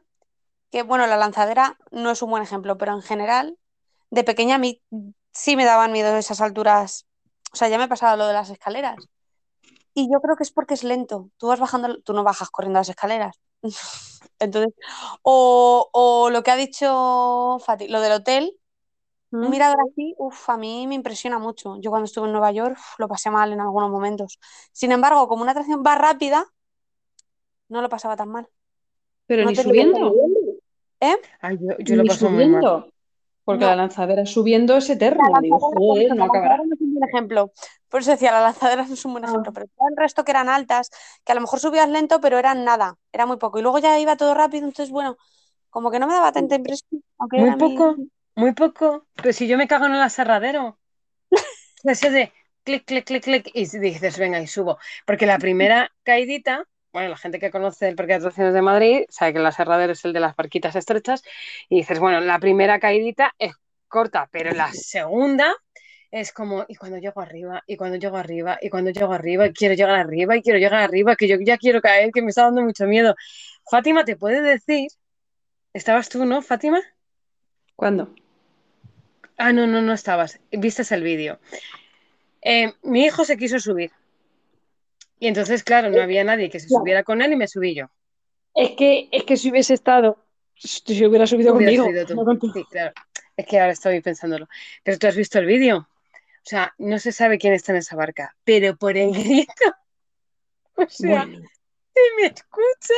que, 0.71 0.83
bueno, 0.83 1.07
la 1.07 1.17
lanzadera 1.17 1.79
no 1.93 2.11
es 2.13 2.23
un 2.23 2.31
buen 2.31 2.43
ejemplo, 2.43 2.79
pero 2.79 2.95
en 2.95 3.03
general, 3.03 3.59
de 4.11 4.25
pequeña 4.25 4.57
a 4.57 4.59
mí 4.59 4.83
sí 5.37 5.55
me 5.57 5.65
daban 5.65 5.93
miedo 5.93 6.17
esas 6.17 6.41
alturas. 6.41 7.07
O 7.53 7.57
sea, 7.57 7.69
ya 7.69 7.79
me 7.79 7.85
he 7.85 7.89
pasado 7.89 8.17
lo 8.17 8.27
de 8.27 8.33
las 8.33 8.51
escaleras. 8.51 8.97
Y 9.95 10.11
yo 10.13 10.21
creo 10.21 10.37
que 10.37 10.43
es 10.43 10.51
porque 10.51 10.75
es 10.75 10.85
lento. 10.85 11.31
Tú 11.37 11.49
vas 11.49 11.61
bajando, 11.61 12.01
tú 12.03 12.13
no 12.13 12.25
bajas 12.25 12.51
corriendo 12.51 12.81
las 12.81 12.89
escaleras. 12.89 13.41
Entonces, 14.39 14.75
o, 15.23 15.89
o 15.93 16.31
lo 16.31 16.43
que 16.43 16.51
ha 16.51 16.57
dicho 16.57 17.59
Fati, 17.65 17.89
lo 17.89 18.01
del 18.01 18.13
hotel, 18.13 18.59
un 19.33 19.49
¿Mm? 19.49 19.51
mirador 19.51 19.79
así, 19.91 20.15
uff, 20.19 20.49
a 20.51 20.57
mí 20.57 20.87
me 20.87 20.95
impresiona 20.95 21.39
mucho. 21.39 21.77
Yo 21.81 21.91
cuando 21.91 22.07
estuve 22.07 22.27
en 22.27 22.33
Nueva 22.33 22.53
York 22.53 22.77
uf, 22.79 22.99
lo 22.99 23.09
pasé 23.09 23.31
mal 23.31 23.53
en 23.53 23.61
algunos 23.61 23.91
momentos. 23.91 24.39
Sin 24.73 24.93
embargo, 24.93 25.29
como 25.29 25.43
una 25.43 25.53
atracción 25.53 25.83
va 25.87 25.97
rápida, 25.97 26.45
no 27.69 27.83
lo 27.83 27.89
pasaba 27.89 28.17
tan 28.17 28.29
mal. 28.31 28.49
pero 29.27 29.45
No 29.45 29.51
ni 29.51 29.57
subiendo. 29.57 30.15
Ay, 31.41 31.59
yo, 31.61 31.77
yo 31.79 31.97
lo 31.97 32.05
paso 32.05 32.31
muy 32.31 32.47
mal. 32.47 32.93
Porque 33.47 33.65
No. 33.65 33.71
la 33.71 33.77
lanzadera 33.77 34.27
subiendo 34.27 34.77
es 34.77 34.91
eterna. 34.91 35.31
La 35.33 35.41
Digo, 35.41 35.61
joder, 35.61 36.17
no 36.17 36.25
acabará. 36.25 36.57
lanzadera 36.59 36.65
no 36.67 36.75
es 36.75 36.81
un 36.81 36.95
buen 36.95 37.09
ejemplo. 37.09 37.53
Por 37.89 38.01
eso 38.01 38.11
decía, 38.11 38.33
la 38.33 38.41
lanzadera 38.41 38.85
no 38.85 38.93
es 38.95 39.05
un 39.05 39.13
buen 39.13 39.25
Ah. 39.25 39.29
ejemplo, 39.29 39.53
pero 39.53 39.67
el 39.89 39.97
resto 39.97 40.25
que 40.25 40.33
eran 40.33 40.49
altas, 40.49 40.91
que 41.25 41.31
a 41.31 41.35
lo 41.37 41.41
mejor 41.41 41.61
subías 41.61 41.89
lento, 41.89 42.21
pero 42.21 42.39
eran 42.39 42.65
nada, 42.65 42.99
era 43.13 43.25
muy 43.25 43.37
poco. 43.37 43.59
Y 43.59 43.63
luego 43.63 43.79
ya 43.79 43.99
iba 44.01 44.17
todo 44.17 44.35
rápido, 44.35 44.67
entonces, 44.67 44.91
bueno, 44.91 45.17
como 45.71 45.93
que 45.93 46.01
no 46.01 46.09
me 46.09 46.15
daba 46.15 46.33
tanta 46.33 46.57
impresión. 46.57 47.03
Aunque 47.19 47.39
Muy 47.39 47.53
poco, 47.57 47.97
muy 48.35 48.53
poco. 48.53 49.07
Pero 49.15 49.33
si 49.33 49.47
yo 49.47 49.57
me 49.57 49.69
cago 49.69 49.87
en 49.87 49.95
el 49.95 50.03
aserradero. 50.03 50.79
Ese 51.85 52.11
de 52.11 52.33
clic, 52.65 52.85
clic, 52.85 53.05
clic, 53.07 53.23
clic. 53.23 53.51
Y 53.55 53.67
dices, 53.79 54.19
venga, 54.19 54.41
y 54.41 54.49
subo. 54.49 54.79
Porque 55.07 55.25
la 55.25 55.39
primera 55.39 55.93
caidita, 56.03 56.65
bueno, 56.97 57.11
la 57.11 57.19
gente 57.19 57.39
que 57.39 57.51
conoce 57.51 57.89
el 57.89 57.95
Parque 57.95 58.15
de 58.15 58.21
Atracciones 58.21 58.55
de 58.55 58.63
Madrid 58.63 59.05
sabe 59.11 59.35
que 59.35 59.39
el 59.39 59.45
aserradero 59.45 59.93
es 59.93 60.03
el 60.07 60.15
de 60.15 60.21
las 60.21 60.35
barquitas 60.35 60.77
estrechas. 60.77 61.23
Y 61.69 61.77
dices, 61.77 61.99
bueno, 61.99 62.21
la 62.23 62.39
primera 62.39 62.81
caidita 62.81 63.35
es 63.39 63.53
corta, 63.87 64.31
pero 64.33 64.53
la 64.53 64.73
segunda 64.73 65.55
es 66.11 66.33
como, 66.33 66.65
y 66.67 66.75
cuando 66.77 66.97
llego 66.97 67.21
arriba, 67.21 67.63
y 67.67 67.77
cuando 67.77 67.99
llego 67.99 68.17
arriba, 68.17 68.57
y 68.63 68.71
cuando 68.71 68.93
llego 68.93 69.13
arriba, 69.13 69.47
y 69.47 69.53
quiero 69.53 69.75
llegar 69.75 69.95
arriba, 69.95 70.39
y 70.39 70.43
quiero 70.43 70.59
llegar 70.59 70.81
arriba, 70.83 71.17
que 71.17 71.29
yo 71.29 71.37
ya 71.39 71.59
quiero 71.59 71.83
caer, 71.83 72.13
que 72.13 72.23
me 72.23 72.31
está 72.31 72.45
dando 72.45 72.63
mucho 72.63 72.87
miedo. 72.87 73.15
Fátima, 73.71 74.07
¿te 74.07 74.17
puede 74.17 74.41
decir? 74.41 74.89
¿Estabas 75.75 76.09
tú, 76.09 76.25
no, 76.25 76.41
Fátima? 76.41 76.81
¿Cuándo? 77.75 78.15
Ah, 79.37 79.53
no, 79.53 79.67
no, 79.67 79.83
no 79.83 79.93
estabas. 79.93 80.41
Viste 80.51 80.83
el 80.95 81.03
vídeo. 81.03 81.41
Eh, 82.41 82.73
mi 82.85 83.05
hijo 83.05 83.27
se 83.27 83.37
quiso 83.37 83.61
subir. 83.61 83.91
Y 85.19 85.29
entonces, 85.29 85.63
claro, 85.63 85.91
no 85.91 86.03
había 86.03 86.25
nadie 86.25 86.51
que 86.51 86.61
se 86.61 86.69
subiera 86.69 87.03
con 87.03 87.23
él 87.23 87.33
y 87.33 87.37
me 87.37 87.49
subí 87.49 87.75
yo. 87.75 87.87
Es 88.55 88.73
que, 88.73 89.09
es 89.13 89.25
que 89.25 89.37
si 89.37 89.51
hubiese 89.51 89.75
estado, 89.75 90.25
si 90.55 91.05
hubiera 91.05 91.27
subido 91.27 91.53
conmigo. 91.53 91.85
subido 91.85 92.25
no. 92.25 92.53
Sí, 92.53 92.65
claro. 92.71 92.93
Es 93.37 93.47
que 93.47 93.61
ahora 93.61 93.73
estoy 93.73 94.01
pensándolo. 94.01 94.49
Pero 94.83 94.99
tú 94.99 95.07
has 95.07 95.17
visto 95.17 95.39
el 95.39 95.47
vídeo. 95.47 95.79
O 95.79 96.49
sea, 96.49 96.73
no 96.79 96.99
se 96.99 97.13
sabe 97.13 97.39
quién 97.39 97.53
está 97.53 97.73
en 97.73 97.79
esa 97.79 97.97
barca, 97.97 98.35
pero 98.45 98.77
por 98.77 98.97
el 98.97 99.13
grito. 99.13 99.53
O 100.79 100.87
sea, 100.91 101.25
Bueno, 101.25 101.39
si 101.95 102.01
me 102.21 102.27
escucha, 102.27 102.95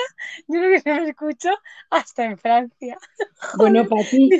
yo 0.48 0.58
creo 0.58 0.70
que 0.72 0.80
se 0.80 0.92
me 0.92 1.08
escuchó 1.10 1.50
hasta 1.90 2.24
en 2.24 2.36
Francia. 2.36 2.98
bueno, 3.56 3.86
para 3.86 4.02
ti, 4.02 4.30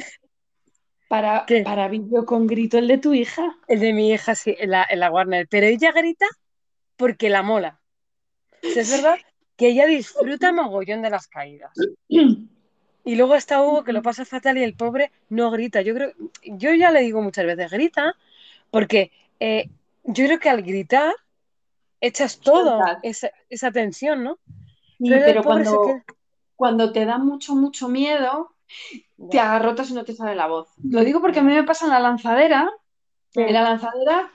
para, 1.09 1.45
¿Qué? 1.47 1.63
para 1.63 1.87
vídeo 1.87 2.27
con 2.27 2.49
grito 2.49 2.79
el 2.79 2.89
de 2.89 2.99
tu 2.99 3.15
hija. 3.15 3.57
El 3.69 3.79
de 3.79 3.93
mi 3.93 4.13
hija, 4.13 4.35
sí, 4.35 4.57
en 4.59 4.73
la, 4.73 4.85
en 4.91 4.99
la 4.99 5.13
Warner. 5.13 5.47
Pero 5.49 5.67
ella 5.67 5.93
grita 5.93 6.27
porque 6.99 7.31
la 7.31 7.43
mola. 7.43 7.81
O 8.69 8.71
sea, 8.73 8.83
es 8.83 8.89
verdad 8.89 9.17
que 9.57 9.69
ella 9.71 9.87
disfruta 9.87 10.53
mogollón 10.53 11.03
de 11.03 11.11
las 11.11 11.29
caídas. 11.29 11.91
Y 13.05 13.17
luego 13.17 13.35
está 13.37 13.63
Hugo 13.63 13.85
que 13.85 13.93
lo 13.93 14.03
pasa 14.03 14.25
fatal 14.25 14.59
y 14.59 14.63
el 14.63 14.75
pobre 14.75 15.11
no 15.31 15.51
grita. 15.51 15.81
Yo 15.83 15.95
creo, 15.95 16.13
yo 16.45 16.75
ya 16.75 16.91
le 16.91 17.01
digo 17.01 17.23
muchas 17.23 17.47
veces, 17.47 17.71
grita, 17.71 18.15
porque 18.71 19.13
eh, 19.41 19.71
yo 20.05 20.27
creo 20.27 20.39
que 20.41 20.51
al 20.51 20.63
gritar 20.63 21.15
echas 22.01 22.41
todo 22.41 22.87
esa, 23.03 23.31
esa 23.51 23.73
tensión, 23.73 24.25
¿no? 24.25 24.39
Sí, 24.99 25.21
pero 25.25 25.45
cuando, 25.45 25.81
queda- 25.81 26.05
cuando 26.57 26.93
te 26.93 27.07
da 27.07 27.19
mucho, 27.19 27.55
mucho 27.57 27.89
miedo, 27.89 28.55
te 29.31 29.41
agarrotas 29.41 29.91
y 29.91 29.95
no 29.95 30.05
te 30.05 30.15
sale 30.15 30.35
la 30.37 30.49
voz. 30.49 30.69
Lo 30.85 31.05
digo 31.05 31.21
porque 31.21 31.41
a 31.41 31.43
mí 31.43 31.55
me 31.55 31.65
pasa 31.65 31.87
en 31.87 31.93
la 31.93 32.01
lanzadera 32.01 32.71
En 33.35 33.55
la 33.55 33.63
lanzadera, 33.63 34.31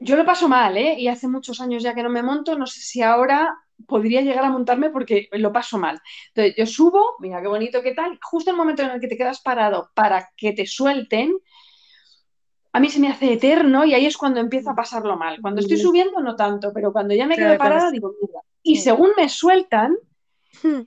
yo 0.00 0.16
lo 0.16 0.24
paso 0.24 0.48
mal, 0.48 0.76
¿eh? 0.76 0.96
Y 0.98 1.08
hace 1.08 1.28
muchos 1.28 1.60
años 1.60 1.82
ya 1.82 1.94
que 1.94 2.02
no 2.02 2.08
me 2.08 2.22
monto, 2.22 2.58
no 2.58 2.66
sé 2.66 2.80
si 2.80 3.02
ahora 3.02 3.54
podría 3.86 4.22
llegar 4.22 4.44
a 4.44 4.50
montarme 4.50 4.90
porque 4.90 5.28
lo 5.32 5.52
paso 5.52 5.78
mal. 5.78 6.00
Entonces, 6.28 6.54
yo 6.56 6.66
subo, 6.66 7.16
mira 7.20 7.40
qué 7.40 7.48
bonito, 7.48 7.82
qué 7.82 7.92
tal, 7.92 8.18
justo 8.22 8.50
el 8.50 8.56
momento 8.56 8.82
en 8.82 8.90
el 8.90 9.00
que 9.00 9.08
te 9.08 9.16
quedas 9.16 9.40
parado 9.40 9.90
para 9.94 10.30
que 10.36 10.52
te 10.52 10.66
suelten, 10.66 11.34
a 12.72 12.80
mí 12.80 12.88
se 12.88 13.00
me 13.00 13.08
hace 13.08 13.32
eterno 13.34 13.84
y 13.84 13.94
ahí 13.94 14.06
es 14.06 14.16
cuando 14.16 14.40
empiezo 14.40 14.70
a 14.70 14.74
pasarlo 14.74 15.16
mal. 15.16 15.38
Cuando 15.42 15.60
estoy 15.60 15.76
subiendo 15.76 16.20
no 16.20 16.36
tanto, 16.36 16.72
pero 16.72 16.92
cuando 16.92 17.14
ya 17.14 17.26
me 17.26 17.36
quedo 17.36 17.58
parada 17.58 17.90
digo, 17.90 18.14
mira. 18.22 18.40
Y 18.62 18.76
según 18.76 19.10
me 19.16 19.28
sueltan, 19.28 19.96
hmm. 20.62 20.80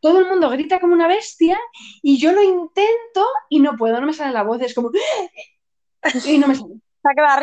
todo 0.00 0.20
el 0.20 0.26
mundo 0.26 0.48
grita 0.50 0.80
como 0.80 0.94
una 0.94 1.08
bestia 1.08 1.58
y 2.02 2.18
yo 2.18 2.32
lo 2.32 2.42
intento 2.42 3.26
y 3.48 3.60
no 3.60 3.76
puedo, 3.76 4.00
no 4.00 4.06
me 4.06 4.12
sale 4.12 4.32
la 4.32 4.42
voz, 4.42 4.62
es 4.62 4.74
como... 4.74 4.90
Y 6.26 6.38
no 6.38 6.48
me 6.48 6.54
sale. 6.54 6.74
Se 7.02 7.14
queda 7.14 7.34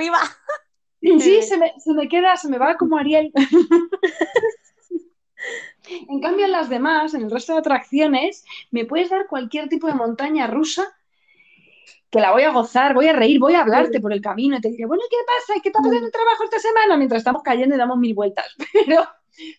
Sí, 1.01 1.41
se 1.41 1.57
me, 1.57 1.73
se 1.79 1.93
me 1.93 2.07
queda, 2.07 2.37
se 2.37 2.47
me 2.47 2.57
va 2.57 2.77
como 2.77 2.97
Ariel. 2.97 3.31
En 6.07 6.21
cambio, 6.21 6.45
en 6.45 6.51
las 6.51 6.69
demás, 6.69 7.15
en 7.15 7.23
el 7.23 7.31
resto 7.31 7.53
de 7.53 7.59
atracciones, 7.59 8.45
me 8.69 8.85
puedes 8.85 9.09
dar 9.09 9.27
cualquier 9.27 9.67
tipo 9.67 9.87
de 9.87 9.95
montaña 9.95 10.47
rusa 10.47 10.87
que 12.11 12.19
la 12.19 12.31
voy 12.31 12.43
a 12.43 12.51
gozar, 12.51 12.93
voy 12.93 13.07
a 13.07 13.13
reír, 13.13 13.39
voy 13.39 13.55
a 13.55 13.61
hablarte 13.61 14.01
por 14.01 14.11
el 14.11 14.21
camino 14.21 14.57
y 14.57 14.61
te 14.61 14.69
diré, 14.69 14.85
bueno, 14.85 15.03
¿qué 15.09 15.17
pasa? 15.25 15.59
¿Qué 15.61 15.69
está 15.69 15.79
pasando 15.79 16.05
el 16.05 16.11
trabajo 16.11 16.43
esta 16.43 16.59
semana? 16.59 16.97
Mientras 16.97 17.19
estamos 17.19 17.41
cayendo 17.41 17.73
y 17.73 17.77
damos 17.77 17.97
mil 17.97 18.13
vueltas. 18.13 18.45
Pero, 18.73 19.07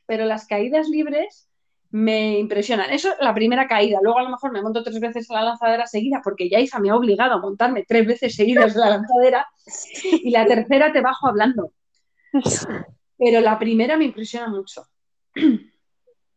pero 0.07 0.27
las 0.27 0.47
caídas 0.47 0.89
libres 0.89 1.49
me 1.93 2.39
impresionan. 2.39 2.91
Eso 2.91 3.11
es 3.11 3.17
la 3.21 3.33
primera 3.33 3.69
caída. 3.69 4.01
Luego 4.03 4.19
a 4.19 4.23
lo 4.25 4.31
mejor 4.31 4.53
me 4.53 4.61
monto 4.61 4.83
tres 4.83 4.99
veces 5.01 5.31
a 5.31 5.35
la 5.35 5.43
lanzadera 5.43 5.87
seguida 5.87 6.21
porque 6.23 6.49
Yaiza 6.49 6.79
me 6.81 6.91
ha 6.91 6.97
obligado 6.97 7.35
a 7.35 7.41
montarme 7.41 7.85
tres 7.87 8.07
veces 8.07 8.35
seguidas 8.35 8.75
la 8.75 8.91
lanzadera 8.91 9.47
y 10.03 10.31
la 10.31 10.45
tercera 10.47 10.93
te 10.93 11.01
bajo 11.01 11.29
hablando. 11.29 11.73
Pero 13.19 13.41
la 13.41 13.59
primera 13.59 13.97
me 13.97 14.07
impresiona 14.07 14.49
mucho. 14.49 14.83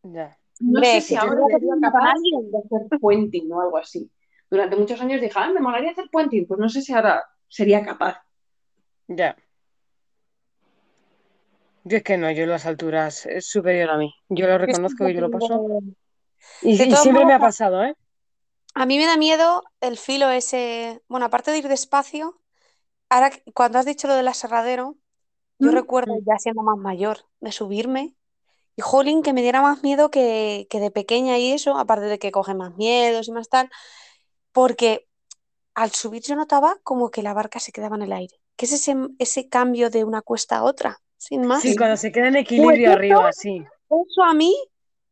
Ya. 0.03 0.37
No 0.59 0.81
sé 0.81 1.01
si 1.01 1.15
ahora 1.15 1.41
sería 1.49 1.73
capaz 1.81 2.13
de 2.13 2.77
hacer 2.77 2.99
puenting 2.99 3.51
o 3.51 3.59
algo 3.59 3.77
así 3.77 4.09
durante 4.49 4.75
muchos 4.75 5.01
años 5.01 5.21
dije, 5.21 5.33
ah, 5.35 5.51
me 5.51 5.59
molaría 5.59 5.91
hacer 5.91 6.09
puenting, 6.11 6.47
pues 6.47 6.59
no 6.59 6.69
sé 6.69 6.81
si 6.81 6.93
ahora 6.93 7.25
sería 7.47 7.83
capaz. 7.83 8.21
Ya. 9.07 9.35
Yo 11.87 11.97
es 11.97 12.03
que 12.03 12.17
no, 12.17 12.31
yo 12.31 12.43
en 12.43 12.49
las 12.49 12.65
alturas 12.65 13.27
es 13.27 13.45
superior 13.47 13.91
a 13.91 13.97
mí. 13.97 14.11
Yo 14.27 14.47
lo 14.47 14.57
reconozco 14.57 15.07
y 15.07 15.13
yo 15.13 15.21
lo 15.21 15.29
paso. 15.29 15.63
Y, 16.63 16.77
siempre 16.77 17.25
me 17.25 17.33
ha 17.33 17.39
pasado, 17.39 17.83
¿eh? 17.83 17.95
A 18.73 18.87
mí 18.87 18.97
me 18.97 19.05
da 19.05 19.17
miedo 19.17 19.63
el 19.81 19.95
filo 19.97 20.29
ese. 20.31 21.03
Bueno, 21.07 21.27
aparte 21.27 21.51
de 21.51 21.59
ir 21.59 21.67
despacio, 21.67 22.41
ahora 23.07 23.29
cuando 23.53 23.77
has 23.77 23.85
dicho 23.85 24.07
lo 24.07 24.15
del 24.15 24.27
aserradero, 24.27 24.97
yo 25.59 25.71
mm. 25.71 25.75
recuerdo 25.75 26.15
ya 26.25 26.39
siendo 26.39 26.63
más 26.63 26.77
mayor 26.77 27.19
de 27.39 27.51
subirme 27.51 28.15
y 28.75 28.81
jolín 28.81 29.21
que 29.21 29.33
me 29.33 29.43
diera 29.43 29.61
más 29.61 29.83
miedo 29.83 30.09
que, 30.09 30.65
que 30.71 30.79
de 30.79 30.89
pequeña 30.89 31.37
y 31.37 31.51
eso, 31.51 31.77
aparte 31.77 32.05
de 32.05 32.17
que 32.17 32.31
coge 32.31 32.55
más 32.55 32.75
miedos 32.77 33.27
y 33.27 33.31
más 33.31 33.47
tal, 33.47 33.69
porque 34.51 35.07
al 35.75 35.91
subir 35.91 36.23
yo 36.23 36.35
notaba 36.35 36.79
como 36.81 37.11
que 37.11 37.21
la 37.21 37.35
barca 37.35 37.59
se 37.59 37.71
quedaba 37.71 37.95
en 37.95 38.01
el 38.01 38.11
aire, 38.11 38.35
que 38.55 38.65
es 38.65 38.71
ese, 38.71 38.95
ese 39.19 39.49
cambio 39.49 39.91
de 39.91 40.03
una 40.03 40.23
cuesta 40.23 40.57
a 40.57 40.63
otra, 40.63 40.99
sin 41.25 41.45
más. 41.45 41.61
Sí, 41.61 41.75
cuando 41.75 41.97
se 41.97 42.11
queda 42.11 42.27
en 42.27 42.37
equilibrio 42.37 42.87
pues 42.87 42.97
arriba, 42.97 43.33
sí. 43.33 43.63
Eso 43.89 44.23
a 44.23 44.33
mí 44.33 44.55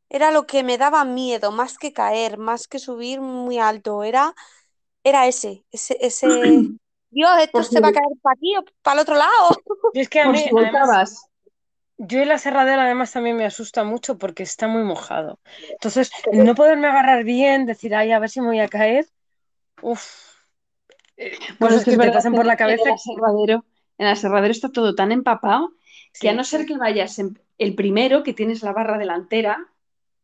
era 0.09 0.31
lo 0.31 0.45
que 0.45 0.63
me 0.63 0.77
daba 0.77 1.05
miedo, 1.05 1.51
más 1.51 1.77
que 1.77 1.91
caer, 1.91 2.37
más 2.37 2.67
que 2.67 2.79
subir 2.79 3.19
muy 3.19 3.57
alto, 3.57 4.03
era, 4.03 4.35
era 5.03 5.27
ese, 5.27 5.65
ese, 5.71 5.97
ese... 5.99 6.27
Dios, 7.09 7.29
esto 7.41 7.61
se 7.61 7.79
va 7.79 7.89
a 7.89 7.91
caer 7.91 8.05
para 8.23 8.33
aquí 8.33 8.55
o 8.57 8.63
para 8.81 8.95
el 8.95 9.01
otro 9.01 9.15
lado. 9.15 9.49
Y 9.93 9.99
es 9.99 10.09
que 10.09 10.19
a 10.19 10.29
mí, 10.29 10.43
yo 11.99 12.19
en 12.19 12.27
la 12.27 12.41
además 12.43 13.11
también 13.11 13.37
me 13.37 13.45
asusta 13.45 13.83
mucho 13.83 14.17
porque 14.17 14.41
está 14.41 14.67
muy 14.67 14.81
mojado. 14.81 15.39
Entonces, 15.69 16.11
no 16.31 16.55
poderme 16.55 16.87
agarrar 16.87 17.23
bien, 17.23 17.67
decir, 17.67 17.93
ay, 17.93 18.11
a 18.11 18.17
ver 18.17 18.31
si 18.31 18.41
me 18.41 18.47
voy 18.47 18.59
a 18.61 18.67
caer, 18.67 19.05
Uf. 19.83 20.33
Eh, 21.17 21.37
bueno, 21.59 21.75
es 21.75 21.85
que, 21.85 21.97
te 21.97 22.11
pasan 22.11 22.33
por 22.33 22.45
la 22.45 22.57
cabeza. 22.57 22.83
En 22.83 22.89
el, 22.89 22.93
aserradero, 22.95 23.65
en 23.97 24.07
el 24.07 24.13
aserradero 24.13 24.51
está 24.51 24.69
todo 24.69 24.95
tan 24.95 25.11
empapado 25.11 25.73
que 26.19 26.29
a 26.29 26.33
no 26.33 26.43
ser 26.43 26.65
que 26.65 26.77
vayas 26.77 27.19
el 27.57 27.75
primero, 27.75 28.23
que 28.23 28.33
tienes 28.33 28.63
la 28.63 28.73
barra 28.73 28.97
delantera 28.97 29.67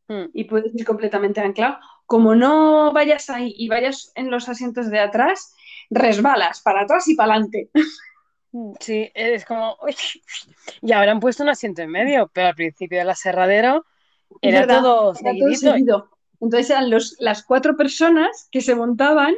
hmm. 0.08 0.26
y 0.34 0.44
puedes 0.46 0.74
ir 0.76 0.86
completamente 0.86 1.42
anclado, 1.42 1.78
como 2.06 2.36
no 2.36 2.92
vayas 2.92 3.30
ahí 3.30 3.54
y 3.58 3.68
vayas 3.68 4.12
en 4.16 4.32
los 4.32 4.50
asientos 4.50 4.90
de 4.90 5.00
atrás, 5.00 5.54
resbalas 5.90 6.62
para 6.62 6.82
atrás 6.82 7.08
y 7.08 7.16
para 7.16 7.34
adelante. 7.34 7.70
Hmm. 8.52 8.74
Sí, 8.80 9.12
es 9.14 9.46
como. 9.46 9.78
Y 10.82 10.92
ahora 10.92 11.12
han 11.12 11.20
puesto 11.20 11.44
un 11.44 11.50
asiento 11.50 11.84
en 11.84 11.92
medio, 11.92 12.32
pero 12.34 12.48
al 12.48 12.56
principio 12.56 12.98
del 12.98 13.10
aserradero 13.10 13.86
era, 14.42 14.66
todo, 14.66 15.14
seguido. 15.16 16.10
Entonces 16.42 16.70
eran 16.70 16.90
los, 16.90 17.16
las 17.20 17.44
cuatro 17.44 17.76
personas 17.76 18.48
que 18.52 18.62
se 18.62 18.76
montaban 18.76 19.36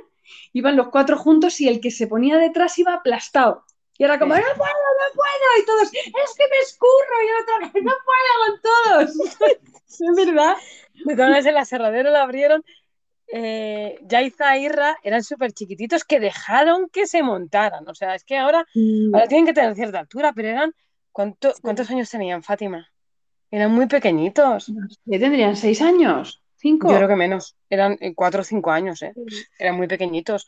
iban 0.53 0.75
los 0.75 0.89
cuatro 0.89 1.17
juntos 1.17 1.59
y 1.61 1.67
el 1.67 1.81
que 1.81 1.91
se 1.91 2.07
ponía 2.07 2.37
detrás 2.37 2.77
iba 2.79 2.93
aplastado. 2.93 3.65
Y 4.01 4.03
era 4.03 4.17
como, 4.17 4.33
no 4.33 4.41
puedo, 4.41 4.57
no 4.57 5.13
puedo. 5.13 5.61
Y 5.61 5.65
todos, 5.67 5.83
es 5.93 6.35
que 6.35 6.43
me 6.49 6.57
escurro. 6.63 7.21
Y 7.21 7.27
el 7.27 7.35
otro, 7.43 7.81
no 7.83 7.91
puedo 8.09 8.31
con 8.47 8.61
todos. 9.13 9.59
es 9.87 10.25
verdad. 10.25 10.55
Maneras, 11.05 11.45
el 11.45 11.57
aserradero 11.57 12.09
lo 12.09 12.17
abrieron. 12.17 12.63
Eh, 13.27 13.99
Yaiza 14.01 14.55
e 14.55 14.61
Irra 14.61 14.97
eran 15.03 15.23
súper 15.23 15.51
chiquititos 15.51 16.03
que 16.03 16.19
dejaron 16.19 16.89
que 16.89 17.05
se 17.05 17.21
montaran. 17.21 17.87
O 17.87 17.93
sea, 17.93 18.15
es 18.15 18.23
que 18.23 18.39
ahora, 18.39 18.65
mm. 18.73 19.13
ahora 19.13 19.27
tienen 19.27 19.45
que 19.45 19.53
tener 19.53 19.75
cierta 19.75 19.99
altura, 19.99 20.33
pero 20.33 20.47
eran. 20.47 20.73
¿Cuántos 21.11 21.91
años 21.91 22.09
tenían, 22.09 22.41
Fátima? 22.41 22.89
Eran 23.51 23.71
muy 23.71 23.85
pequeñitos. 23.85 24.73
¿Qué 25.07 25.19
tendrían? 25.19 25.55
¿Seis 25.55 25.79
años? 25.79 26.41
¿Cinco? 26.55 26.89
Yo 26.89 26.95
creo 26.95 27.07
que 27.07 27.15
menos. 27.15 27.55
Eran 27.69 27.99
eh, 28.01 28.15
cuatro 28.15 28.41
o 28.41 28.43
cinco 28.43 28.71
años, 28.71 29.03
¿eh? 29.03 29.13
Eran 29.59 29.77
muy 29.77 29.85
pequeñitos. 29.85 30.47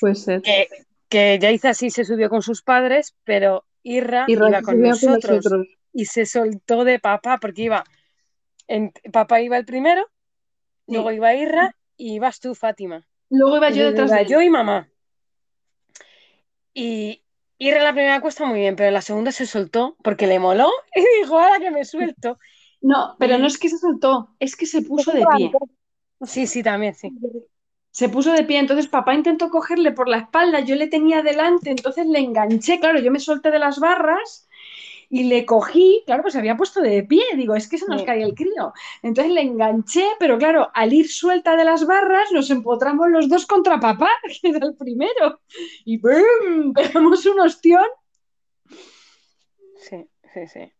Puede 0.00 0.14
ser. 0.14 0.40
Que, 0.40 0.68
que 1.08 1.38
Yaiza 1.38 1.74
sí 1.74 1.90
se 1.90 2.04
subió 2.04 2.28
con 2.28 2.42
sus 2.42 2.62
padres, 2.62 3.16
pero 3.24 3.64
Irra, 3.82 4.24
iba 4.28 4.62
con 4.62 4.80
nosotros, 4.80 5.44
y 5.92 6.06
se 6.06 6.26
soltó 6.26 6.84
de 6.84 6.98
papá 6.98 7.38
porque 7.40 7.62
iba. 7.62 7.84
En, 8.68 8.92
papá 9.12 9.40
iba 9.40 9.56
el 9.56 9.64
primero, 9.64 10.06
luego 10.86 11.12
iba 11.12 11.34
Irra 11.34 11.76
y 11.96 12.14
ibas 12.14 12.40
tú, 12.40 12.54
Fátima. 12.54 13.06
Luego 13.30 13.56
iba 13.56 13.70
yo 13.70 13.86
detrás 13.86 14.10
de 14.10 14.26
Yo 14.26 14.40
y 14.40 14.50
mamá. 14.50 14.88
Y 16.74 17.22
Irra 17.58 17.82
la 17.82 17.92
primera 17.92 18.20
cuesta 18.20 18.44
muy 18.44 18.60
bien, 18.60 18.76
pero 18.76 18.90
la 18.90 19.00
segunda 19.00 19.32
se 19.32 19.46
soltó 19.46 19.96
porque 20.02 20.26
le 20.26 20.38
moló 20.38 20.68
y 20.94 21.22
dijo, 21.22 21.38
ahora 21.38 21.58
que 21.58 21.70
me 21.70 21.84
suelto. 21.84 22.38
No, 22.82 23.16
pero 23.18 23.38
no 23.38 23.46
es 23.46 23.58
que 23.58 23.68
se 23.68 23.78
soltó, 23.78 24.34
es 24.38 24.56
que 24.56 24.66
se 24.66 24.82
puso 24.82 25.12
de 25.12 25.24
pie. 25.36 25.52
Sí, 26.22 26.46
sí, 26.46 26.62
también, 26.62 26.94
sí. 26.94 27.10
Se 27.96 28.10
puso 28.10 28.30
de 28.34 28.44
pie, 28.44 28.58
entonces 28.58 28.88
papá 28.88 29.14
intentó 29.14 29.48
cogerle 29.48 29.90
por 29.90 30.06
la 30.06 30.18
espalda, 30.18 30.60
yo 30.60 30.76
le 30.76 30.86
tenía 30.86 31.22
delante, 31.22 31.70
entonces 31.70 32.04
le 32.04 32.18
enganché, 32.18 32.78
claro, 32.78 33.00
yo 33.00 33.10
me 33.10 33.18
solté 33.18 33.50
de 33.50 33.58
las 33.58 33.80
barras 33.80 34.50
y 35.08 35.24
le 35.24 35.46
cogí, 35.46 36.02
claro, 36.04 36.20
pues 36.20 36.34
se 36.34 36.38
había 36.38 36.58
puesto 36.58 36.82
de 36.82 37.04
pie, 37.04 37.22
digo, 37.36 37.54
es 37.56 37.66
que 37.66 37.78
se 37.78 37.86
nos 37.86 38.02
cae 38.02 38.22
el 38.22 38.34
crío. 38.34 38.74
Entonces 39.02 39.32
le 39.32 39.40
enganché, 39.40 40.04
pero 40.18 40.36
claro, 40.36 40.70
al 40.74 40.92
ir 40.92 41.10
suelta 41.10 41.56
de 41.56 41.64
las 41.64 41.86
barras, 41.86 42.30
nos 42.32 42.50
empotramos 42.50 43.08
los 43.08 43.30
dos 43.30 43.46
contra 43.46 43.80
papá, 43.80 44.10
que 44.42 44.50
era 44.50 44.66
el 44.66 44.74
primero, 44.74 45.40
y 45.86 45.96
¡bum! 45.96 46.74
Pegamos 46.74 47.24
un 47.24 47.40
ostión. 47.40 47.86
Sí, 49.78 50.06
sí, 50.34 50.46
sí. 50.52 50.70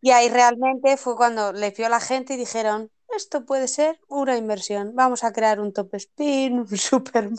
Y 0.00 0.12
ahí 0.12 0.30
realmente 0.30 0.96
fue 0.96 1.14
cuando 1.14 1.52
le 1.52 1.72
vio 1.72 1.90
la 1.90 2.00
gente 2.00 2.32
y 2.32 2.36
dijeron, 2.38 2.90
esto 3.16 3.44
puede 3.44 3.68
ser 3.68 3.98
una 4.08 4.36
inversión, 4.36 4.92
vamos 4.94 5.24
a 5.24 5.32
crear 5.32 5.60
un 5.60 5.72
top 5.72 5.94
spin, 5.94 6.60
un 6.60 6.68
Superman. 6.76 7.38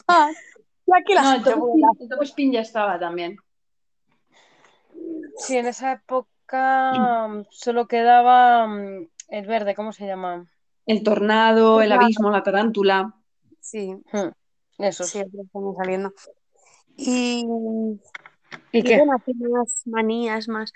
Y 0.88 0.92
aquí 0.96 1.14
la 1.14 1.22
no, 1.22 1.34
el, 1.36 1.44
top 2.10 2.22
spin, 2.24 2.52
ya 2.52 2.62
estaba 2.62 3.00
también. 3.00 3.38
Sí, 5.38 5.58
en 5.58 5.66
esa 5.66 5.94
época 5.94 7.28
mm, 7.28 7.46
solo 7.50 7.88
quedaba 7.88 8.68
mm, 8.68 9.08
el 9.30 9.48
verde, 9.48 9.76
¿cómo 9.76 9.92
se 9.92 10.06
llama? 10.06 10.48
El 10.86 11.04
tornado, 11.04 11.82
el 11.82 11.92
abismo, 11.92 12.30
la 12.30 12.44
tarántula. 12.44 13.16
Sí, 13.60 13.96
hmm, 14.12 14.84
eso. 14.84 15.04
Sí, 15.04 15.20
estamos 15.20 15.76
saliendo. 15.76 16.14
Y, 16.96 17.46
¿Y, 18.72 18.84
qué? 18.84 19.04
más 19.06 19.84
manías, 19.86 20.48
más. 20.48 20.72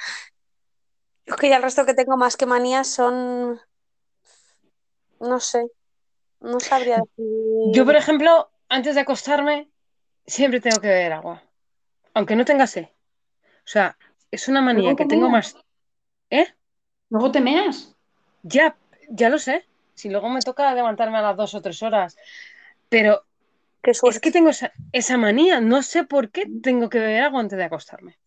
Es 1.26 1.36
que 1.36 1.50
ya 1.50 1.58
el 1.58 1.64
resto 1.64 1.86
que 1.86 1.94
tengo 1.94 2.18
más 2.18 2.36
que 2.36 2.46
manías 2.46 2.88
son. 2.88 3.60
No 5.20 5.40
sé. 5.40 5.68
No 6.40 6.60
sabría 6.60 6.98
decir. 6.98 7.26
Yo, 7.74 7.86
por 7.86 7.96
ejemplo, 7.96 8.50
antes 8.70 8.96
de 8.96 9.02
acostarme, 9.02 9.70
siempre 10.26 10.62
tengo 10.62 10.80
que 10.82 10.88
beber 10.88 11.14
agua. 11.14 11.44
Aunque 12.14 12.36
no 12.36 12.46
tenga 12.46 12.68
sed. 12.68 12.86
O 13.44 13.72
sea, 13.72 13.98
es 14.32 14.48
una 14.48 14.62
manía 14.62 14.96
que 14.96 15.06
tengo 15.06 15.30
más. 15.30 15.56
¿Eh? 16.30 16.48
¿Luego 17.10 17.32
te 17.32 17.42
meas? 17.42 17.96
Ya, 18.44 18.78
ya 19.10 19.30
lo 19.30 19.40
sé. 19.40 19.66
Si 19.96 20.10
luego 20.10 20.30
me 20.30 20.42
toca 20.42 20.74
levantarme 20.74 21.18
a 21.18 21.22
las 21.22 21.38
dos 21.38 21.54
o 21.56 21.62
tres 21.62 21.84
horas. 21.84 22.16
Pero 22.88 23.26
Qué 23.82 23.92
Es 23.92 24.20
que 24.20 24.32
tengo 24.32 24.50
esa, 24.50 24.74
esa 24.92 25.18
manía, 25.18 25.62
no 25.62 25.82
sé 25.84 26.04
por 26.04 26.32
qué 26.32 26.46
tengo 26.62 26.90
que 26.90 27.00
beber 27.00 27.24
agua 27.24 27.40
antes 27.40 27.58
de 27.58 27.64
acostarme. 27.64 28.18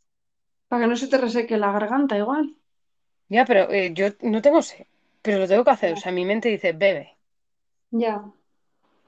Para 0.68 0.82
que 0.82 0.88
no 0.88 0.96
se 0.96 1.08
te 1.08 1.18
reseque 1.18 1.58
la 1.58 1.72
garganta 1.72 2.16
igual. 2.16 2.56
Ya, 3.28 3.44
pero 3.44 3.70
eh, 3.70 3.92
yo 3.92 4.06
no 4.22 4.40
tengo 4.40 4.62
sed, 4.62 4.86
pero 5.22 5.38
lo 5.38 5.48
tengo 5.48 5.64
que 5.64 5.70
hacer. 5.70 5.92
O 5.94 5.96
sea, 5.96 6.12
mi 6.12 6.24
mente 6.24 6.48
dice, 6.48 6.72
bebe. 6.72 7.18
Ya. 7.92 8.32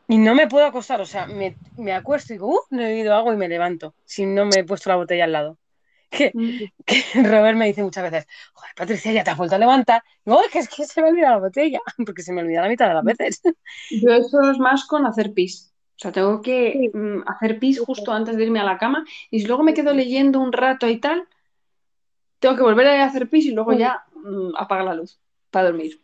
Y 0.06 0.18
no 0.18 0.34
me 0.34 0.48
puedo 0.48 0.66
acostar, 0.66 1.00
o 1.00 1.06
sea, 1.06 1.26
me, 1.26 1.56
me 1.78 1.92
acuesto 1.94 2.32
y 2.32 2.36
digo, 2.36 2.48
uh, 2.48 2.60
no 2.70 2.82
he 2.82 2.86
bebido 2.88 3.14
agua 3.14 3.32
y 3.34 3.38
me 3.38 3.48
levanto, 3.48 3.94
si 4.04 4.26
no 4.26 4.44
me 4.44 4.58
he 4.58 4.64
puesto 4.64 4.90
la 4.90 4.96
botella 4.96 5.24
al 5.24 5.32
lado. 5.32 5.58
Que, 6.10 6.32
Mm. 6.34 6.70
que 6.86 7.02
Robert 7.24 7.58
me 7.58 7.66
dice 7.66 7.82
muchas 7.82 8.04
veces, 8.04 8.26
joder, 8.52 8.72
Patricia, 8.76 9.10
ya 9.12 9.24
te 9.24 9.30
has 9.30 9.36
vuelto 9.36 9.56
a 9.56 9.58
levantar. 9.58 10.02
No, 10.24 10.40
es 10.44 10.50
que, 10.50 10.60
es 10.60 10.68
que 10.68 10.84
se 10.86 11.02
me 11.02 11.08
olvida 11.08 11.30
la 11.30 11.38
botella, 11.38 11.80
porque 12.06 12.22
se 12.22 12.32
me 12.32 12.42
olvida 12.42 12.62
la 12.62 12.68
mitad 12.68 12.86
de 12.88 12.94
las 12.94 13.04
veces. 13.04 13.42
Yo 13.90 14.10
eso 14.12 14.40
es 14.50 14.58
más 14.58 14.86
con 14.86 15.06
hacer 15.06 15.32
pis. 15.34 15.74
O 15.96 15.98
sea, 15.98 16.12
tengo 16.12 16.40
que 16.40 16.72
Sí. 16.72 16.90
mm, 16.96 17.22
hacer 17.26 17.58
pis 17.58 17.80
justo 17.80 18.12
antes 18.12 18.36
de 18.36 18.44
irme 18.44 18.60
a 18.60 18.64
la 18.64 18.78
cama 18.78 19.04
y 19.30 19.40
si 19.40 19.46
luego 19.46 19.64
me 19.64 19.74
quedo 19.74 19.92
leyendo 19.92 20.40
un 20.40 20.52
rato 20.52 20.88
y 20.88 21.00
tal, 21.00 21.26
tengo 22.38 22.56
que 22.56 22.62
volver 22.62 22.86
a 22.88 23.04
hacer 23.06 23.28
pis 23.28 23.46
y 23.46 23.52
luego 23.52 23.72
ya 23.72 24.04
mm, 24.14 24.54
apagar 24.56 24.84
la 24.84 24.94
luz 24.94 25.20
para 25.50 25.66
dormir. 25.66 26.03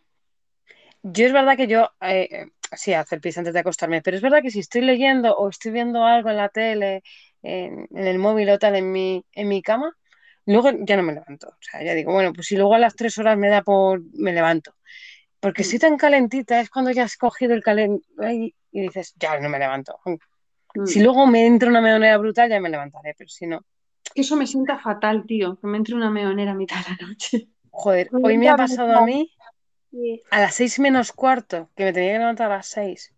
Yo 1.03 1.25
es 1.25 1.33
verdad 1.33 1.57
que 1.57 1.67
yo, 1.67 1.89
eh, 2.01 2.27
eh, 2.31 2.45
sí, 2.75 2.93
hacer 2.93 3.19
pis 3.21 3.37
antes 3.37 3.53
de 3.53 3.59
acostarme, 3.59 4.01
pero 4.01 4.17
es 4.17 4.23
verdad 4.23 4.41
que 4.41 4.51
si 4.51 4.59
estoy 4.59 4.81
leyendo 4.81 5.35
o 5.35 5.49
estoy 5.49 5.71
viendo 5.71 6.03
algo 6.05 6.29
en 6.29 6.37
la 6.37 6.49
tele, 6.49 7.03
en, 7.41 7.87
en 7.91 8.07
el 8.07 8.19
móvil 8.19 8.49
o 8.49 8.59
tal, 8.59 8.75
en 8.75 8.91
mi, 8.91 9.25
en 9.33 9.47
mi 9.47 9.61
cama, 9.61 9.95
luego 10.45 10.69
ya 10.81 10.97
no 10.97 11.03
me 11.03 11.13
levanto. 11.13 11.49
O 11.49 11.57
sea, 11.59 11.83
ya 11.83 11.93
digo, 11.95 12.13
bueno, 12.13 12.33
pues 12.33 12.47
si 12.47 12.55
luego 12.55 12.75
a 12.75 12.79
las 12.79 12.95
tres 12.95 13.17
horas 13.17 13.37
me 13.37 13.49
da 13.49 13.63
por, 13.63 14.01
me 14.13 14.31
levanto. 14.33 14.75
Porque 15.39 15.61
Mm. 15.61 15.63
estoy 15.63 15.79
tan 15.79 15.97
calentita, 15.97 16.59
es 16.59 16.69
cuando 16.69 16.91
ya 16.91 17.03
has 17.03 17.17
cogido 17.17 17.53
el 17.53 17.63
calent 17.63 18.03
y 18.71 18.81
dices, 18.81 19.13
ya 19.17 19.39
no 19.39 19.49
me 19.49 19.57
levanto. 19.59 19.99
Mm. 20.75 20.85
Si 20.85 21.01
luego 21.01 21.25
me 21.25 21.45
entra 21.47 21.69
una 21.69 21.81
meonera 21.81 22.17
brutal, 22.17 22.49
ya 22.49 22.59
me 22.59 22.69
levantaré, 22.69 23.15
pero 23.17 23.29
si 23.29 23.47
no, 23.47 23.65
Que 24.13 24.21
eso 24.21 24.35
me 24.35 24.45
sienta 24.45 24.77
fatal, 24.77 25.25
tío, 25.25 25.57
que 25.59 25.67
me 25.67 25.77
entre 25.77 25.95
una 25.95 26.09
meonera 26.09 26.51
a 26.51 26.55
mitad 26.55 26.77
de 26.85 26.95
la 27.01 27.07
noche. 27.07 27.49
joder, 27.71 28.09
hoy 28.23 28.37
me 28.37 28.49
ha 28.49 28.55
pasado 28.55 28.93
a 28.93 29.05
mí 29.05 29.31
Sí. 29.91 30.21
a 30.31 30.39
las 30.39 30.55
seis 30.55 30.79
menos 30.79 31.11
cuarto, 31.11 31.69
que 31.75 31.83
me 31.85 31.93
tenía 31.93 32.13
que 32.13 32.19
levantar 32.19 32.51
a 32.51 32.57
las 32.57 32.67
seis. 32.67 33.13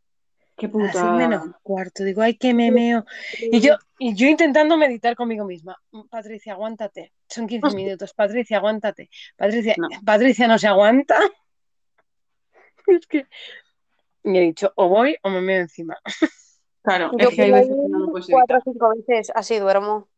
Qué 0.57 0.67
A 0.67 0.77
las 0.77 0.91
seis 0.93 1.11
menos 1.11 1.43
puta. 1.45 1.59
cuarto, 1.63 2.03
digo, 2.03 2.21
ay, 2.21 2.35
que 2.37 2.53
me 2.53 2.71
meo. 2.71 3.05
Y 3.39 3.59
yo, 3.59 3.75
y 3.99 4.13
yo 4.15 4.27
intentando 4.27 4.77
meditar 4.77 5.15
conmigo 5.15 5.45
misma. 5.45 5.79
Patricia, 6.09 6.53
aguántate. 6.53 7.13
Son 7.27 7.47
15 7.47 7.75
minutos. 7.75 8.13
Patricia, 8.13 8.57
aguántate. 8.57 9.09
Patricia, 9.35 9.75
No. 9.77 9.87
Patricia 10.05 10.47
no 10.47 10.57
se 10.57 10.67
aguanta. 10.67 11.17
Es 12.87 13.07
que 13.07 13.25
y 14.25 14.37
he 14.37 14.41
dicho, 14.41 14.71
o 14.75 14.89
voy 14.89 15.15
o 15.23 15.29
me 15.29 15.39
meo 15.41 15.61
encima. 15.61 15.97
Claro, 16.81 17.11
Yo 17.17 17.29
es 17.29 17.35
que 17.35 17.43
hay 17.43 17.49
por 17.51 17.59
ahí 17.59 17.67
veces 17.69 17.81
que 17.81 17.89
no 17.89 17.99
lo 17.99 18.11
puedes 18.11 18.27
cuatro 18.29 18.57
o 18.57 18.61
cinco 18.61 18.89
veces 18.95 19.31
así 19.35 19.57
duermo. 19.59 20.09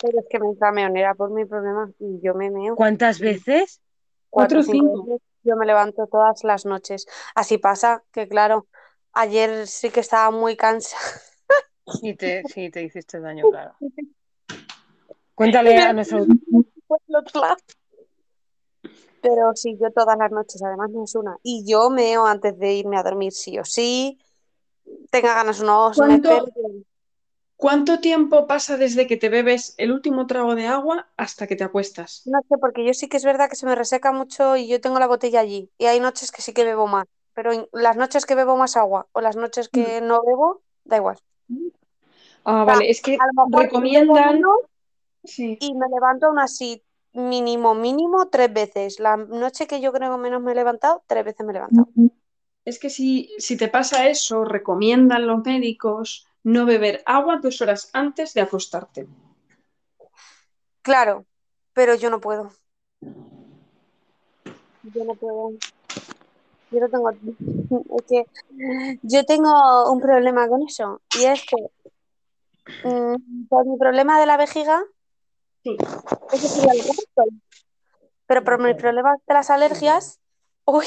Pero 0.00 0.20
es 0.20 0.26
que 0.30 0.38
me 0.38 0.48
entra 0.48 0.72
meonera 0.72 1.14
por 1.14 1.30
mi 1.30 1.44
problema 1.44 1.90
y 1.98 2.18
yo 2.22 2.34
me 2.34 2.50
meo. 2.50 2.76
¿Cuántas 2.76 3.20
veces? 3.20 3.82
Cuatro 4.34 4.62
cinco 4.64 4.86
cinco. 4.88 5.04
veces 5.04 5.22
yo 5.44 5.56
me 5.56 5.64
levanto 5.64 6.08
todas 6.08 6.42
las 6.42 6.66
noches. 6.66 7.06
Así 7.36 7.58
pasa 7.58 8.02
que, 8.10 8.26
claro, 8.26 8.66
ayer 9.12 9.68
sí 9.68 9.90
que 9.90 10.00
estaba 10.00 10.30
muy 10.30 10.56
cansada. 10.56 11.02
Y 12.02 12.14
te, 12.14 12.42
sí, 12.48 12.70
te 12.70 12.82
hiciste 12.82 13.20
daño, 13.20 13.44
claro. 13.50 13.76
Cuéntale 15.34 15.76
a 15.78 15.92
nuestro... 15.92 16.26
Pero 19.20 19.52
sí, 19.54 19.78
yo 19.80 19.90
todas 19.90 20.18
las 20.18 20.30
noches, 20.30 20.62
además 20.62 20.90
no 20.90 21.04
es 21.04 21.14
una. 21.14 21.36
Y 21.42 21.64
yo 21.66 21.90
meo 21.90 22.26
antes 22.26 22.58
de 22.58 22.74
irme 22.74 22.96
a 22.96 23.02
dormir, 23.02 23.32
sí 23.32 23.58
o 23.58 23.64
sí. 23.64 24.18
Tenga 25.10 25.34
ganas 25.34 25.60
o 25.60 25.64
no, 25.64 25.92
¿Cuánto, 27.56 28.00
tiempo 28.00 28.46
pasa 28.46 28.76
desde 28.76 29.06
que 29.06 29.16
te 29.16 29.28
bebes 29.28 29.74
el 29.78 29.92
último 29.92 30.26
trago 30.26 30.54
de 30.54 30.66
agua 30.66 31.08
hasta 31.16 31.46
que 31.46 31.56
te 31.56 31.64
acuestas? 31.64 32.22
No 32.26 32.40
sé, 32.48 32.58
porque 32.58 32.84
yo 32.84 32.92
sí 32.94 33.08
que 33.08 33.16
es 33.16 33.24
verdad 33.24 33.48
que 33.48 33.56
se 33.56 33.66
me 33.66 33.74
reseca 33.74 34.12
mucho 34.12 34.56
y 34.56 34.66
yo 34.68 34.80
tengo 34.80 34.98
la 34.98 35.06
botella 35.06 35.40
allí. 35.40 35.70
Y 35.78 35.86
hay 35.86 36.00
noches 36.00 36.32
que 36.32 36.42
sí 36.42 36.52
que 36.52 36.64
bebo 36.64 36.86
más. 36.86 37.06
Pero 37.34 37.68
las 37.72 37.96
noches 37.96 38.26
que 38.26 38.34
bebo 38.34 38.56
más 38.56 38.76
agua 38.76 39.06
o 39.12 39.20
las 39.20 39.36
noches 39.36 39.68
que 39.68 40.00
no 40.00 40.22
bebo, 40.24 40.62
da 40.84 40.96
igual. 40.96 41.18
Ah, 42.44 42.62
O 42.62 42.66
sea, 42.66 42.74
vale, 42.74 42.90
es 42.90 43.00
que 43.00 43.14
a 43.14 43.26
lo 43.26 43.32
mejor 43.32 43.50
bebo 43.50 43.62
recomiendan. 43.62 44.42
Sí. 45.24 45.56
y 45.58 45.74
me 45.74 45.86
levanto 45.88 46.26
aún 46.26 46.38
así, 46.38 46.82
mínimo, 47.14 47.74
mínimo, 47.74 48.28
tres 48.28 48.52
veces. 48.52 49.00
La 49.00 49.16
noche 49.16 49.66
que 49.66 49.80
yo 49.80 49.92
creo 49.92 50.12
que 50.12 50.18
menos 50.18 50.42
me 50.42 50.52
he 50.52 50.54
levantado, 50.54 51.02
tres 51.06 51.24
veces 51.24 51.46
me 51.46 51.52
he 51.52 51.54
levantado. 51.54 51.88
Es 52.64 52.78
que 52.78 52.90
si, 52.90 53.30
si 53.38 53.56
te 53.56 53.68
pasa 53.68 54.08
eso, 54.08 54.44
recomiendan 54.44 55.26
los 55.26 55.44
médicos 55.44 56.26
no 56.44 56.66
beber 56.66 57.02
agua 57.06 57.40
dos 57.42 57.60
horas 57.60 57.90
antes 57.92 58.34
de 58.34 58.42
acostarte. 58.42 59.08
Claro, 60.82 61.24
pero 61.72 61.94
yo 61.94 62.10
no 62.10 62.20
puedo. 62.20 62.50
Yo 64.82 65.04
no 65.04 65.14
puedo. 65.14 65.52
Yo 66.70 66.80
no 66.80 66.88
tengo. 66.90 67.10
Es 67.10 68.04
que 68.08 68.24
yo 69.02 69.24
tengo 69.24 69.90
un 69.90 70.00
problema 70.00 70.46
con 70.48 70.62
eso. 70.62 71.00
Y 71.18 71.24
es 71.24 71.44
que 71.46 71.56
mm, 72.88 73.46
por 73.48 73.66
mi 73.66 73.78
problema 73.78 74.20
de 74.20 74.26
la 74.26 74.36
vejiga, 74.36 74.82
Sí. 75.62 75.76
sería 76.36 76.74
lo 76.74 76.82
correcto. 76.82 77.24
Pero 78.26 78.44
por 78.44 78.60
mi 78.60 78.74
problema 78.74 79.16
de 79.26 79.34
las 79.34 79.48
alergias, 79.48 80.20
uy. 80.66 80.86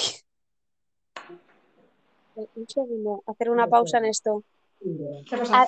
Un 2.36 2.68
segundo, 2.68 3.24
hacer 3.26 3.50
una 3.50 3.68
pausa 3.68 3.98
en 3.98 4.06
esto. 4.06 4.44
¿Qué 4.80 5.38
pasa? 5.38 5.62
Ah, 5.62 5.68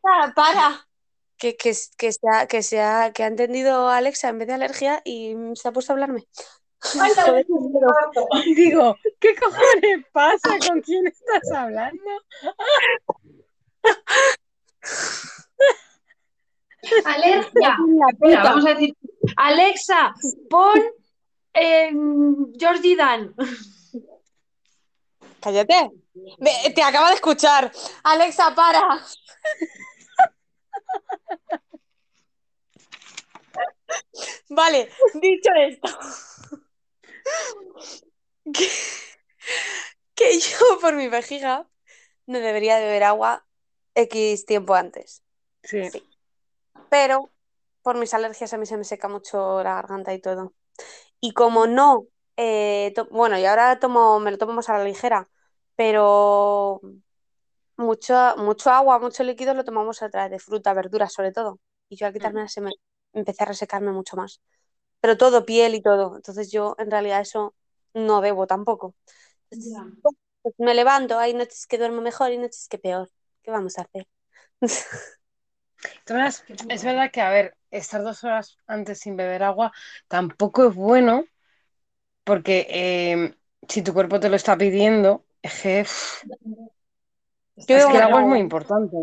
para, 0.00 0.34
para. 0.34 0.86
Que, 1.36 1.56
que, 1.56 1.72
que, 1.96 2.12
se 2.12 2.20
ha, 2.32 2.46
que, 2.46 2.62
se 2.62 2.80
ha, 2.80 3.12
que 3.12 3.22
ha 3.22 3.26
entendido 3.28 3.88
Alexa 3.88 4.28
en 4.28 4.38
vez 4.38 4.48
de 4.48 4.54
alergia 4.54 5.02
y 5.04 5.34
se 5.54 5.68
ha 5.68 5.72
puesto 5.72 5.92
a 5.92 5.94
hablarme. 5.94 6.26
Digo, 8.56 8.96
¿qué 9.18 9.34
cojones 9.34 10.04
pasa? 10.12 10.58
¿Con 10.68 10.80
quién 10.80 11.06
estás 11.06 11.52
hablando? 11.52 12.04
Alergia. 17.04 17.76
Vamos 18.44 18.66
a 18.66 18.74
decir, 18.74 18.94
Alexa, 19.36 20.14
pon 20.48 20.80
eh, 21.54 21.92
Georgie 22.58 22.96
Dan. 22.96 23.34
Cállate. 25.40 25.90
Ve, 26.38 26.72
te 26.74 26.82
acaba 26.82 27.08
de 27.08 27.14
escuchar. 27.14 27.72
Alexa, 28.04 28.54
para. 28.54 29.00
Vale, 34.48 34.90
dicho 35.14 35.50
esto. 35.56 35.88
Que, 38.52 38.70
que 40.14 40.38
yo 40.38 40.80
por 40.80 40.94
mi 40.94 41.08
vejiga 41.08 41.68
no 42.26 42.38
debería 42.38 42.78
beber 42.78 43.04
agua 43.04 43.46
X 43.94 44.46
tiempo 44.46 44.74
antes. 44.74 45.22
Sí. 45.62 45.82
Pero 46.88 47.30
por 47.82 47.96
mis 47.96 48.14
alergias 48.14 48.52
a 48.52 48.58
mí 48.58 48.66
se 48.66 48.76
me 48.76 48.84
seca 48.84 49.08
mucho 49.08 49.62
la 49.62 49.74
garganta 49.74 50.14
y 50.14 50.20
todo. 50.20 50.54
Y 51.20 51.32
como 51.32 51.66
no, 51.66 52.06
eh, 52.36 52.94
bueno, 53.10 53.38
y 53.38 53.44
ahora 53.44 53.78
tomo, 53.78 54.20
me 54.20 54.30
lo 54.30 54.38
tomo 54.38 54.52
más 54.52 54.68
a 54.68 54.78
la 54.78 54.84
ligera, 54.84 55.28
pero 55.78 56.80
mucho, 57.76 58.34
mucho 58.38 58.70
agua, 58.70 58.98
mucho 58.98 59.22
líquido 59.22 59.54
lo 59.54 59.62
tomamos 59.62 60.02
a 60.02 60.10
través 60.10 60.32
de 60.32 60.40
fruta, 60.40 60.74
verduras 60.74 61.12
sobre 61.12 61.30
todo. 61.30 61.60
Y 61.88 61.94
yo 61.94 62.08
al 62.08 62.12
quitarme 62.12 62.48
se 62.48 62.60
me 62.60 62.72
empecé 63.12 63.44
a 63.44 63.46
resecarme 63.46 63.92
mucho 63.92 64.16
más. 64.16 64.40
Pero 65.00 65.16
todo, 65.16 65.46
piel 65.46 65.76
y 65.76 65.80
todo. 65.80 66.16
Entonces 66.16 66.50
yo 66.50 66.74
en 66.78 66.90
realidad 66.90 67.20
eso 67.20 67.54
no 67.94 68.20
debo 68.20 68.48
tampoco. 68.48 68.96
Entonces, 69.52 69.78
pues 70.42 70.54
me 70.58 70.74
levanto, 70.74 71.16
hay 71.16 71.32
noches 71.32 71.68
que 71.68 71.78
duermo 71.78 72.00
mejor 72.00 72.32
y 72.32 72.38
noches 72.38 72.66
que 72.68 72.78
peor. 72.78 73.08
¿Qué 73.44 73.52
vamos 73.52 73.78
a 73.78 73.82
hacer? 73.82 74.08
Es 76.68 76.82
verdad 76.82 77.12
que, 77.12 77.20
a 77.20 77.30
ver, 77.30 77.56
estar 77.70 78.02
dos 78.02 78.24
horas 78.24 78.58
antes 78.66 78.98
sin 78.98 79.14
beber 79.16 79.44
agua 79.44 79.70
tampoco 80.08 80.66
es 80.66 80.74
bueno, 80.74 81.24
porque 82.24 82.66
eh, 82.68 83.36
si 83.68 83.82
tu 83.82 83.94
cuerpo 83.94 84.18
te 84.18 84.28
lo 84.28 84.34
está 84.34 84.56
pidiendo, 84.58 85.24
es 85.42 85.62
que, 85.62 85.84
Yo 87.56 87.76
es 87.76 87.86
que 87.86 87.96
el 87.96 88.02
agua 88.02 88.22
es 88.22 88.26
muy 88.26 88.38
importante. 88.38 88.96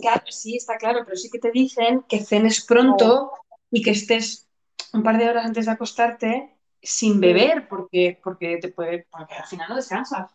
Claro, 0.00 0.22
sí, 0.28 0.56
está 0.56 0.76
claro, 0.76 1.00
pero 1.04 1.16
sí 1.16 1.30
que 1.30 1.38
te 1.38 1.50
dicen 1.50 2.04
que 2.08 2.20
cenes 2.20 2.64
pronto 2.64 3.32
y 3.70 3.82
que 3.82 3.90
estés 3.90 4.46
un 4.92 5.02
par 5.02 5.18
de 5.18 5.28
horas 5.28 5.46
antes 5.46 5.66
de 5.66 5.72
acostarte 5.72 6.54
sin 6.82 7.20
beber, 7.20 7.68
porque, 7.68 8.18
porque, 8.22 8.58
te 8.58 8.68
puede, 8.68 9.06
porque 9.10 9.34
al 9.34 9.46
final 9.46 9.68
no 9.70 9.76
descansas. 9.76 10.30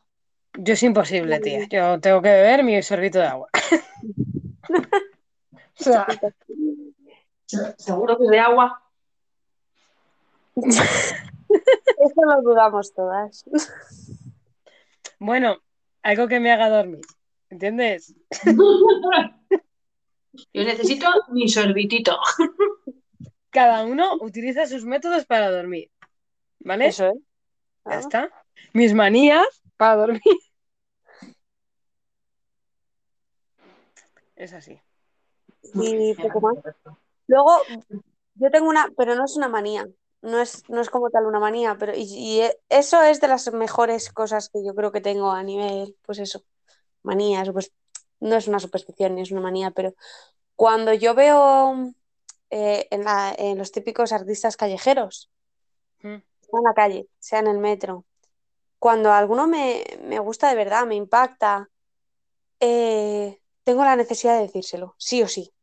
Yo 0.55 0.73
es 0.73 0.83
imposible, 0.83 1.39
tía. 1.39 1.67
Yo 1.69 1.99
tengo 1.99 2.21
que 2.21 2.29
beber 2.29 2.63
mi 2.63 2.81
sorbito 2.81 3.19
de 3.19 3.27
agua. 3.27 3.49
O 5.79 5.83
sea, 5.83 6.05
Seguro 7.77 8.17
que 8.17 8.23
es 8.23 8.29
de 8.29 8.39
agua. 8.39 8.81
Eso 10.55 12.21
lo 12.25 12.41
dudamos 12.41 12.93
todas. 12.93 13.45
Bueno, 15.23 15.57
algo 16.01 16.27
que 16.27 16.39
me 16.41 16.51
haga 16.51 16.69
dormir. 16.69 17.01
¿entiendes? 17.49 18.13
Yo 20.53 20.63
necesito 20.63 21.07
mi 21.29 21.47
sorbitito. 21.47 22.17
Cada 23.51 23.85
uno 23.85 24.15
utiliza 24.19 24.65
sus 24.65 24.83
métodos 24.83 25.25
para 25.25 25.51
dormir, 25.51 25.89
¿vale? 26.59 26.87
Eso 26.87 27.07
es. 27.09 27.15
Ya 27.85 27.91
Ah. 27.97 27.99
está. 27.99 28.29
Mis 28.73 28.93
manías 28.93 29.45
para 29.77 29.95
dormir. 29.97 30.21
Es 34.35 34.53
así. 34.53 34.79
Y 35.75 36.13
poco 36.15 36.41
más. 36.41 36.55
Luego, 37.27 37.61
yo 38.35 38.49
tengo 38.49 38.67
una, 38.67 38.89
pero 38.97 39.15
no 39.15 39.25
es 39.25 39.35
una 39.37 39.47
manía. 39.47 39.87
No 40.23 40.41
es, 40.41 40.63
no 40.69 40.81
es 40.81 40.89
como 40.91 41.11
tal 41.11 41.27
una 41.27 41.39
manía, 41.39 41.77
pero 41.79 41.93
y, 41.95 42.03
y 42.03 42.43
eso 42.69 43.03
es 43.03 43.21
de 43.21 43.29
las 43.29 43.53
mejores 43.53 44.11
cosas 44.11 44.49
que 44.49 44.65
yo 44.65 44.75
creo 44.75 44.91
que 44.93 45.01
tengo 45.01 45.31
a 45.31 45.43
nivel, 45.43 45.97
pues 46.05 46.19
eso, 46.19 46.43
manías, 47.03 47.49
pues 47.51 47.73
no 48.21 48.35
es 48.37 48.47
una 48.47 48.59
superstición 48.59 49.15
ni 49.15 49.21
es 49.23 49.31
una 49.31 49.41
manía, 49.41 49.71
pero 49.71 49.93
cuando 50.55 50.93
yo 50.93 51.15
veo 51.15 51.93
eh, 52.51 52.87
en, 52.91 53.03
la- 53.05 53.35
en 53.37 53.57
los 53.59 53.71
típicos 53.73 54.13
artistas 54.13 54.57
callejeros, 54.57 55.31
Mm. 56.03 56.21
sea 56.41 56.59
en 56.59 56.63
la 56.65 56.73
calle, 56.73 57.07
sea 57.19 57.39
en 57.39 57.47
el 57.47 57.57
metro, 57.59 58.05
cuando 58.79 59.11
alguno 59.13 59.47
me, 59.47 59.83
me 60.03 60.19
gusta 60.19 60.49
de 60.49 60.55
verdad, 60.55 60.85
me 60.87 60.95
impacta, 60.95 61.69
eh, 62.59 63.39
tengo 63.63 63.83
la 63.85 63.95
necesidad 63.97 64.35
de 64.37 64.43
decírselo, 64.43 64.95
sí 64.97 65.23
o 65.23 65.29
sí. 65.29 65.53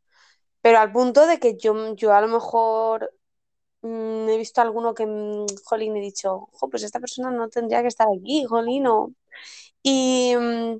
Pero 0.61 0.79
al 0.79 0.91
punto 0.93 1.27
de 1.27 1.39
que 1.39 1.57
yo, 1.57 1.95
yo 1.95 2.13
a 2.13 2.21
lo 2.21 2.27
mejor 2.29 3.13
mm, 3.81 4.29
he 4.29 4.37
visto 4.37 4.61
alguno 4.61 4.93
que, 4.93 5.05
mm, 5.05 5.45
jolín, 5.63 5.95
he 5.97 6.01
dicho, 6.01 6.49
jo, 6.51 6.69
pues 6.69 6.83
esta 6.83 6.99
persona 6.99 7.31
no 7.31 7.49
tendría 7.49 7.81
que 7.81 7.87
estar 7.87 8.07
aquí, 8.15 8.45
jolín, 8.45 8.87
o... 8.87 9.13
Y, 9.83 10.35
mm, 10.37 10.77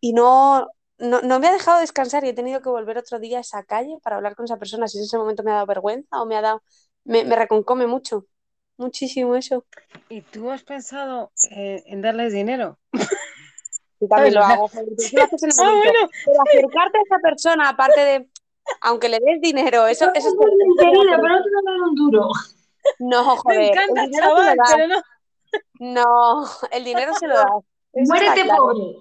y 0.00 0.12
no, 0.12 0.68
no, 0.98 1.20
no 1.22 1.40
me 1.40 1.48
ha 1.48 1.52
dejado 1.52 1.80
descansar 1.80 2.24
y 2.24 2.28
he 2.28 2.34
tenido 2.34 2.60
que 2.62 2.68
volver 2.68 2.98
otro 2.98 3.18
día 3.18 3.38
a 3.38 3.40
esa 3.42 3.64
calle 3.64 3.98
para 4.02 4.16
hablar 4.16 4.36
con 4.36 4.44
esa 4.44 4.58
persona. 4.58 4.88
Si 4.88 4.98
en 4.98 5.04
ese 5.04 5.18
momento 5.18 5.42
me 5.42 5.50
ha 5.50 5.54
dado 5.54 5.66
vergüenza 5.66 6.22
o 6.22 6.26
me 6.26 6.36
ha 6.36 6.42
dado... 6.42 6.62
Me, 7.04 7.24
me 7.24 7.36
reconcome 7.36 7.86
mucho, 7.86 8.26
muchísimo 8.76 9.34
eso. 9.34 9.64
¿Y 10.08 10.22
tú 10.22 10.50
has 10.50 10.62
pensado 10.62 11.32
eh, 11.50 11.82
en 11.86 12.02
darles 12.02 12.32
dinero? 12.32 12.78
Y 14.00 14.08
también 14.08 14.34
lo 14.34 14.44
hago, 14.44 14.70
Ah, 14.72 14.78
Pero 15.02 16.42
acercarte 16.42 16.98
a 16.98 17.02
esa 17.02 17.18
persona, 17.22 17.68
aparte 17.68 18.00
de, 18.00 18.28
aunque 18.80 19.08
le 19.08 19.18
des 19.20 19.40
dinero, 19.40 19.86
eso, 19.86 20.06
eso 20.14 20.28
es 20.28 20.34
Querida, 20.78 21.16
pero 21.20 21.28
no 21.28 21.42
te 21.42 21.50
dar 21.64 21.80
un 21.88 21.94
duro. 21.94 22.28
No, 22.98 23.22
me 23.24 23.36
joder, 23.36 23.60
el 23.60 23.68
encanta, 23.68 24.10
chaval, 24.20 24.56
lo 24.56 24.62
pero 24.66 24.88
no. 24.88 25.02
No, 25.80 26.48
el 26.70 26.84
dinero 26.84 27.14
se 27.14 27.26
lo 27.26 27.34
das. 27.34 27.46
Eso 27.92 28.12
Muérete 28.12 28.42
claro. 28.42 28.62
pobre. 28.62 29.00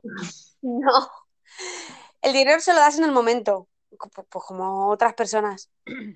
No, 0.61 1.09
el 2.21 2.33
dinero 2.33 2.59
se 2.59 2.73
lo 2.73 2.79
das 2.79 2.97
en 2.97 3.03
el 3.05 3.11
momento, 3.11 3.67
co- 3.97 4.09
pues 4.09 4.45
como 4.45 4.89
otras 4.89 5.13
personas. 5.13 5.69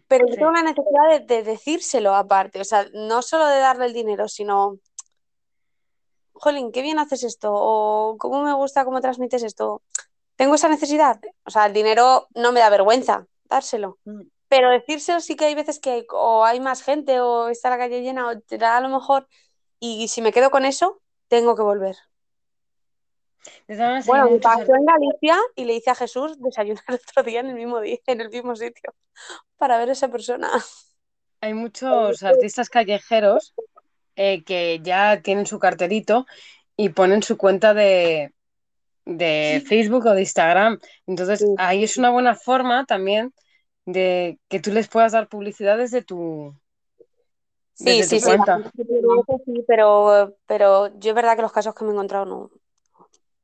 Pero 0.08 0.28
yo 0.28 0.36
tengo 0.36 0.52
la 0.52 0.62
necesidad 0.64 1.10
de, 1.12 1.20
de 1.22 1.44
decírselo 1.44 2.16
aparte, 2.16 2.60
o 2.60 2.66
sea, 2.66 2.86
no 2.94 3.22
solo 3.22 3.48
de 3.48 3.60
darle 3.60 3.86
el 3.86 3.94
dinero, 3.94 4.28
sino, 4.28 4.78
jolín, 6.34 6.72
qué 6.72 6.82
bien 6.82 7.00
haces 7.00 7.24
esto, 7.24 7.50
o 7.54 8.18
cómo 8.18 8.44
me 8.44 8.54
gusta 8.54 8.84
cómo 8.86 9.00
transmites 9.02 9.44
esto. 9.44 9.82
Tengo 10.36 10.56
esa 10.56 10.70
necesidad, 10.70 11.20
o 11.46 11.52
sea, 11.52 11.66
el 11.68 11.74
dinero 11.74 12.28
no 12.34 12.52
me 12.52 12.60
da 12.62 12.70
vergüenza 12.70 13.28
dárselo, 13.52 14.00
Mm. 14.06 14.24
pero 14.48 14.72
decírselo 14.72 15.20
sí 15.20 15.36
que 15.36 15.46
hay 15.46 15.56
veces 15.56 15.80
que 15.80 16.06
o 16.10 16.44
hay 16.44 16.60
más 16.60 16.82
gente 16.82 17.20
o 17.20 17.50
está 17.50 17.70
la 17.70 17.78
calle 17.78 18.02
llena 18.02 18.28
o 18.28 18.40
te 18.40 18.58
da 18.58 18.78
a 18.78 18.82
lo 18.82 18.90
mejor, 18.90 19.28
y 19.80 20.08
si 20.08 20.22
me 20.22 20.32
quedo 20.32 20.50
con 20.50 20.66
eso, 20.66 21.02
tengo 21.28 21.56
que 21.56 21.64
volver. 21.64 21.96
Bueno, 24.06 24.30
me 24.30 24.40
pasó 24.40 24.76
en 24.76 24.86
Galicia 24.86 25.38
y 25.56 25.66
le 25.66 25.74
hice 25.76 25.90
a 25.90 25.96
Jesús 25.96 26.40
desayunar 26.40 26.84
otro 26.90 27.24
día 27.24 27.40
en 27.40 27.48
el 27.48 27.56
mismo 27.56 27.80
día, 27.80 27.98
en 28.06 28.22
el 28.22 28.30
mismo 28.30 28.56
sitio, 28.56 28.94
para 29.58 29.78
ver 29.78 29.90
a 29.90 29.94
esa 29.94 30.10
persona. 30.10 30.50
Hay 31.42 31.54
muchos 31.54 32.22
artistas 32.22 32.70
callejeros 32.70 33.56
eh, 34.16 34.44
que 34.44 34.80
ya 34.84 35.22
tienen 35.22 35.48
su 35.48 35.58
cartelito 35.58 36.28
y 36.78 36.90
ponen 36.90 37.24
su 37.24 37.38
cuenta 37.38 37.74
de, 37.74 38.34
de 39.06 39.64
Facebook 39.66 40.06
o 40.06 40.14
de 40.14 40.22
Instagram. 40.22 40.80
Entonces, 41.08 41.40
Sí. 41.40 41.46
ahí 41.58 41.84
es 41.84 41.98
una 41.98 42.10
buena 42.10 42.36
forma 42.36 42.86
también 42.86 43.34
de 43.86 44.40
que 44.48 44.60
tú 44.60 44.72
les 44.72 44.88
puedas 44.88 45.12
dar 45.12 45.28
publicidad 45.28 45.78
desde 45.78 46.04
tu, 46.04 46.56
Sí, 47.74 47.86
desde 47.86 48.04
sí, 48.04 48.16
tu 48.18 48.22
sí, 48.22 48.28
cuenta. 48.28 48.72
sí, 49.46 49.64
pero, 49.68 50.36
pero 50.46 51.00
yo 51.00 51.10
es 51.10 51.16
verdad 51.16 51.36
que 51.36 51.42
los 51.42 51.52
casos 51.52 51.74
que 51.74 51.84
me 51.84 51.90
he 51.90 51.94
encontrado 51.94 52.26
no, 52.26 52.52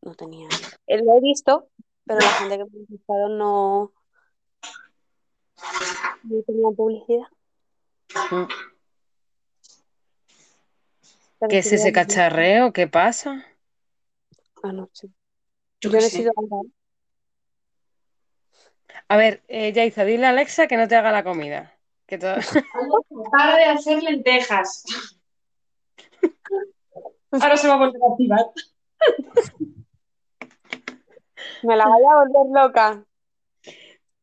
no 0.02 0.14
tenían. 0.14 0.52
Eh, 0.86 1.04
Lo 1.04 1.18
he 1.18 1.22
visto, 1.22 1.70
pero 2.06 2.20
la 2.20 2.30
gente 2.30 2.58
que 2.58 2.64
me 2.66 2.70
ha 2.70 2.72
contestado 2.72 3.30
no, 3.30 3.94
no 6.24 6.42
tenía 6.44 6.70
publicidad. 6.70 7.28
¿Qué 11.50 11.60
es 11.60 11.72
ese 11.72 11.92
cacharreo? 11.92 12.74
¿Qué 12.74 12.88
pasa? 12.88 13.44
Ah, 14.62 14.72
no 14.72 14.90
sé. 14.94 15.10
Yo 15.82 15.92
sé. 16.02 16.26
andar. 16.36 16.62
A 19.10 19.18
ver, 19.18 19.44
eh, 19.48 19.72
Yaiza, 19.74 20.04
dile 20.06 20.26
a 20.26 20.30
Alexa 20.30 20.68
que 20.68 20.78
no 20.78 20.88
te 20.88 20.96
haga 20.96 21.12
la 21.12 21.24
comida. 21.24 21.78
Que 22.06 22.18
to- 22.18 22.36
Para 23.32 23.58
de 23.58 23.66
hacer 23.66 24.02
lentejas. 24.04 24.84
Ahora 27.32 27.58
se 27.58 27.68
va 27.68 27.74
a 27.76 27.78
volver 27.78 28.02
a 28.02 28.12
activar. 28.12 28.46
Me 31.64 31.76
la 31.76 31.88
vaya 31.88 32.12
a 32.12 32.24
volver 32.26 32.64
loca. 32.64 33.04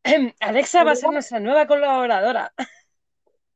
Alexa 0.41 0.85
va 0.85 0.93
a 0.93 0.97
ser 0.97 1.11
nuestra 1.11 1.41
nueva 1.41 1.67
colaboradora. 1.67 2.53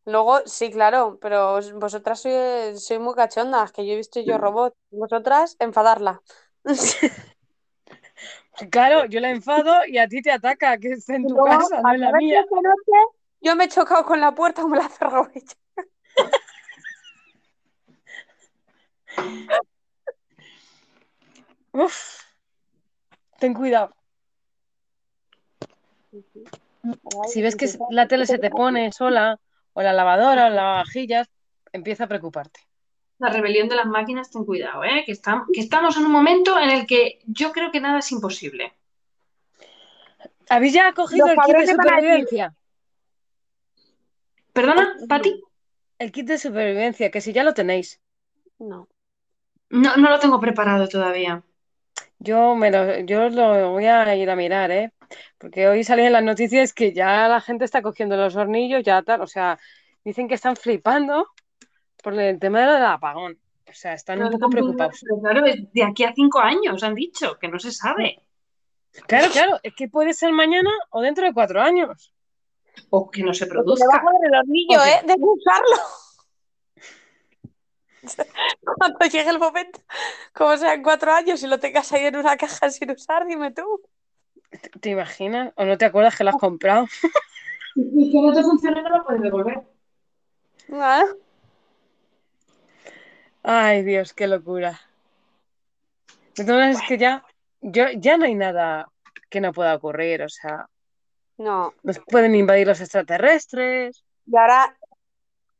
Luego, 0.04 0.40
sí, 0.46 0.70
claro, 0.70 1.18
pero 1.20 1.54
os- 1.54 1.72
vosotras 1.72 2.20
sois, 2.20 2.82
sois 2.84 3.00
muy 3.00 3.14
cachondas, 3.14 3.72
que 3.72 3.84
yo 3.86 3.92
he 3.92 3.96
visto 3.96 4.20
yo 4.20 4.38
robot. 4.44 4.74
Vosotras, 4.90 5.56
enfadarla. 5.58 6.22
Claro, 8.70 9.06
yo 9.06 9.20
la 9.20 9.30
enfado 9.30 9.86
y 9.86 9.98
a 9.98 10.08
ti 10.08 10.20
te 10.20 10.32
ataca, 10.32 10.78
que 10.78 10.92
esté 10.92 11.14
en 11.16 11.26
tu 11.26 11.36
casa, 11.36 11.80
no 11.82 11.94
en 11.94 12.00
la 12.00 12.12
mía. 12.12 12.44
noche, 12.50 12.98
yo 13.40 13.54
me 13.54 13.64
he 13.64 13.68
chocado 13.68 14.04
con 14.04 14.20
la 14.20 14.34
puerta 14.34 14.64
o 14.64 14.68
me 14.68 14.78
la 14.78 14.86
ha 14.86 14.88
cerrado 14.88 15.28
ella. 15.34 15.54
Uf, 21.72 22.24
ten 23.38 23.54
cuidado. 23.54 23.94
Si 27.28 27.42
ves 27.42 27.56
que 27.56 27.68
la 27.90 28.08
tele 28.08 28.26
se 28.26 28.38
te 28.38 28.50
pone 28.50 28.90
sola, 28.92 29.38
o 29.74 29.82
la 29.82 29.92
lavadora, 29.92 30.46
o 30.46 30.48
la 30.48 30.56
lavavajillas, 30.56 31.28
empieza 31.72 32.04
a 32.04 32.08
preocuparte. 32.08 32.67
La 33.18 33.30
rebelión 33.30 33.68
de 33.68 33.76
las 33.76 33.86
máquinas, 33.86 34.30
ten 34.30 34.44
cuidado, 34.44 34.84
¿eh? 34.84 35.02
Que, 35.04 35.12
estamos, 35.12 35.48
que 35.52 35.60
estamos 35.60 35.96
en 35.96 36.06
un 36.06 36.12
momento 36.12 36.58
en 36.58 36.70
el 36.70 36.86
que 36.86 37.18
yo 37.26 37.52
creo 37.52 37.72
que 37.72 37.80
nada 37.80 37.98
es 37.98 38.12
imposible. 38.12 38.74
¿Habéis 40.48 40.72
ya 40.72 40.92
cogido 40.92 41.26
Los 41.26 41.36
el 41.36 41.42
kit 41.44 41.56
de 41.56 41.66
supervivencia? 41.66 42.54
¿Perdona, 44.52 44.94
Pati? 45.08 45.42
El 45.98 46.12
kit 46.12 46.26
de 46.26 46.38
supervivencia, 46.38 47.10
que 47.10 47.20
si 47.20 47.32
ya 47.32 47.42
lo 47.42 47.54
tenéis. 47.54 48.00
No. 48.58 48.88
No, 49.70 49.96
no 49.96 50.10
lo 50.10 50.18
tengo 50.18 50.40
preparado 50.40 50.88
todavía. 50.88 51.42
Yo 52.18 52.54
me 52.56 52.70
lo, 52.70 53.00
yo 53.00 53.28
lo 53.28 53.70
voy 53.70 53.86
a 53.86 54.16
ir 54.16 54.30
a 54.30 54.36
mirar, 54.36 54.70
¿eh? 54.70 54.92
Porque 55.38 55.68
hoy 55.68 55.84
salían 55.84 56.12
las 56.12 56.24
noticias 56.24 56.72
que 56.72 56.92
ya 56.92 57.28
la 57.28 57.40
gente 57.40 57.64
está 57.64 57.82
cogiendo 57.82 58.16
los 58.16 58.36
hornillos, 58.36 58.82
ya 58.82 59.02
tal, 59.02 59.20
o 59.20 59.26
sea, 59.26 59.58
dicen 60.04 60.28
que 60.28 60.34
están 60.34 60.56
flipando 60.56 61.28
por 62.08 62.18
el 62.18 62.38
tema 62.38 62.60
del 62.60 62.84
apagón. 62.86 63.38
O 63.68 63.72
sea, 63.74 63.92
están 63.92 64.22
un 64.22 64.30
poco 64.30 64.48
preocupados. 64.48 64.98
Pero 65.02 65.20
claro, 65.20 65.44
es 65.44 65.70
de 65.72 65.84
aquí 65.84 66.04
a 66.04 66.14
cinco 66.14 66.40
años 66.40 66.82
han 66.82 66.94
dicho, 66.94 67.38
que 67.38 67.48
no 67.48 67.58
se 67.58 67.70
sabe. 67.70 68.24
Claro, 69.06 69.30
claro, 69.30 69.60
es 69.62 69.74
que 69.76 69.88
puede 69.88 70.14
ser 70.14 70.32
mañana 70.32 70.70
o 70.90 71.02
dentro 71.02 71.26
de 71.26 71.34
cuatro 71.34 71.60
años. 71.60 72.14
O 72.88 73.10
que 73.10 73.22
no 73.22 73.34
se 73.34 73.46
produzca. 73.46 74.00
joder 74.00 74.20
el 74.24 74.38
hornillo. 74.38 74.82
¿eh? 74.84 75.02
De 75.04 75.16
usarlo. 75.18 75.76
Cuando 78.78 79.04
llegue 79.04 79.28
el 79.28 79.38
momento, 79.38 79.80
como 80.32 80.56
sea 80.56 80.72
en 80.72 80.82
cuatro 80.82 81.12
años, 81.12 81.42
y 81.42 81.46
lo 81.46 81.58
tengas 81.58 81.92
ahí 81.92 82.06
en 82.06 82.16
una 82.16 82.38
caja 82.38 82.70
sin 82.70 82.90
usar, 82.90 83.26
dime 83.26 83.52
tú. 83.52 83.82
¿Te, 84.50 84.70
te 84.70 84.90
imaginas? 84.90 85.52
¿O 85.56 85.64
no 85.66 85.76
te 85.76 85.84
acuerdas 85.84 86.16
que 86.16 86.24
lo 86.24 86.30
has 86.30 86.36
comprado? 86.36 86.86
Y 87.76 88.10
que 88.10 88.20
no 88.20 88.32
te 88.32 88.42
funcione, 88.42 88.82
no 88.82 88.88
lo 88.88 89.04
puedes 89.04 89.22
devolver. 89.22 89.62
Ah, 90.72 91.04
Ay, 93.50 93.82
Dios, 93.82 94.12
qué 94.12 94.26
locura. 94.26 94.78
Maneras, 96.36 96.76
es 96.76 96.86
que 96.86 96.98
ya, 96.98 97.24
yo, 97.62 97.86
ya 97.96 98.18
no 98.18 98.26
hay 98.26 98.34
nada 98.34 98.92
que 99.30 99.40
no 99.40 99.54
pueda 99.54 99.74
ocurrir. 99.74 100.22
O 100.22 100.28
sea, 100.28 100.68
No. 101.38 101.72
nos 101.82 101.98
pueden 102.00 102.34
invadir 102.34 102.66
los 102.66 102.82
extraterrestres. 102.82 104.04
Y 104.26 104.36
ahora, 104.36 104.76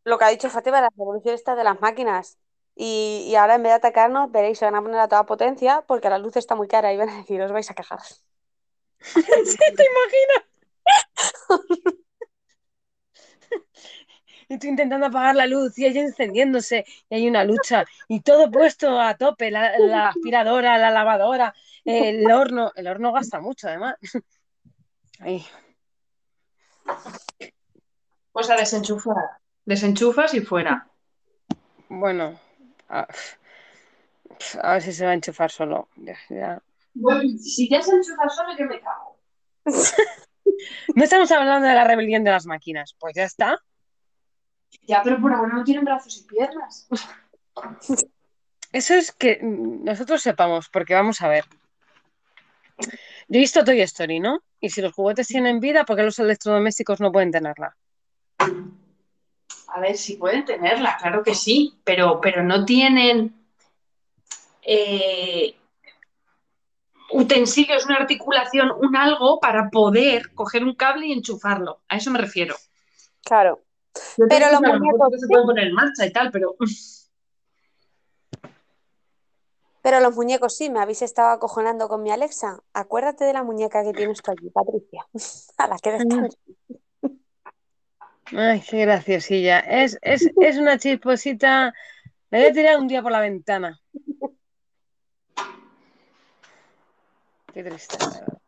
lo 0.04 0.18
que 0.18 0.24
ha 0.26 0.28
dicho 0.28 0.50
Fátima, 0.50 0.82
la 0.82 0.90
revolución 0.90 1.34
esta 1.34 1.54
de 1.54 1.64
las 1.64 1.80
máquinas. 1.80 2.36
Y, 2.76 3.24
y 3.26 3.36
ahora 3.36 3.54
en 3.54 3.62
vez 3.62 3.70
de 3.70 3.76
atacarnos, 3.76 4.30
veréis, 4.30 4.58
se 4.58 4.66
van 4.66 4.74
a 4.74 4.82
poner 4.82 5.00
a 5.00 5.08
toda 5.08 5.24
potencia 5.24 5.82
porque 5.86 6.10
la 6.10 6.18
luz 6.18 6.36
está 6.36 6.54
muy 6.54 6.68
cara 6.68 6.92
y 6.92 6.98
van 6.98 7.08
a 7.08 7.16
decir, 7.16 7.40
os 7.40 7.52
vais 7.52 7.70
a 7.70 7.74
quejar. 7.74 8.00
sí, 9.00 9.56
te 9.76 9.86
imaginas. 9.86 10.44
y 14.48 14.58
tú 14.58 14.66
intentando 14.66 15.06
apagar 15.06 15.36
la 15.36 15.46
luz 15.46 15.78
y 15.78 15.86
ella 15.86 16.00
encendiéndose 16.00 16.84
y 17.08 17.14
hay 17.14 17.28
una 17.28 17.44
lucha 17.44 17.84
y 18.08 18.20
todo 18.20 18.50
puesto 18.50 19.00
a 19.00 19.14
tope, 19.14 19.50
la, 19.50 19.78
la 19.78 20.08
aspiradora, 20.08 20.78
la 20.78 20.90
lavadora, 20.90 21.54
el 21.84 22.30
horno, 22.30 22.72
el 22.74 22.86
horno 22.86 23.12
gasta 23.12 23.40
mucho 23.40 23.68
además. 23.68 23.96
Ahí. 25.20 25.44
Pues 28.32 28.50
a 28.50 28.56
desenchufar. 28.56 29.16
Desenchufas 29.64 30.32
y 30.34 30.40
fuera. 30.40 30.88
Bueno, 31.88 32.38
a, 32.88 33.06
a 34.62 34.72
ver 34.72 34.82
si 34.82 34.92
se 34.92 35.04
va 35.04 35.10
a 35.10 35.14
enchufar 35.14 35.50
solo. 35.50 35.88
Ya, 35.96 36.16
ya. 36.30 36.62
Bueno, 36.94 37.22
si 37.38 37.68
ya 37.68 37.82
se 37.82 37.94
enchufa 37.94 38.28
solo, 38.28 38.56
yo 38.56 38.66
me 38.66 38.80
cago. 38.80 39.18
No 40.94 41.04
estamos 41.04 41.30
hablando 41.30 41.68
de 41.68 41.74
la 41.74 41.84
rebelión 41.84 42.24
de 42.24 42.32
las 42.32 42.46
máquinas, 42.46 42.96
pues 42.98 43.14
ya 43.14 43.22
está. 43.22 43.62
Ya, 44.86 45.02
pero 45.02 45.20
por 45.20 45.32
ahora 45.32 45.54
no 45.54 45.64
tienen 45.64 45.84
brazos 45.84 46.18
y 46.18 46.22
piernas. 46.24 46.88
Eso 48.72 48.94
es 48.94 49.12
que 49.12 49.38
nosotros 49.42 50.22
sepamos, 50.22 50.68
porque 50.68 50.94
vamos 50.94 51.20
a 51.22 51.28
ver. 51.28 51.44
Yo 53.28 53.36
he 53.36 53.38
visto 53.38 53.64
Toy 53.64 53.80
Story, 53.82 54.20
¿no? 54.20 54.42
Y 54.60 54.70
si 54.70 54.80
los 54.80 54.92
juguetes 54.92 55.26
tienen 55.26 55.60
vida, 55.60 55.84
¿por 55.84 55.96
qué 55.96 56.02
los 56.02 56.18
electrodomésticos 56.18 57.00
no 57.00 57.12
pueden 57.12 57.30
tenerla? 57.30 57.76
A 59.68 59.80
ver, 59.80 59.96
si 59.96 60.16
pueden 60.16 60.44
tenerla, 60.44 60.96
claro 60.96 61.22
que 61.22 61.34
sí, 61.34 61.78
pero, 61.84 62.20
pero 62.20 62.42
no 62.42 62.64
tienen 62.64 63.34
eh, 64.62 65.54
utensilios, 67.10 67.84
una 67.84 67.96
articulación, 67.96 68.70
un 68.80 68.96
algo 68.96 69.40
para 69.40 69.68
poder 69.70 70.34
coger 70.34 70.64
un 70.64 70.74
cable 70.74 71.06
y 71.06 71.12
enchufarlo. 71.12 71.80
A 71.88 71.96
eso 71.96 72.10
me 72.10 72.18
refiero. 72.18 72.56
Claro. 73.24 73.60
Yo 74.16 74.26
Pero 74.28 74.50
los 74.52 74.60
muñecos 74.60 75.20
se 75.20 75.26
pueden 75.26 75.46
poner 75.46 75.66
en 75.68 75.74
marcha 75.74 76.06
y 76.06 76.12
tal, 76.12 76.30
pero 76.30 76.54
Pero 79.82 80.00
los 80.00 80.16
muñecos 80.16 80.56
sí, 80.56 80.70
me 80.70 80.80
habéis 80.80 81.02
estado 81.02 81.28
acojonando 81.30 81.88
con 81.88 82.02
mi 82.02 82.10
Alexa. 82.10 82.62
Acuérdate 82.74 83.24
de 83.24 83.32
la 83.32 83.42
muñeca 83.42 83.82
que 83.82 83.92
tienes 83.92 84.20
tú 84.20 84.32
allí, 84.32 84.50
Patricia. 84.50 85.06
A 85.56 85.66
la 85.66 85.78
que 85.78 85.92
descanse. 85.92 86.36
Ay, 88.36 88.60
qué 88.68 88.80
graciosilla. 88.82 89.60
Es, 89.60 89.96
es, 90.02 90.30
es 90.40 90.58
una 90.58 90.76
chisposita. 90.78 91.72
Le 92.30 92.38
voy 92.38 92.48
a 92.48 92.52
tirar 92.52 92.78
un 92.78 92.88
día 92.88 93.02
por 93.02 93.12
la 93.12 93.20
ventana. 93.20 93.80
Qué 97.54 97.64
triste. 97.64 97.96
la 97.98 98.10
verdad. 98.10 98.38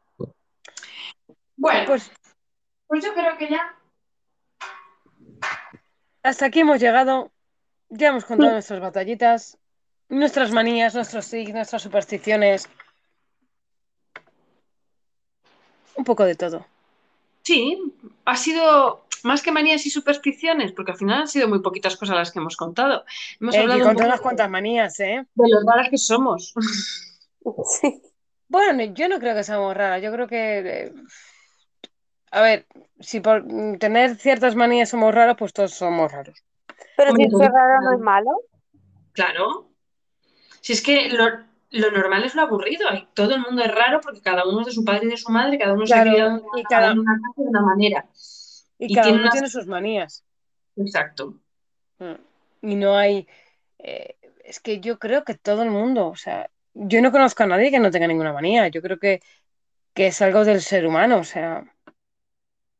bueno, 1.56 1.86
Pues 1.86 2.10
pues 2.86 3.04
yo 3.04 3.14
creo 3.14 3.38
que 3.38 3.48
ya. 3.48 3.79
Hasta 6.22 6.46
aquí 6.46 6.60
hemos 6.60 6.80
llegado. 6.80 7.30
Ya 7.88 8.08
hemos 8.08 8.24
contado 8.24 8.52
nuestras 8.52 8.80
batallitas, 8.80 9.58
nuestras 10.08 10.52
manías, 10.52 10.94
nuestros 10.94 11.28
tics, 11.28 11.52
nuestras 11.52 11.82
supersticiones. 11.82 12.68
Un 15.96 16.04
poco 16.04 16.24
de 16.24 16.36
todo. 16.36 16.66
Sí, 17.42 17.78
ha 18.24 18.36
sido 18.36 19.04
más 19.24 19.42
que 19.42 19.50
manías 19.50 19.84
y 19.86 19.90
supersticiones, 19.90 20.72
porque 20.72 20.92
al 20.92 20.98
final 20.98 21.22
han 21.22 21.28
sido 21.28 21.48
muy 21.48 21.60
poquitas 21.60 21.96
cosas 21.96 22.16
las 22.16 22.30
que 22.30 22.38
hemos 22.38 22.56
contado. 22.56 23.04
Hemos 23.40 23.54
Eh, 23.54 23.58
y 23.58 23.60
hablado 23.62 23.88
un 23.88 23.94
poco 23.94 24.06
unas 24.06 24.20
cuantas 24.20 24.48
manías, 24.48 25.00
¿eh? 25.00 25.26
de 25.34 25.48
lo 25.48 25.60
raras 25.68 25.88
que 25.90 25.98
somos. 25.98 26.54
Sí. 27.80 28.02
Bueno, 28.48 28.84
yo 28.94 29.08
no 29.08 29.18
creo 29.18 29.34
que 29.34 29.44
seamos 29.44 29.76
raras. 29.76 30.02
Yo 30.02 30.12
creo 30.12 30.28
que. 30.28 30.92
A 32.30 32.40
ver, 32.42 32.66
si 33.00 33.20
por 33.20 33.44
tener 33.78 34.16
ciertas 34.16 34.54
manías 34.56 34.88
somos 34.90 35.14
raros, 35.14 35.36
pues 35.38 35.52
todos 35.52 35.72
somos 35.74 36.10
raros. 36.12 36.42
Pero 36.96 37.12
si 37.16 37.28
ser 37.30 37.50
raro 37.50 37.80
no 37.82 37.92
es 37.94 38.00
malo. 38.00 38.30
Claro. 39.12 39.70
Si 40.60 40.72
es 40.74 40.82
que 40.82 41.08
lo, 41.08 41.24
lo 41.70 41.90
normal 41.90 42.24
es 42.24 42.34
lo 42.34 42.42
aburrido. 42.42 42.86
Todo 43.14 43.34
el 43.34 43.40
mundo 43.42 43.62
es 43.62 43.74
raro 43.74 44.00
porque 44.00 44.20
cada 44.20 44.46
uno 44.46 44.60
es 44.60 44.66
de 44.66 44.72
su 44.72 44.84
padre 44.84 45.06
y 45.06 45.10
de 45.10 45.16
su 45.16 45.30
madre, 45.32 45.58
cada 45.58 45.72
uno 45.72 45.86
se 45.86 45.94
ha 45.94 46.02
criado 46.02 46.42
y 46.56 46.62
cada- 46.64 46.94
de 46.94 47.00
una 47.36 47.60
manera. 47.62 48.06
Y 48.78 48.92
Y 48.92 48.94
cada 48.94 49.04
tiene 49.06 49.16
uno 49.18 49.22
unas- 49.24 49.32
tiene 49.32 49.48
sus 49.48 49.66
manías. 49.66 50.24
Exacto. 50.76 51.34
Mm. 51.98 52.14
Y 52.70 52.76
no 52.76 52.96
hay. 52.96 53.26
eh, 53.78 54.16
es 54.44 54.60
que 54.60 54.80
yo 54.80 54.98
creo 54.98 55.24
que 55.24 55.34
todo 55.34 55.62
el 55.62 55.70
mundo, 55.70 56.08
o 56.08 56.16
sea, 56.16 56.50
yo 56.74 57.00
no 57.00 57.12
conozco 57.12 57.42
a 57.42 57.46
nadie 57.46 57.70
que 57.70 57.78
no 57.80 57.90
tenga 57.90 58.06
ninguna 58.06 58.32
manía. 58.32 58.68
Yo 58.68 58.82
creo 58.82 58.98
que, 58.98 59.22
que 59.94 60.08
es 60.08 60.20
algo 60.22 60.44
del 60.44 60.60
ser 60.60 60.86
humano. 60.86 61.18
O 61.18 61.24
sea, 61.24 61.64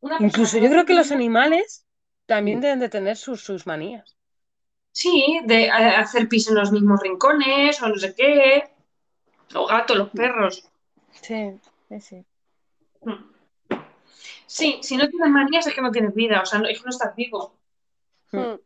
Una 0.01 0.17
incluso 0.21 0.59
yo 0.59 0.71
creo 0.71 0.85
que 0.87 0.95
los 0.95 1.13
animales 1.13 1.87
también 2.27 2.61
deben 2.61 2.79
de 2.81 2.89
tener 2.89 3.17
sus, 3.17 3.43
sus 3.43 3.67
manías. 3.67 4.17
Sí, 4.93 5.41
de 5.45 5.65
eh, 5.65 5.71
hacer 5.71 6.29
pis 6.29 6.49
en 6.49 6.57
los 6.57 6.73
mismos 6.73 7.01
rincones 7.01 7.81
o 7.83 7.89
no 7.89 7.97
sé 7.97 8.15
qué. 8.15 8.65
Los 9.51 9.69
gatos, 9.69 9.97
los 9.97 10.11
perros. 10.11 10.69
Sí, 11.13 11.53
sí, 11.89 12.01
sí. 12.01 12.25
Sí, 14.47 14.79
si 14.83 14.97
no 14.97 15.09
tienes 15.09 15.31
manías 15.31 15.67
es 15.67 15.75
que 15.75 15.81
no 15.81 15.91
tienes 15.93 16.15
vida, 16.15 16.41
o 16.43 16.47
sea, 16.47 16.59
no- 16.59 16.69
es 16.69 16.79
que 16.79 16.85
no 16.85 16.91
estás 16.91 17.15
vivo. 17.15 17.55
Mm. 18.33 18.39
Mm. 18.39 18.61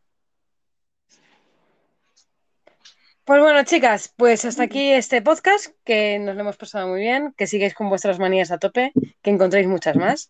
Pues 3.23 3.41
bueno, 3.41 3.63
chicas, 3.63 4.13
pues 4.17 4.45
hasta 4.45 4.63
aquí 4.63 4.91
este 4.91 5.21
podcast, 5.23 5.67
que 5.83 6.19
nos 6.19 6.35
lo 6.35 6.41
hemos 6.41 6.57
pasado 6.57 6.87
muy 6.87 7.01
bien, 7.01 7.33
que 7.35 7.47
sigáis 7.47 7.73
con 7.73 7.89
vuestras 7.89 8.19
manías 8.19 8.51
a 8.51 8.59
tope, 8.59 8.91
que 9.23 9.29
encontréis 9.31 9.67
muchas 9.67 9.95
más. 9.95 10.29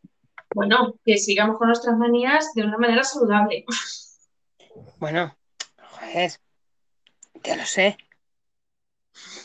Bueno, 0.56 0.96
que 1.04 1.18
sigamos 1.18 1.58
con 1.58 1.68
nuestras 1.68 1.98
manías 1.98 2.54
de 2.54 2.64
una 2.64 2.78
manera 2.78 3.04
saludable. 3.04 3.66
Bueno, 5.00 5.36
joder, 5.78 6.32
ya 7.44 7.58
lo 7.58 7.66
sé. 7.66 7.98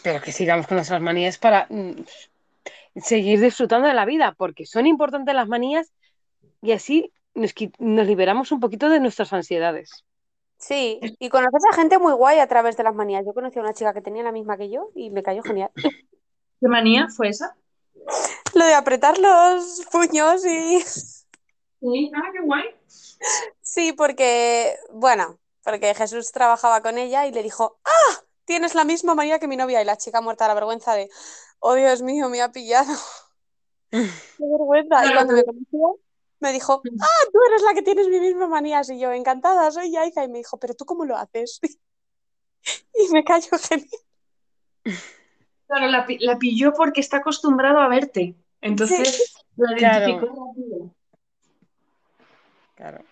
Pero 0.04 0.22
que 0.22 0.30
sigamos 0.30 0.68
con 0.68 0.76
nuestras 0.76 1.00
manías 1.02 1.36
para 1.36 1.66
mm, 1.68 2.04
seguir 2.94 3.40
disfrutando 3.40 3.88
de 3.88 3.94
la 3.94 4.04
vida, 4.04 4.36
porque 4.38 4.66
son 4.66 4.86
importantes 4.86 5.34
las 5.34 5.48
manías 5.48 5.92
y 6.62 6.70
así 6.70 7.12
nos, 7.34 7.54
nos 7.80 8.06
liberamos 8.06 8.52
un 8.52 8.61
poquito 8.61 8.88
de 8.88 9.00
nuestras 9.00 9.32
ansiedades. 9.32 10.04
Sí, 10.58 11.00
y 11.18 11.28
conoces 11.28 11.64
a 11.72 11.74
gente 11.74 11.98
muy 11.98 12.12
guay 12.12 12.38
a 12.38 12.46
través 12.46 12.76
de 12.76 12.84
las 12.84 12.94
manías. 12.94 13.26
Yo 13.26 13.34
conocí 13.34 13.58
a 13.58 13.62
una 13.62 13.74
chica 13.74 13.92
que 13.92 14.00
tenía 14.00 14.22
la 14.22 14.30
misma 14.30 14.56
que 14.56 14.70
yo 14.70 14.90
y 14.94 15.11
me 15.11 15.24
cayó 15.24 15.42
genial. 15.42 15.72
¿Qué 15.74 16.68
manía 16.68 17.08
fue 17.08 17.30
esa? 17.30 17.56
Lo 18.55 18.64
de 18.64 18.74
apretar 18.74 19.18
los 19.18 19.86
puños 19.90 20.44
y... 20.44 20.80
Sí, 20.80 22.12
ah, 22.14 22.30
qué 22.32 22.40
guay. 22.42 22.64
Sí, 23.62 23.92
porque, 23.92 24.76
bueno, 24.92 25.38
porque 25.62 25.94
Jesús 25.94 26.32
trabajaba 26.32 26.82
con 26.82 26.98
ella 26.98 27.26
y 27.26 27.32
le 27.32 27.42
dijo, 27.42 27.78
¡Ah! 27.84 28.24
Tienes 28.44 28.74
la 28.74 28.84
misma 28.84 29.14
manía 29.14 29.38
que 29.38 29.46
mi 29.46 29.57
novia. 29.57 29.80
Y 29.80 29.84
la 29.84 29.96
chica 29.96 30.20
muerta 30.20 30.44
de 30.44 30.48
la 30.48 30.55
vergüenza 30.55 30.94
de, 30.94 31.09
oh 31.61 31.74
Dios 31.74 32.03
mío, 32.03 32.28
me 32.28 32.42
ha 32.42 32.51
pillado. 32.51 32.92
Qué 33.90 34.09
vergüenza. 34.38 35.07
Y 35.07 35.12
cuando 35.14 35.34
me 35.34 35.44
conoció, 35.44 36.01
me 36.40 36.53
dijo, 36.53 36.82
¡Ah! 37.01 37.26
Tú 37.32 37.38
eres 37.48 37.62
la 37.62 37.74
que 37.74 37.82
tienes 37.82 38.09
mi 38.09 38.18
misma 38.20 38.48
manía. 38.48 38.82
Y 38.88 38.98
yo, 38.98 39.12
encantada, 39.12 39.70
soy 39.70 39.92
Yaika. 39.92 40.24
Y 40.24 40.28
me 40.28 40.38
dijo, 40.38 40.59
¿pero 40.59 40.74
tú 40.74 40.84
cómo 40.84 41.05
lo 41.05 41.16
haces? 41.16 41.61
Y 42.92 43.09
me 43.11 43.24
cayó 43.24 43.57
genial. 43.57 43.88
Claro, 45.70 45.86
la, 45.86 46.04
la 46.18 46.36
pilló 46.38 46.72
porque 46.72 47.00
está 47.00 47.18
acostumbrado 47.18 47.78
a 47.78 47.86
verte. 47.86 48.34
Entonces, 48.60 49.34
la 49.56 49.76
Claro. 49.76 50.04
identificó 50.08 50.26
rápido. 50.56 50.94
Claro. 52.74 53.04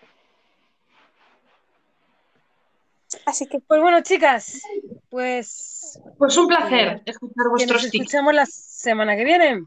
Así 3.25 3.47
que, 3.47 3.59
Pues 3.61 3.81
bueno, 3.81 4.01
chicas, 4.01 4.61
pues 5.09 5.99
Pues 6.17 6.37
un 6.37 6.47
placer 6.47 7.01
escuchar 7.05 7.33
que 7.33 7.43
nos 7.43 7.49
vuestros 7.49 7.81
tips. 7.83 7.93
escuchamos 7.95 8.33
la 8.33 8.45
semana 8.45 9.15
que 9.15 9.23
viene. 9.23 9.65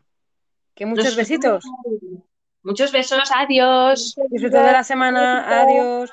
Que 0.74 0.86
muchos 0.86 1.07
Nos 1.07 1.16
besitos. 1.16 1.64
Muchos 2.62 2.93
besos, 2.93 3.30
adiós. 3.34 4.14
Disfruten 4.28 4.64
de 4.64 4.72
la 4.72 4.84
semana. 4.84 5.62
Adiós. 5.62 6.12